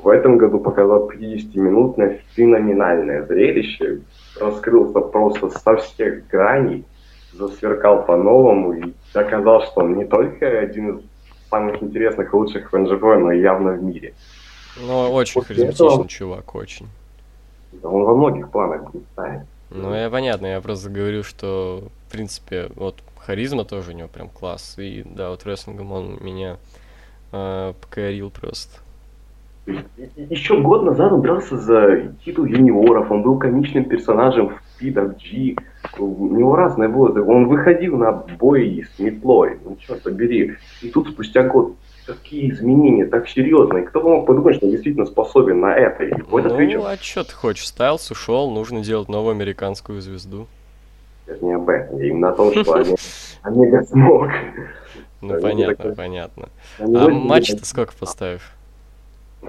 в 0.00 0.08
этом 0.08 0.38
году 0.38 0.60
показал 0.60 1.10
50-минутное 1.10 2.20
феноменальное 2.36 3.24
зрелище, 3.24 4.02
раскрылся 4.40 5.00
просто 5.00 5.48
со 5.48 5.74
всех 5.78 6.28
граней, 6.28 6.84
засверкал 7.32 8.04
по-новому 8.04 8.72
и 8.72 8.94
доказал, 9.12 9.62
что 9.62 9.80
он 9.80 9.96
не 9.96 10.04
только 10.04 10.46
один 10.46 10.98
из 10.98 11.15
самых 11.56 11.82
интересных 11.82 12.32
и 12.32 12.36
лучших 12.36 12.72
в 12.72 12.78
НЖП, 12.78 13.02
но 13.02 13.32
явно 13.32 13.72
в 13.72 13.82
мире. 13.82 14.14
Ну, 14.80 15.12
очень 15.12 15.40
После 15.40 15.56
харизматичный 15.56 15.86
этого... 15.86 16.08
чувак, 16.08 16.54
очень. 16.54 16.86
Да 17.72 17.88
он 17.88 18.04
во 18.04 18.14
многих 18.14 18.50
планах 18.50 18.82
ставить. 19.12 19.42
Ну, 19.70 19.94
я 19.94 20.10
понятно, 20.10 20.46
я 20.46 20.60
просто 20.60 20.90
говорю, 20.90 21.22
что, 21.22 21.82
в 22.06 22.12
принципе, 22.12 22.68
вот 22.76 22.96
харизма 23.18 23.64
тоже 23.64 23.90
у 23.90 23.94
него 23.94 24.08
прям 24.08 24.28
класс. 24.28 24.76
И 24.78 25.02
да, 25.04 25.30
вот 25.30 25.44
рестлингом 25.46 25.92
он 25.92 26.18
меня 26.20 26.58
э, 27.32 27.72
покорил 27.80 28.30
просто. 28.30 28.80
Еще 30.16 30.60
год 30.60 30.84
назад 30.84 31.10
он 31.12 31.22
дрался 31.22 31.56
за 31.56 32.12
титул 32.24 32.44
юниоров, 32.44 33.10
он 33.10 33.22
был 33.22 33.38
комичным 33.38 33.86
персонажем 33.86 34.50
в 34.50 34.60
PWG, 34.80 35.58
у 35.98 36.36
него 36.36 36.56
разное 36.56 36.88
было, 36.88 37.08
он 37.22 37.48
выходил 37.48 37.96
на 37.96 38.12
бой 38.12 38.84
с 38.94 38.98
метлой, 38.98 39.58
ну 39.64 39.76
черт 39.76 40.02
побери, 40.02 40.56
и 40.82 40.88
тут 40.90 41.08
спустя 41.08 41.44
год 41.44 41.74
такие 42.06 42.50
изменения, 42.52 43.04
так 43.04 43.28
серьезно. 43.28 43.78
И 43.78 43.84
кто 43.84 44.00
бы 44.00 44.10
мог 44.10 44.26
подумать, 44.26 44.56
что 44.56 44.66
он 44.66 44.72
действительно 44.72 45.06
способен 45.06 45.60
на 45.60 45.74
это. 45.74 46.04
И 46.04 46.12
ну, 46.30 46.56
вечер... 46.56 46.80
а 46.84 46.96
что 46.96 47.24
ты 47.24 47.34
хочешь? 47.34 47.66
Стайлс 47.66 48.10
ушел, 48.10 48.50
нужно 48.50 48.80
делать 48.80 49.08
новую 49.08 49.32
американскую 49.32 50.00
звезду. 50.00 50.46
Это 51.26 51.44
не 51.44 51.54
об 51.54 51.68
этом, 51.68 51.98
я 51.98 52.06
именно 52.06 52.28
о 52.30 52.32
том, 52.32 52.52
что 52.52 52.84
Омега 53.42 53.82
смог. 53.82 54.28
Ну, 55.20 55.40
понятно, 55.40 55.94
понятно. 55.94 56.48
А 56.78 57.08
матч-то 57.08 57.64
сколько 57.66 57.92
поставишь? 57.98 58.52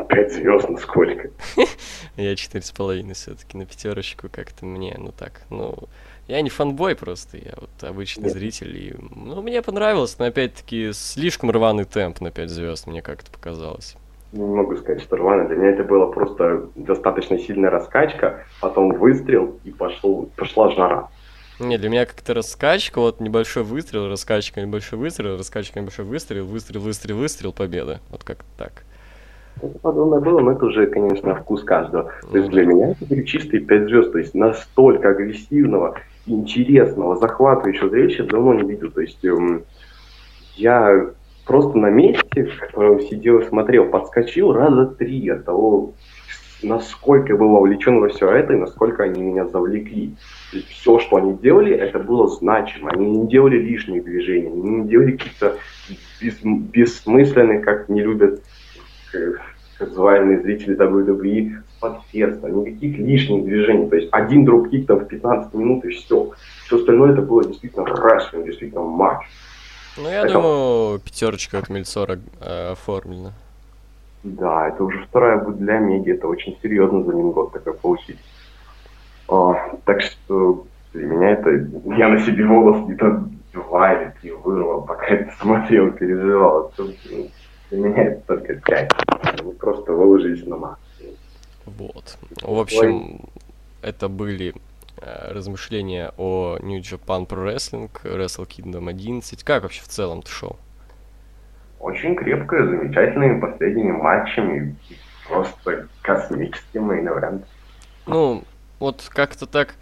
Пять 0.06 0.34
звезд, 0.34 0.70
ну 0.70 0.78
сколько? 0.78 1.30
Я 2.16 2.36
четыре 2.36 2.64
с 2.64 2.72
половиной 2.72 3.14
все-таки 3.14 3.58
на 3.58 3.66
пятерочку 3.66 4.30
как-то 4.32 4.66
мне, 4.66 4.95
ну 4.98 5.12
так, 5.12 5.41
ну 5.50 5.88
я 6.28 6.41
не 6.41 6.50
фанбой 6.50 6.95
просто, 6.95 7.38
я 7.38 7.54
вот 7.56 7.70
обычный 7.82 8.26
Нет. 8.26 8.34
зритель. 8.34 8.78
И, 8.78 8.95
ну, 9.16 9.41
мне 9.41 9.62
понравилось, 9.62 10.20
но 10.20 10.26
опять-таки 10.26 10.91
слишком 10.91 11.52
рваный 11.52 11.86
темп 11.86 12.20
на 12.20 12.32
5 12.32 12.50
звезд, 12.50 12.86
мне 12.86 13.02
как-то 13.02 13.32
показалось. 13.32 13.95
Не 14.34 14.43
могу 14.43 14.76
сказать, 14.76 15.02
что 15.02 15.16
рвано. 15.16 15.48
Для 15.48 15.56
меня 15.56 15.70
это 15.70 15.86
была 15.86 16.08
просто 16.08 16.70
достаточно 16.76 17.39
сильная 17.39 17.70
раскачка, 17.70 18.43
потом 18.60 18.91
выстрел 18.91 19.58
и 19.64 19.72
пошел, 19.72 20.30
пошла 20.36 20.70
жара. 20.72 21.10
Не, 21.60 21.78
для 21.78 21.89
меня 21.89 22.06
как-то 22.06 22.34
раскачка, 22.34 23.00
вот 23.00 23.22
небольшой 23.22 23.64
выстрел, 23.64 24.10
раскачка, 24.10 24.62
небольшой 24.62 25.00
выстрел, 25.00 25.38
раскачка, 25.38 25.80
небольшой 25.80 26.04
выстрел, 26.04 26.45
выстрел, 26.45 26.82
выстрел, 26.82 27.18
выстрел, 27.18 27.54
победа. 27.54 28.02
Вот 28.10 28.26
как 28.26 28.43
так. 28.58 28.84
Это 29.62 29.80
подобное 29.80 30.20
было, 30.20 30.39
но 30.39 30.51
это 30.51 30.66
уже, 30.66 30.88
конечно, 30.88 31.36
вкус 31.36 31.64
каждого. 31.64 32.12
То 32.32 32.38
есть 32.38 32.49
для 32.49 32.66
меня 32.66 32.91
это 32.91 33.05
были 33.05 33.24
чистые 33.24 33.62
5 33.62 33.84
звезд, 33.86 34.12
то 34.12 34.18
есть 34.20 34.36
настолько 34.36 35.10
агрессивного, 35.10 35.95
интересного, 36.26 37.16
захватывающего 37.16 37.89
зрелища 37.89 38.24
давно 38.26 38.53
не 38.53 38.70
видел. 38.70 38.91
То 38.91 39.01
есть 39.01 39.24
эм, 39.26 39.64
я 40.55 41.08
просто 41.45 41.78
на 41.78 41.89
месте, 41.89 42.45
в 42.45 42.60
котором 42.60 43.01
сидел 43.01 43.39
и 43.39 43.45
смотрел, 43.45 43.86
подскочил 43.86 44.53
раза 44.53 44.86
три 44.86 45.28
от 45.30 45.45
того, 45.45 45.93
насколько 46.62 47.34
я 47.34 47.39
был 47.39 47.49
вовлечен 47.49 47.99
во 47.99 48.10
все 48.10 48.30
это 48.32 48.53
и 48.53 48.58
насколько 48.58 49.03
они 49.03 49.22
меня 49.22 49.47
завлекли. 49.47 50.16
Все, 50.70 50.99
что 50.99 51.18
они 51.18 51.34
делали, 51.38 51.74
это 51.74 51.99
было 51.99 52.28
значимо. 52.28 52.91
Они 52.91 53.10
не 53.10 53.28
делали 53.28 53.58
лишних 53.58 54.03
движений, 54.03 54.47
они 54.47 54.70
не 54.82 54.88
делали 54.88 55.12
каких-то 55.12 55.55
бес, 56.22 56.39
бессмысленных, 56.43 57.64
как 57.64 57.89
не 57.89 58.01
любят 58.01 58.41
э, 59.18 59.34
казуальные 59.78 60.41
зрители 60.41 60.76
WWE, 60.78 61.63
подфеста, 61.80 62.49
никаких 62.49 62.97
лишних 62.97 63.45
движений. 63.45 63.89
То 63.89 63.95
есть 63.95 64.09
один 64.11 64.45
дропкик 64.45 64.88
там 64.88 64.99
в 64.99 65.07
15 65.07 65.53
минут 65.53 65.86
и 65.86 65.89
все. 65.89 66.32
Все 66.65 66.78
остальное 66.78 67.13
это 67.13 67.22
было 67.22 67.43
действительно 67.43 67.86
рестлинг, 67.86 68.45
действительно 68.45 68.82
матч. 68.82 69.26
Ну, 69.97 70.09
я 70.09 70.22
это... 70.24 70.34
думаю, 70.34 70.99
пятерочка 70.99 71.59
от 71.59 71.70
Мельцора 71.70 72.20
э, 72.41 72.72
оформлена. 72.72 73.34
Да, 74.24 74.68
это 74.68 74.84
уже 74.84 75.03
вторая 75.05 75.38
будет 75.38 75.57
для 75.57 75.80
Меги, 75.80 76.11
это 76.11 76.28
очень 76.28 76.57
серьезно 76.61 77.03
за 77.03 77.11
один 77.11 77.32
год 77.32 77.53
такое 77.53 77.74
получить. 77.74 78.20
А, 79.30 79.78
так 79.86 80.01
что 80.01 80.65
для 80.93 81.05
меня 81.05 81.32
это... 81.32 81.49
Я 81.97 82.09
на 82.09 82.20
себе 82.20 82.45
волос 82.45 82.86
где-то 82.86 83.24
два 83.53 83.93
или 83.93 84.13
три 84.22 84.32
вырвал, 84.32 84.82
пока 84.84 85.05
это 85.05 85.32
смотрел, 85.39 85.91
переживал. 85.91 86.72
Для 87.72 87.80
меня 87.80 88.03
это 88.03 88.22
только 88.28 88.55
пять. 88.55 88.91
Мы 89.43 89.51
просто 89.53 89.91
выложились 89.93 90.45
на 90.45 90.57
максимум. 90.57 91.15
Вот. 91.65 92.18
В 92.41 92.59
общем, 92.59 93.22
это 93.82 94.07
были 94.07 94.55
э, 95.01 95.32
размышления 95.32 96.11
о 96.18 96.57
New 96.61 96.80
Japan 96.80 97.28
Pro 97.28 97.45
Wrestling, 97.45 97.89
Wrestle 98.03 98.47
Kingdom 98.47 98.89
11. 98.89 99.43
Как 99.43 99.63
вообще 99.63 99.82
в 99.82 99.88
целом 99.88 100.22
ты 100.22 100.32
шоу? 100.32 100.57
Очень 101.80 102.15
крепкое, 102.15 102.65
замечательными 102.65 103.39
последними 103.39 103.91
матчами. 103.91 104.76
Просто 105.28 105.88
космический 106.01 106.80
мейн. 106.80 107.43
Ну, 108.05 108.43
вот 108.80 109.09
как-то 109.13 109.45
так 109.45 109.76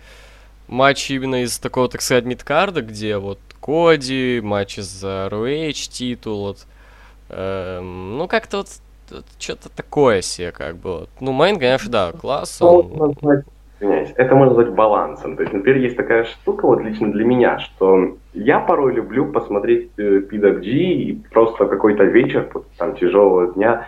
матч 0.67 1.11
именно 1.11 1.43
из 1.43 1.59
такого, 1.59 1.87
так 1.87 2.01
сказать, 2.01 2.25
мидкарда, 2.25 2.81
где 2.81 3.17
вот 3.17 3.39
Коди, 3.61 4.41
матч 4.43 4.77
за 4.77 5.27
ROH 5.31 5.89
титул, 5.89 6.41
вот, 6.41 6.65
эм, 7.29 8.17
ну 8.17 8.27
как-то 8.27 8.57
вот 8.57 8.67
что-то 9.39 9.69
такое 9.69 10.21
себе 10.21 10.51
как 10.51 10.77
бы. 10.77 11.07
Ну, 11.19 11.31
Мейн, 11.31 11.59
конечно, 11.59 11.91
да, 11.91 12.11
класс. 12.11 12.61
Он... 12.61 13.15
Это 13.79 14.35
можно 14.35 14.55
назвать 14.55 14.73
балансом. 14.73 15.35
То 15.35 15.43
есть, 15.43 15.53
например, 15.53 15.81
есть 15.81 15.97
такая 15.97 16.23
штука, 16.23 16.65
вот 16.65 16.81
лично 16.81 17.11
для 17.11 17.25
меня, 17.25 17.59
что 17.59 18.17
я 18.33 18.59
порой 18.59 18.93
люблю 18.93 19.31
посмотреть 19.31 19.91
э, 19.97 20.19
PWG 20.19 20.63
и 20.63 21.23
просто 21.31 21.65
какой-то 21.65 22.05
вечер, 22.05 22.49
там, 22.77 22.95
тяжелого 22.95 23.53
дня, 23.53 23.85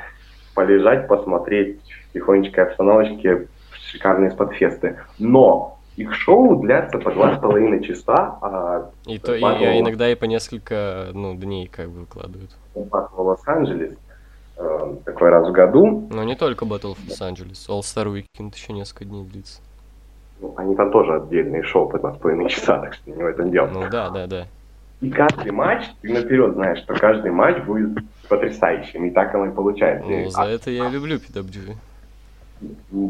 полежать, 0.53 1.07
посмотреть 1.07 1.79
в 2.09 2.13
тихонечкой 2.13 2.65
обстановочке 2.65 3.47
шикарные 3.91 4.31
спотфесты. 4.31 4.97
Но 5.19 5.76
их 5.97 6.13
шоу 6.13 6.61
длятся 6.61 6.99
по 6.99 7.11
два 7.11 7.35
с 7.35 7.39
половиной 7.39 7.83
часа. 7.83 8.37
А 8.41 8.89
и 9.07 9.17
то 9.17 9.33
и, 9.35 9.39
и 9.39 9.79
иногда 9.79 10.09
и 10.09 10.15
по 10.15 10.25
несколько 10.25 11.07
ну, 11.13 11.35
дней 11.35 11.67
как 11.67 11.89
бы 11.89 12.01
выкладывают. 12.01 12.51
В 12.75 13.19
Лос-Анджелес 13.19 13.95
э, 14.57 14.95
такой 15.03 15.29
раз 15.29 15.47
в 15.49 15.51
году. 15.51 16.07
Но 16.11 16.23
не 16.23 16.35
только 16.35 16.65
Battle 16.65 16.95
of 16.95 17.19
Angeles, 17.19 17.67
All 17.67 17.81
Star 17.81 18.05
Weekend 18.05 18.53
еще 18.55 18.73
несколько 18.73 19.05
дней 19.05 19.25
длится. 19.25 19.59
Ну, 20.39 20.53
они 20.55 20.75
там 20.75 20.91
тоже 20.91 21.15
отдельные 21.15 21.63
шоу 21.63 21.89
по 21.89 21.97
2,5 21.97 22.47
часа, 22.47 22.79
так 22.79 22.93
что 22.93 23.09
не 23.09 23.23
в 23.23 23.25
этом 23.25 23.49
дело. 23.49 23.65
Ну 23.65 23.89
да, 23.89 24.11
да, 24.11 24.27
да. 24.27 24.47
И 25.01 25.09
каждый 25.09 25.51
матч, 25.51 25.83
ты 26.01 26.13
наперед 26.13 26.53
знаешь, 26.53 26.79
что 26.79 26.93
каждый 26.93 27.31
матч 27.31 27.63
будет 27.63 27.97
потрясающим, 28.29 29.05
и 29.05 29.09
так 29.09 29.33
оно 29.33 29.47
и 29.47 29.51
получается. 29.51 30.07
Ну, 30.07 30.29
за 30.29 30.43
а... 30.43 30.47
это 30.47 30.69
я 30.69 30.89
люблю 30.89 31.17
PWG. 31.17 31.75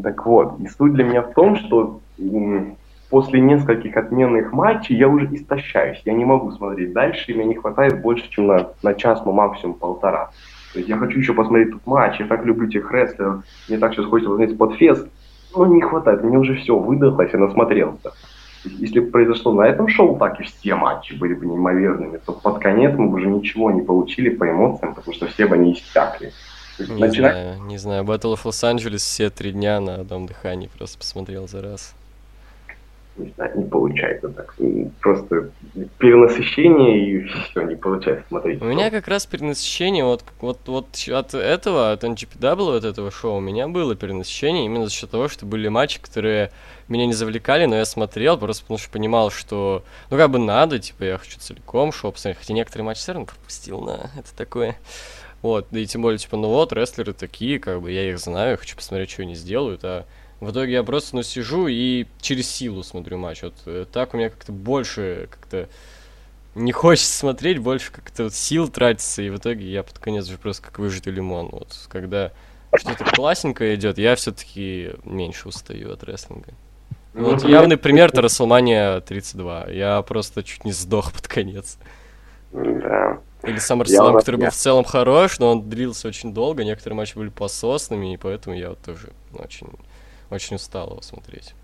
Так 0.02 0.24
вот, 0.24 0.58
и 0.60 0.68
суть 0.68 0.94
для 0.94 1.04
меня 1.04 1.22
в 1.22 1.34
том, 1.34 1.56
что 1.56 2.00
после 3.10 3.40
нескольких 3.40 3.96
отменных 3.96 4.52
матчей 4.52 4.96
я 4.96 5.08
уже 5.08 5.28
истощаюсь, 5.32 6.00
я 6.04 6.12
не 6.12 6.24
могу 6.24 6.52
смотреть 6.52 6.92
дальше, 6.92 7.32
и 7.32 7.34
мне 7.34 7.44
не 7.44 7.54
хватает 7.54 8.00
больше, 8.02 8.28
чем 8.30 8.46
на, 8.46 8.70
на 8.82 8.94
час, 8.94 9.22
ну 9.24 9.32
максимум 9.32 9.74
полтора. 9.74 10.30
То 10.72 10.78
есть 10.78 10.88
я 10.88 10.96
хочу 10.96 11.18
еще 11.18 11.32
посмотреть 11.32 11.70
тут 11.70 11.86
матч, 11.86 12.20
я 12.20 12.26
так 12.26 12.44
люблю 12.44 12.68
тех 12.68 12.90
рестлеров, 12.92 13.44
мне 13.68 13.78
так 13.78 13.94
сейчас 13.94 14.06
хочется 14.06 14.30
посмотреть 14.30 14.58
подфест, 14.58 15.08
но 15.56 15.66
не 15.66 15.80
хватает, 15.80 16.22
мне 16.22 16.38
уже 16.38 16.56
все 16.56 16.76
выдохлось, 16.76 17.32
я 17.32 17.38
насмотрелся. 17.38 18.12
Если 18.64 19.00
бы 19.00 19.10
произошло 19.10 19.52
на 19.52 19.62
этом 19.62 19.88
шоу 19.88 20.18
так, 20.18 20.40
и 20.40 20.42
все 20.42 20.74
матчи 20.74 21.14
были 21.14 21.32
бы 21.32 21.46
неимоверными, 21.46 22.18
то 22.18 22.32
под 22.32 22.58
конец 22.58 22.92
мы 22.98 23.08
бы 23.08 23.16
уже 23.18 23.28
ничего 23.28 23.70
не 23.70 23.80
получили 23.80 24.30
по 24.30 24.50
эмоциям, 24.50 24.94
потому 24.94 25.14
что 25.14 25.26
все 25.28 25.46
бы 25.46 25.54
они 25.54 25.72
иссякли. 25.72 26.32
Не 26.78 27.00
начинать... 27.00 27.32
знаю, 27.32 27.62
не 27.62 27.78
знаю. 27.78 28.04
Battle 28.04 28.34
of 28.34 28.44
Los 28.44 28.62
Angeles 28.62 28.98
все 28.98 29.30
три 29.30 29.52
дня 29.52 29.80
на 29.80 29.96
одном 29.96 30.26
дыхании 30.26 30.68
просто 30.76 30.98
посмотрел 30.98 31.48
за 31.48 31.62
раз 31.62 31.94
не 33.18 33.32
знаю, 33.36 33.58
не 33.58 33.64
получается 33.64 34.28
так. 34.28 34.54
Просто 35.00 35.50
перенасыщение 35.98 37.08
и 37.08 37.24
все, 37.24 37.62
не 37.62 37.76
получается 37.76 38.26
смотреть. 38.28 38.62
У 38.62 38.64
меня 38.64 38.90
как 38.90 39.08
раз 39.08 39.26
перенасыщение 39.26 40.04
вот, 40.04 40.24
вот, 40.40 40.60
вот 40.66 40.86
от 41.08 41.34
этого, 41.34 41.92
от 41.92 42.04
NGPW, 42.04 42.76
от 42.76 42.84
этого 42.84 43.10
шоу, 43.10 43.36
у 43.36 43.40
меня 43.40 43.68
было 43.68 43.94
перенасыщение 43.94 44.66
именно 44.66 44.86
за 44.86 44.92
счет 44.92 45.10
того, 45.10 45.28
что 45.28 45.46
были 45.46 45.68
матчи, 45.68 46.00
которые 46.00 46.50
меня 46.88 47.06
не 47.06 47.12
завлекали, 47.12 47.66
но 47.66 47.76
я 47.76 47.84
смотрел, 47.84 48.38
просто 48.38 48.62
потому 48.62 48.78
что 48.78 48.90
понимал, 48.90 49.30
что, 49.30 49.84
ну, 50.10 50.16
как 50.16 50.30
бы 50.30 50.38
надо, 50.38 50.78
типа, 50.78 51.04
я 51.04 51.18
хочу 51.18 51.38
целиком 51.38 51.92
шоу 51.92 52.12
посмотреть, 52.12 52.38
хотя 52.38 52.54
некоторые 52.54 52.86
матчи 52.86 53.00
все 53.00 53.12
равно 53.12 53.26
пропустил, 53.26 53.80
на 53.80 54.10
это 54.18 54.34
такое. 54.36 54.76
Вот, 55.42 55.66
да 55.70 55.78
и 55.78 55.86
тем 55.86 56.02
более, 56.02 56.18
типа, 56.18 56.36
ну 56.36 56.48
вот, 56.48 56.72
рестлеры 56.72 57.12
такие, 57.12 57.60
как 57.60 57.82
бы, 57.82 57.92
я 57.92 58.08
их 58.08 58.18
знаю, 58.18 58.58
хочу 58.58 58.74
посмотреть, 58.74 59.10
что 59.10 59.22
они 59.22 59.34
сделают, 59.34 59.84
а 59.84 60.04
в 60.40 60.50
итоге 60.50 60.74
я 60.74 60.82
просто, 60.84 61.16
ну, 61.16 61.22
сижу 61.22 61.66
и 61.66 62.06
через 62.20 62.48
силу 62.48 62.82
смотрю 62.82 63.18
матч. 63.18 63.42
Вот 63.42 63.54
э, 63.66 63.86
так 63.92 64.14
у 64.14 64.16
меня 64.16 64.30
как-то 64.30 64.52
больше 64.52 65.28
как-то 65.30 65.68
не 66.54 66.72
хочется 66.72 67.12
смотреть, 67.12 67.58
больше 67.58 67.90
как-то 67.90 68.24
вот 68.24 68.34
сил 68.34 68.68
тратится, 68.68 69.22
и 69.22 69.30
в 69.30 69.36
итоге 69.36 69.70
я 69.70 69.82
под 69.82 69.98
конец 69.98 70.28
уже 70.28 70.38
просто 70.38 70.62
как 70.62 70.78
выжатый 70.78 71.12
лимон. 71.12 71.48
Вот 71.50 71.76
когда 71.88 72.32
что-то 72.74 73.04
классненькое 73.04 73.74
идет, 73.74 73.98
я 73.98 74.14
все-таки 74.14 74.92
меньше 75.04 75.48
устаю 75.48 75.92
от 75.92 76.04
рестлинга. 76.04 76.52
Ну, 77.14 77.32
вот 77.32 77.42
явный 77.42 77.76
пример 77.76 78.10
это 78.10 78.20
WrestleMania 78.20 79.00
32. 79.00 79.68
Я 79.70 80.02
просто 80.02 80.44
чуть 80.44 80.64
не 80.64 80.72
сдох 80.72 81.12
под 81.12 81.26
конец. 81.26 81.78
Да. 82.52 83.18
Или 83.42 83.56
SummerSlam, 83.56 84.18
который 84.18 84.36
был 84.36 84.50
в 84.50 84.54
целом 84.54 84.84
хорош, 84.84 85.38
но 85.38 85.52
он 85.52 85.68
длился 85.68 86.08
очень 86.08 86.34
долго, 86.34 86.64
некоторые 86.64 86.96
матчи 86.96 87.16
были 87.16 87.28
пососными, 87.28 88.14
и 88.14 88.16
поэтому 88.16 88.56
я 88.56 88.70
вот 88.70 88.80
тоже 88.82 89.12
очень 89.32 89.68
очень 90.30 90.56
устал 90.56 90.90
его 90.90 91.02
смотреть. 91.02 91.54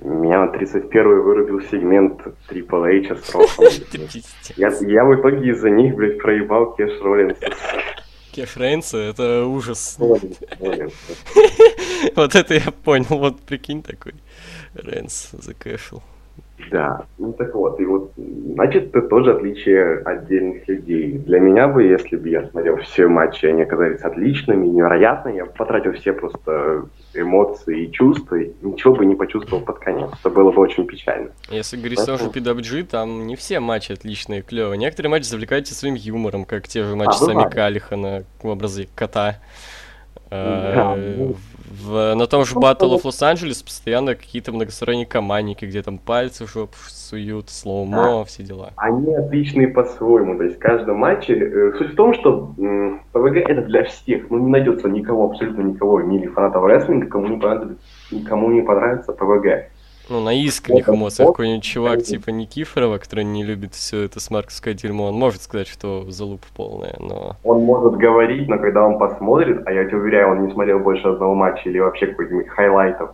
Меня 0.00 0.44
на 0.44 0.50
31-й 0.52 1.22
вырубил 1.22 1.60
сегмент 1.62 2.20
Triple 2.50 3.00
H 3.00 3.24
с 3.24 3.34
Роком. 3.34 3.64
я, 4.56 4.68
я 4.68 5.04
в 5.04 5.14
итоге 5.14 5.52
из-за 5.52 5.70
них, 5.70 5.94
блядь, 5.94 6.18
проебал 6.18 6.74
Кеш 6.74 7.00
Роллинс. 7.00 7.38
Кеш 8.32 8.56
Рейнса, 8.58 8.98
это 8.98 9.46
ужас. 9.46 9.96
вот 9.98 10.22
это 12.34 12.54
я 12.54 12.70
понял, 12.84 13.18
вот 13.18 13.40
прикинь 13.40 13.82
такой. 13.82 14.12
Рейнс 14.74 15.30
закэшил. 15.32 16.02
Да, 16.70 17.04
ну 17.18 17.32
так 17.32 17.54
вот, 17.54 17.78
и 17.80 17.84
вот, 17.84 18.12
значит, 18.16 18.88
это 18.88 19.02
тоже 19.02 19.32
отличие 19.32 19.98
отдельных 19.98 20.66
людей. 20.66 21.18
Для 21.18 21.38
меня 21.38 21.68
бы, 21.68 21.84
если 21.84 22.16
бы 22.16 22.28
я 22.28 22.46
смотрел 22.48 22.76
все 22.78 23.06
матчи, 23.08 23.46
они 23.46 23.62
оказались 23.62 24.00
отличными, 24.00 24.66
невероятными, 24.66 25.36
я 25.36 25.44
бы 25.44 25.52
потратил 25.52 25.92
все 25.92 26.12
просто 26.12 26.86
эмоции 27.14 27.84
и 27.84 27.92
чувства, 27.92 28.36
и 28.36 28.52
ничего 28.62 28.94
бы 28.94 29.06
не 29.06 29.14
почувствовал 29.14 29.62
под 29.62 29.78
конец. 29.78 30.10
Это 30.18 30.30
было 30.30 30.50
бы 30.50 30.60
очень 30.60 30.86
печально. 30.86 31.30
Если 31.50 31.76
говорить 31.76 31.98
о 32.00 32.16
PWG, 32.16 32.84
там 32.84 33.26
не 33.26 33.36
все 33.36 33.60
матчи 33.60 33.92
отличные, 33.92 34.42
клевые. 34.42 34.78
Некоторые 34.78 35.10
матчи 35.10 35.24
завлекают 35.24 35.68
своим 35.68 35.94
юмором, 35.94 36.44
как 36.44 36.68
те 36.68 36.82
же 36.84 36.96
матчи 36.96 37.10
а, 37.10 37.12
Сами 37.12 37.50
Калихана 37.50 38.24
в 38.42 38.48
образе 38.48 38.88
кота. 38.94 39.36
Да. 40.30 40.94
Э, 40.96 41.32
в, 41.82 42.14
на 42.14 42.26
том 42.26 42.44
же 42.44 42.54
ну, 42.54 42.60
Battle 42.60 42.94
of 42.94 43.02
Los 43.02 43.22
Angeles 43.22 43.64
постоянно 43.64 44.14
какие-то 44.14 44.52
многосторонние 44.52 45.06
командники, 45.06 45.64
где 45.64 45.82
там 45.82 45.98
пальцы 45.98 46.46
в 46.46 46.52
жопу 46.52 46.76
суют, 46.88 47.50
slow-mo, 47.50 47.96
да. 47.96 48.24
все 48.24 48.42
дела. 48.42 48.72
Они 48.76 49.14
отличные 49.14 49.68
по-своему, 49.68 50.36
то 50.36 50.44
есть 50.44 50.56
в 50.56 50.58
каждом 50.58 50.98
матче. 50.98 51.34
Э, 51.34 51.72
суть 51.78 51.92
в 51.92 51.96
том, 51.96 52.14
что 52.14 52.54
PWG 53.12 53.36
это 53.36 53.62
для 53.62 53.84
всех, 53.84 54.30
ну 54.30 54.38
не 54.38 54.50
найдется 54.50 54.88
никого, 54.88 55.30
абсолютно 55.30 55.62
никого 55.62 55.96
в 55.96 56.06
мире 56.06 56.28
фанатов 56.28 56.64
рестлинга, 56.64 57.06
кому 57.06 57.28
не 57.28 57.38
понравится, 57.38 57.76
никому 58.10 58.50
не 58.50 58.62
понравится 58.62 59.12
PWG. 59.12 59.70
Ну, 60.08 60.20
на 60.20 60.32
искренних 60.32 60.88
эмоциях 60.88 61.30
какой-нибудь 61.30 61.64
чувак 61.64 62.02
типа 62.02 62.30
Никифорова, 62.30 62.98
который 62.98 63.24
не 63.24 63.42
любит 63.42 63.74
все 63.74 64.02
это 64.02 64.20
смарковское 64.20 64.72
дерьмо, 64.72 65.06
он 65.06 65.14
может 65.14 65.42
сказать, 65.42 65.66
что 65.66 66.08
залупа 66.10 66.46
полная, 66.54 66.94
но... 67.00 67.36
Он 67.42 67.64
может 67.64 67.96
говорить, 67.96 68.48
но 68.48 68.58
когда 68.58 68.84
он 68.84 68.98
посмотрит, 68.98 69.66
а 69.66 69.72
я 69.72 69.84
тебе 69.84 69.98
уверяю, 69.98 70.30
он 70.30 70.46
не 70.46 70.52
смотрел 70.52 70.78
больше 70.78 71.08
одного 71.08 71.34
матча 71.34 71.68
или 71.68 71.80
вообще 71.80 72.06
какой-нибудь 72.06 72.48
хайлайтов, 72.48 73.10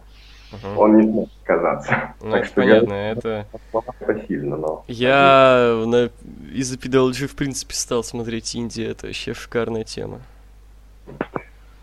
э 0.53 0.77
он 0.77 0.99
не 0.99 1.11
сможет 1.11 1.33
сказаться. 1.43 2.15
Ну, 2.21 2.31
так 2.31 2.45
это 2.45 2.55
понятно, 2.55 2.93
я... 2.93 3.11
это... 3.13 3.47
Это 4.01 4.27
сильно, 4.27 4.57
но... 4.59 4.85
Я 4.87 5.83
на... 5.87 6.11
из-за 6.53 6.77
PWG, 6.77 7.27
в 7.27 7.37
принципе, 7.37 7.75
стал 7.75 8.05
смотреть 8.05 8.55
инди, 8.55 8.91
это 8.91 9.07
вообще 9.07 9.33
шикарная 9.33 9.85
тема. 9.85 10.21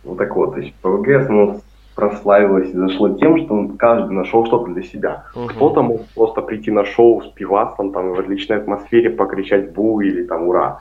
Ну 0.03 0.15
так 0.15 0.35
вот, 0.35 0.55
PWG, 0.55 1.27
ну, 1.29 1.61
прославилось 1.99 2.69
и 2.69 2.77
зашло 2.77 3.09
тем, 3.09 3.37
что 3.37 3.67
каждый 3.77 4.11
нашел 4.11 4.45
что-то 4.45 4.71
для 4.71 4.83
себя. 4.83 5.25
Угу. 5.35 5.47
Кто-то 5.47 5.81
мог 5.81 6.05
просто 6.15 6.41
прийти 6.41 6.71
на 6.71 6.85
шоу 6.85 7.21
с 7.21 7.27
пивасом, 7.27 7.91
там, 7.91 8.13
в 8.13 8.19
отличной 8.19 8.57
атмосфере 8.57 9.09
покричать 9.09 9.73
«бу» 9.73 9.99
или 9.99 10.23
там 10.23 10.47
«ура». 10.47 10.79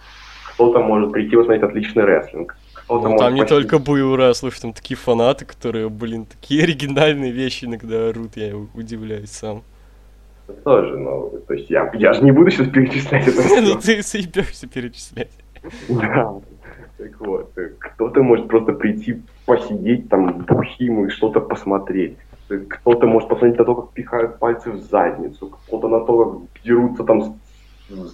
Кто-то 0.55 0.79
может 0.79 1.13
прийти 1.13 1.37
посмотреть 1.37 1.65
отличный 1.65 2.05
рестлинг. 2.05 2.57
Ну, 2.89 3.17
там 3.19 3.35
не 3.35 3.45
только 3.45 3.79
бу 3.79 3.97
и 3.97 4.01
ура, 4.01 4.33
слушай, 4.35 4.61
там 4.61 4.73
такие 4.73 4.97
фанаты, 4.97 5.45
которые, 5.45 5.89
блин, 5.89 6.25
такие 6.25 6.63
оригинальные 6.65 7.33
вещи 7.33 7.65
иногда 7.65 8.09
орут, 8.09 8.37
я 8.37 8.57
удивляюсь 8.75 9.31
сам. 9.31 9.63
Тоже, 10.65 10.97
ну, 10.97 11.33
то 11.47 11.55
есть 11.55 11.69
я, 11.69 11.91
я 11.95 12.13
же 12.13 12.23
не 12.23 12.31
буду 12.31 12.51
сейчас 12.51 12.69
перечислять 12.69 13.29
это 13.29 13.61
Ну 13.61 13.75
ты 13.75 14.03
заебешься 14.03 14.67
перечислять. 14.69 15.33
Да, 15.89 16.33
так 16.99 17.21
вот, 17.21 17.53
э, 17.57 17.71
кто-то 17.79 18.23
может 18.23 18.49
просто 18.49 18.73
прийти, 18.73 19.23
посидеть 19.47 20.09
там 20.09 20.45
бухим 20.49 21.07
и 21.07 21.11
что-то 21.11 21.41
посмотреть. 21.41 22.19
Э, 22.51 22.59
кто-то 22.59 23.07
может 23.07 23.29
посмотреть 23.29 23.59
на 23.59 23.65
то, 23.65 23.75
как 23.75 23.93
пихают 23.93 24.39
пальцы 24.39 24.71
в 24.73 24.79
задницу, 24.79 25.53
кто-то 25.67 25.89
на 25.89 26.01
то, 26.01 26.25
как 26.25 26.63
дерутся 26.65 27.05
там 27.05 27.23
с, 27.23 27.33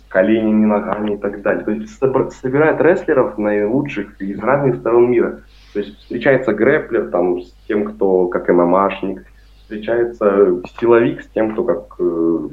коленями, 0.08 0.66
ногами 0.66 1.14
и 1.14 1.16
так 1.16 1.42
далее. 1.42 1.64
То 1.64 1.72
есть 1.72 1.98
собирает 1.98 2.80
рестлеров 2.80 3.38
наилучших 3.38 4.20
из 4.20 4.38
разных 4.38 4.76
сторон 4.76 5.10
мира. 5.10 5.40
То 5.72 5.80
есть 5.80 5.98
встречается 5.98 6.52
грэплер 6.52 7.10
там 7.10 7.40
с 7.40 7.52
тем, 7.66 7.84
кто 7.84 8.28
как 8.28 8.48
ММАшник, 8.48 9.24
встречается 9.62 10.60
силовик 10.78 11.22
с 11.22 11.28
тем, 11.28 11.52
кто 11.52 11.64
как 11.64 11.96
э, 11.98 12.48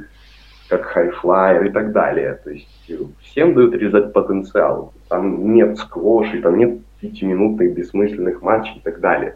как 0.72 0.86
хайфлайер 0.86 1.65
и 1.65 1.69
так 1.69 1.91
далее. 1.91 2.39
То 2.45 2.49
есть 2.49 2.67
всем 3.19 3.53
дают 3.53 3.74
реализовать 3.74 4.13
потенциал. 4.13 4.93
Там 5.09 5.53
нет 5.53 5.78
сквошей, 5.78 6.41
там 6.41 6.57
нет 6.57 6.80
пятиминутных 7.01 7.74
бессмысленных 7.74 8.41
матчей 8.41 8.78
и 8.78 8.80
так 8.80 9.01
далее. 9.01 9.36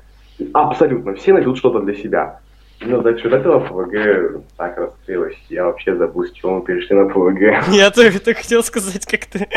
Абсолютно. 0.53 1.13
Все 1.15 1.33
найдут 1.33 1.57
что-то 1.57 1.81
для 1.81 1.93
себя. 1.93 2.39
Но 2.79 3.01
за 3.01 3.17
счет 3.17 3.33
этого 3.33 3.59
PWG 3.59 4.43
так 4.55 4.77
раскрылось. 4.77 5.35
Я 5.49 5.65
вообще 5.65 5.95
забыл, 5.97 6.25
с 6.25 6.31
чего 6.31 6.59
мы 6.59 6.65
перешли 6.65 6.95
на 6.95 7.09
PWG. 7.09 7.67
Я 7.73 7.91
только, 7.91 8.19
только 8.23 8.41
хотел 8.41 8.63
сказать, 8.63 9.05
как 9.05 9.25
ты 9.25 9.47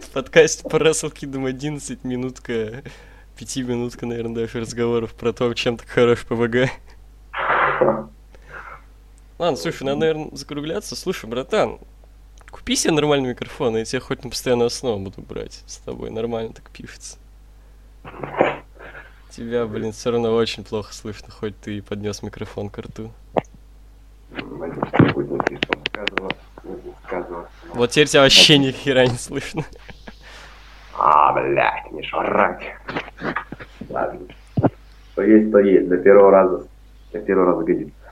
в 0.00 0.10
подкасте 0.12 0.68
по 0.68 0.76
Wrestle 0.76 1.12
Kingdom 1.12 1.48
11 1.48 2.02
минутка, 2.02 2.82
пятиминутка, 3.38 4.06
наверное, 4.06 4.34
даже 4.34 4.60
разговоров 4.60 5.14
про 5.14 5.32
то, 5.32 5.52
чем 5.54 5.76
так 5.76 5.88
хорош 5.88 6.24
ПВГ. 6.26 6.68
Ладно, 9.38 9.56
слушай, 9.58 9.82
надо, 9.82 9.98
наверное, 9.98 10.28
закругляться. 10.32 10.96
Слушай, 10.96 11.28
братан, 11.28 11.78
купи 12.50 12.74
себе 12.74 12.94
нормальный 12.94 13.30
микрофон, 13.30 13.76
я 13.76 13.84
тебя 13.84 14.00
хоть 14.00 14.24
на 14.24 14.30
постоянную 14.30 14.68
основу 14.68 14.98
буду 14.98 15.20
брать 15.20 15.62
с 15.66 15.76
тобой. 15.78 16.10
Нормально 16.10 16.54
так 16.54 16.70
пишется. 16.70 17.18
Тебя, 19.30 19.66
блин, 19.66 19.92
все 19.92 20.10
равно 20.10 20.34
очень 20.34 20.64
плохо 20.64 20.94
слышно, 20.94 21.30
хоть 21.30 21.58
ты 21.60 21.78
и 21.78 21.80
поднес 21.82 22.22
микрофон 22.22 22.70
к 22.70 22.78
рту. 22.78 23.10
Вот 27.74 27.90
теперь 27.90 28.08
тебя 28.08 28.22
вообще 28.22 28.56
ни 28.56 28.70
хера 28.70 29.06
не 29.06 29.18
слышно. 29.18 29.64
А, 30.98 31.34
блядь, 31.34 31.92
не 31.92 32.02
шарать. 32.02 32.62
Ладно. 33.90 34.20
Что 35.12 35.22
есть, 35.22 35.52
то 35.52 35.58
есть. 35.58 35.88
Для 35.88 35.98
первого 35.98 36.30
раза, 36.30 36.66
для 37.12 37.20
первого 37.20 37.52
раза 37.52 37.64
годится. 37.64 38.05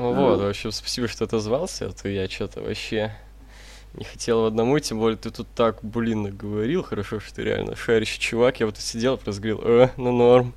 Ну 0.00 0.14
вот, 0.14 0.40
в 0.40 0.48
общем, 0.48 0.72
спасибо, 0.72 1.08
что 1.08 1.24
отозвался, 1.24 1.88
а 1.88 1.92
то 1.92 2.08
я 2.08 2.26
что-то 2.26 2.62
вообще 2.62 3.12
не 3.92 4.04
хотел 4.04 4.42
в 4.42 4.44
одному, 4.46 4.78
тем 4.78 4.98
более 4.98 5.18
ты 5.18 5.30
тут 5.30 5.46
так, 5.54 5.80
блин, 5.82 6.34
говорил, 6.34 6.82
хорошо, 6.82 7.20
что 7.20 7.34
ты 7.34 7.42
реально 7.42 7.76
шарящий 7.76 8.18
чувак, 8.18 8.60
я 8.60 8.66
вот 8.66 8.78
сидел, 8.78 9.18
просто 9.18 9.42
говорил, 9.42 9.60
э, 9.62 9.90
ну 9.98 10.12
норм. 10.12 10.54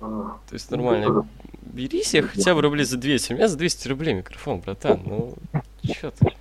Вот. 0.00 0.40
То 0.48 0.52
есть 0.52 0.70
нормально. 0.70 1.26
Бери 1.62 2.02
себе 2.02 2.22
хотя 2.22 2.54
бы 2.54 2.60
рублей 2.60 2.84
за 2.84 2.98
200. 2.98 3.32
У 3.32 3.36
меня 3.36 3.48
за 3.48 3.56
200 3.56 3.88
рублей 3.88 4.12
микрофон, 4.14 4.60
братан. 4.60 5.00
Ну, 5.04 5.34
чё 5.82 6.10
ты? 6.10 6.34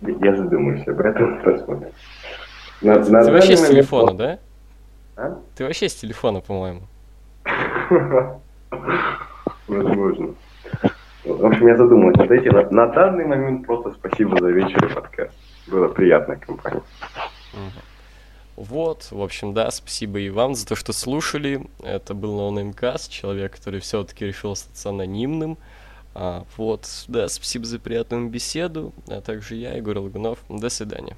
Я 0.00 0.36
задумаюсь 0.36 0.86
об 0.88 0.98
этом, 1.00 1.42
посмотрим. 1.42 1.92
На, 2.80 2.98
на 2.98 3.24
ты 3.24 3.30
вообще 3.30 3.56
с 3.56 3.68
телефона, 3.68 4.14
да? 4.14 4.38
А? 5.16 5.38
Ты 5.54 5.64
вообще 5.64 5.88
с 5.90 5.94
телефона, 5.94 6.40
по-моему. 6.40 6.82
Возможно. 9.68 10.34
В 11.24 11.46
общем, 11.46 11.68
я 11.68 11.76
задумался 11.76 12.20
над 12.20 12.30
этим. 12.32 12.52
На, 12.52 12.70
на 12.70 12.86
данный 12.88 13.24
момент 13.24 13.66
просто 13.66 13.92
спасибо 13.92 14.36
за 14.40 14.50
вечер 14.50 14.84
и 14.84 14.92
подкаст. 14.92 15.32
Было 15.68 15.88
приятная 15.88 16.36
компания. 16.36 16.82
Вот, 18.56 19.08
в 19.10 19.22
общем, 19.22 19.54
да, 19.54 19.70
спасибо 19.70 20.18
и 20.18 20.28
вам 20.28 20.54
за 20.54 20.66
то, 20.66 20.76
что 20.76 20.92
слушали. 20.92 21.66
Это 21.82 22.14
был 22.14 22.38
NoNameCast, 22.38 23.10
человек, 23.10 23.56
который 23.56 23.80
все-таки 23.80 24.26
решил 24.26 24.52
остаться 24.52 24.90
анонимным. 24.90 25.58
А, 26.14 26.44
вот, 26.56 26.86
да, 27.08 27.28
спасибо 27.28 27.64
за 27.64 27.78
приятную 27.78 28.28
беседу. 28.28 28.92
А 29.08 29.20
также 29.20 29.54
я, 29.54 29.74
Егор 29.74 29.96
Лагунов. 29.98 30.38
До 30.48 30.68
свидания. 30.68 31.16